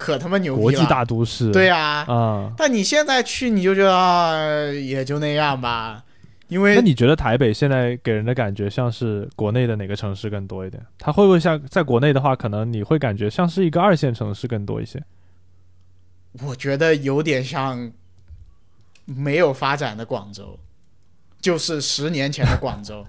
[0.02, 1.52] 可他妈牛逼了，国际大都市。
[1.52, 4.34] 对呀，啊，但你现在去，你就觉得啊，
[4.72, 6.02] 也就那样吧。
[6.48, 10.84] 因为那你觉得台北现在给人的感觉像是国内的哪个城市更多一点？
[10.98, 15.00] 它会不会像在国内的话，可能你会感觉像是一个二线城市更多一些？
[16.44, 17.92] 我觉得有点像
[19.04, 20.58] 没有发展的广州，
[21.40, 23.06] 就是十年前的广州。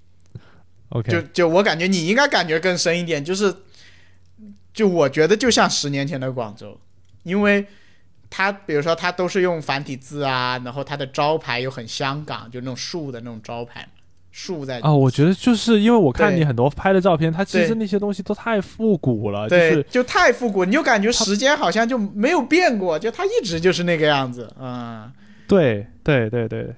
[0.90, 3.52] OK，就就我感觉你应该感觉更深一点，就是
[4.76, 6.78] 就我觉得就像十年前的广州，
[7.22, 7.66] 因为
[8.28, 13.88] 它比如说它都是用繁体字啊，然后它的招牌又很香港，就那种树的那种招牌。
[14.30, 25.10] 树在啊，我觉得就是因为我看你很多拍的照片，它其实那些东西都太复古了，对，就太复古，你就感觉时间好像就没有变过，就它一直就是那个样子，嗯，
[25.48, 26.68] 对对对对，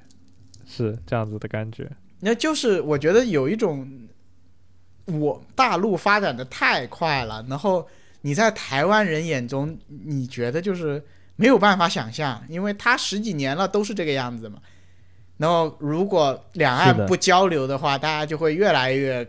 [0.64, 1.90] 是这样子的感觉。
[2.20, 3.90] 那就是我觉得有一种，
[5.08, 7.86] 我大陆发展的太快了，然后
[8.20, 11.02] 你在台湾人眼中，你觉得就是
[11.36, 14.58] 没有办法想象，因为他十几年了都是这个样子嘛。
[15.38, 19.24] 然后，如果两岸不交流的话，大家就会越来越，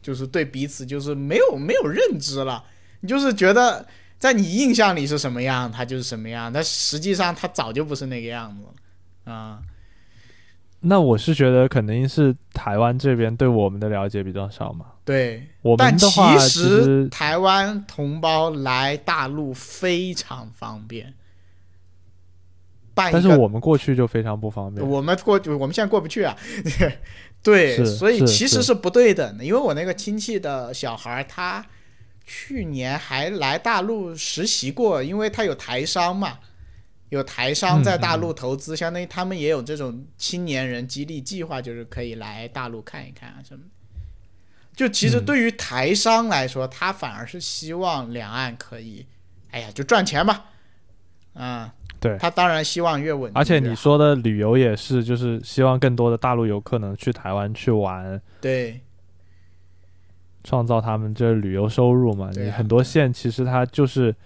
[0.00, 2.62] 就是对彼此就是没有没有认知了。
[3.00, 3.84] 你就是觉得
[4.18, 9.58] 在你印象里是什么样，他就是什么样，但实际上他早就不是那个样子了啊。
[10.80, 14.86] 那我是觉得肯定是台湾这边对我们的了解比较少嘛。
[15.04, 21.14] 对，我们的话，其实台湾同胞来大陆非常方便。
[22.94, 24.86] 但是我们过去就非常不方便。
[24.86, 26.36] 我们过，我们现在过不去啊。
[27.42, 29.44] 对，所以其实是不对等的。
[29.44, 31.64] 因为我那个亲戚的小孩，他
[32.26, 36.38] 去年还来大陆实习过，因为他有台商嘛，
[37.10, 43.62] 有台商在大陆投资，相当于他们也有这种青年人激励计划，就是可以来大陆看一看啊什么。
[44.74, 49.06] 就其实对于台商来说，他反而是希望两岸可以，
[49.50, 50.46] 哎呀，就赚钱吧，
[51.34, 51.74] 啊。
[52.00, 58.80] 对他当然希望越稳，而且你说的旅游也是，就是希望更多的大陆游客能去台湾去玩，对，
[60.42, 62.30] 创造他们这旅游收入嘛。
[62.34, 64.16] 你很多县其实它就是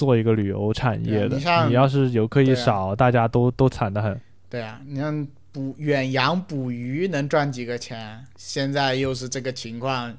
[0.00, 4.18] 做一个旅游产业的，你要是游客一少，大家都都惨得很。
[4.48, 10.16] 对啊，你像捕远洋捕鱼能赚几个钱，现在又是这个情况，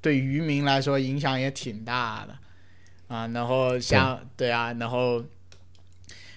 [0.00, 3.28] 对渔民来说影响也挺大的啊。
[3.28, 5.22] 然后像对啊，然后。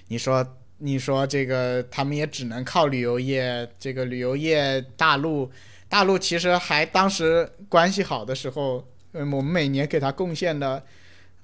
[0.10, 3.70] 你说，你说这个，他们也只能靠旅游业。
[3.78, 5.52] 这个旅游业，大陆，
[5.90, 10.82] 大陆其实还当时关系好的时候，嗯，我们每年给他贡献的，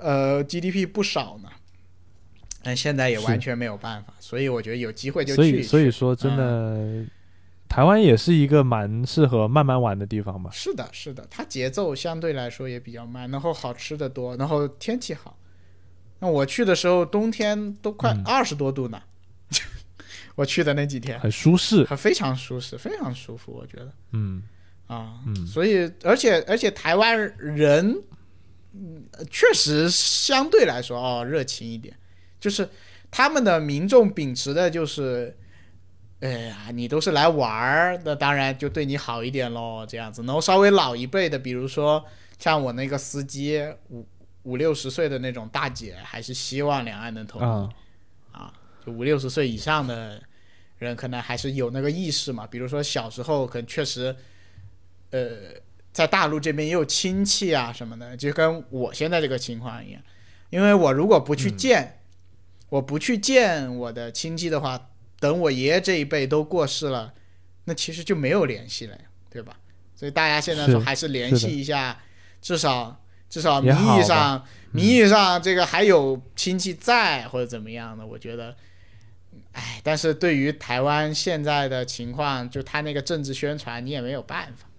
[0.04, 1.50] 呃，GDP 不少呢。
[2.62, 5.36] 但现在也完全没有办法，所以我觉得有机会就去。
[5.36, 7.06] 所以，所以说，真的，
[7.68, 10.50] 台湾也是一个蛮适合慢慢玩的地方吧？
[10.54, 15.38] 是的，是的，它节奏相对来说也比较慢，然后好吃的多，然后天气好。
[16.20, 19.02] 那我去的时候，冬天都快二十多度呢。
[20.36, 23.92] 我去的那几天很舒适，非常舒适，非常舒服，我觉得。
[24.14, 24.42] 嗯
[24.88, 28.02] 啊，所以而且而且台湾人，
[29.30, 31.96] 确实相对来说哦热情一点，
[32.40, 32.68] 就是
[33.12, 35.38] 他们的民众秉持的就是，
[36.20, 40.24] 哎呀，你都是来玩儿，那当然就对你好一点喽，这样子。
[40.24, 42.04] 然后稍微老一辈的，比如说
[42.38, 44.06] 像我那个司机，五。
[44.44, 48.54] 五六十岁的那种大姐，还是希望两岸能统一啊！
[48.86, 50.22] 就五六十岁以上的
[50.80, 52.46] 人，可能还是有那个意识嘛。
[52.46, 54.14] 比如说小时候，可能确实，
[55.12, 55.54] 呃，
[55.94, 60.02] 在大陆这边也有亲戚啊什么的，就跟我现在这个情况一样。
[60.50, 62.02] 因为我如果不去见，
[62.70, 64.90] 我不去见我的亲戚的话，
[65.20, 67.14] 等我爷爷这一辈都过世了，
[67.66, 68.98] 那其实就没有联系了，
[69.30, 69.58] 对吧？
[69.96, 72.02] 所以大家现在说还是联系一下，
[72.42, 73.00] 至少。
[73.30, 78.56] 至少名义上，名义上这个还有亲戚在或者怎么样的，我觉得，
[79.54, 84.73] 哎，但是对于台湾现在的情况，就他那个政治宣传，你也没有办法啊，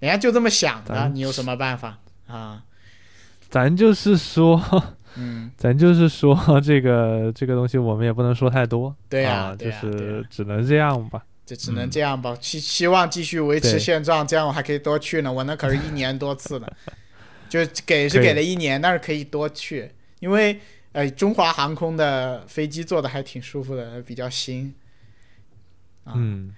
[0.00, 2.64] 人家就这么想的，你有什么办法啊？
[3.48, 4.62] 咱就是说，
[5.16, 11.24] 嗯，咱就是说这个这个东西，我们也不能说太多，对呀，就是只能这样吧。
[11.46, 12.36] 就只能这样吧。
[12.42, 15.32] 希希望继续维持现状，这样我还可以多去呢。
[15.32, 16.68] 我那可是一年多次呢，
[17.48, 20.60] 就给是给了一年，但是可以多去，因为
[20.92, 24.74] 呃，中华航空的飞机坐的还挺舒服的，比较新。
[26.04, 26.54] 啊、嗯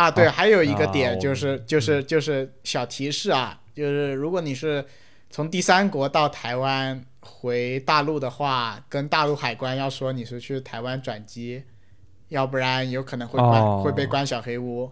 [0.00, 4.84] 啊，对，还有一个点就是们就是就是小提示啊，就是如果你是
[5.28, 11.62] 从第三国到台湾回大陆的话，跟大陆海关要说你是去台湾转机，
[12.28, 14.90] 要不然有可能会关、哦会被关小黑屋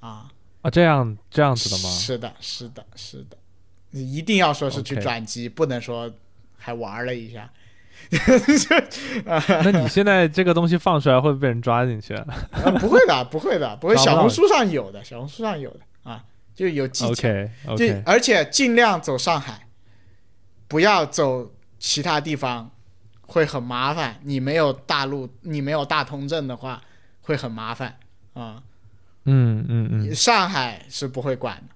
[0.00, 0.28] 啊。
[0.62, 1.88] 啊，这样这样子的吗？
[1.88, 3.36] 是的，是的，是的，
[3.90, 6.12] 你一定要说是去转机不能说
[6.58, 7.50] 还玩了一下。
[9.24, 13.96] 那你现在这个东西放出来会被人抓进去啊啊，不会的， 不会的，不会。
[13.96, 16.24] 小红书上有的，小红书上有的啊，
[16.54, 17.28] 就有技巧。
[17.68, 19.66] ？OK 就而且尽量走上海，
[20.66, 22.70] 不要走其他地方，
[23.22, 24.18] 会很麻烦。
[24.24, 26.82] 你没有大陆，你没有大通证的话，
[27.20, 27.96] 会很麻烦
[28.34, 28.62] 啊、
[29.24, 31.74] 嗯嗯嗯，上海是不会管的，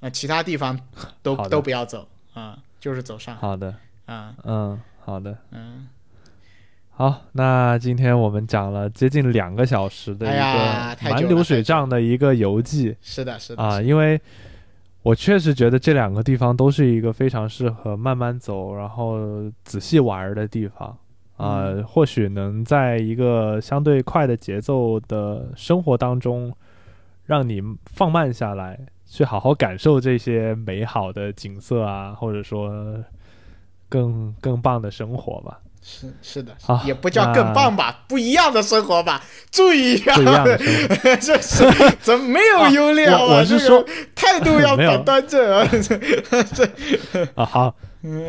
[0.00, 0.78] 那、其他地方
[1.22, 3.74] 都都不要走啊、就是走上海好的，
[4.06, 5.36] 啊，嗯好的。
[5.50, 5.88] 嗯，
[6.90, 14.20] 好，那今天我们讲了接近两个小时的一个太久了蛮流水账的一个游记是的，是的，啊，因为
[15.02, 19.18] 我确实觉得这两个地方都是一个非常适合慢慢走，然后
[19.64, 20.96] 仔细玩儿的地方。
[21.36, 21.84] 啊，嗯。
[21.84, 26.54] 或许能在一个相对快的节奏的生活当中，
[27.26, 33.02] 让你放慢下来，去好好感受这些美好的景色啊，或者说
[33.92, 35.58] 更更棒的生活吧。
[35.84, 39.20] 是是的，啊也不叫更棒吧，不一样的生活吧，
[39.50, 41.16] 注意一下， 不一样的生活。
[41.16, 43.18] 这是怎么没有优劣啊？
[43.20, 45.68] 我我是说态度要没有端端正啊！
[46.54, 47.74] 这啊，好，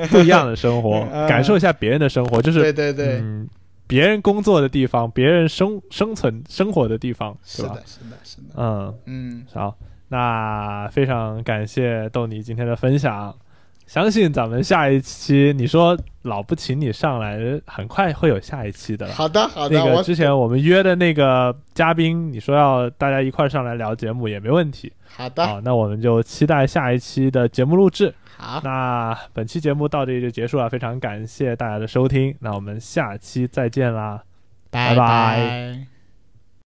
[0.09, 3.47] 不一样的生活，嗯感受一下别人的生活，就是对对对，嗯，
[3.85, 7.83] 别人工作的地方，别人生生存生活的地方，是吧是的，？
[7.85, 9.75] 是的，是的，嗯，嗯，好，
[10.07, 13.35] 那非常感谢豆你今天的分享。
[13.93, 17.37] 相信咱们下一期，你说老不请你上来，
[17.67, 19.13] 很快会有下一期的了。
[19.13, 24.91] 好的好的，那个之前我们约的那个嘉宾，你说要大家一块儿上来聊节目也没问题。
[25.05, 28.11] 好的好，那我们就期待下一期的节目录制。
[28.35, 34.23] 好，那本期节目到这里就结束了，非常感谢大家的收听，那我们下期再见啦。
[34.71, 35.92] 拜拜拜拜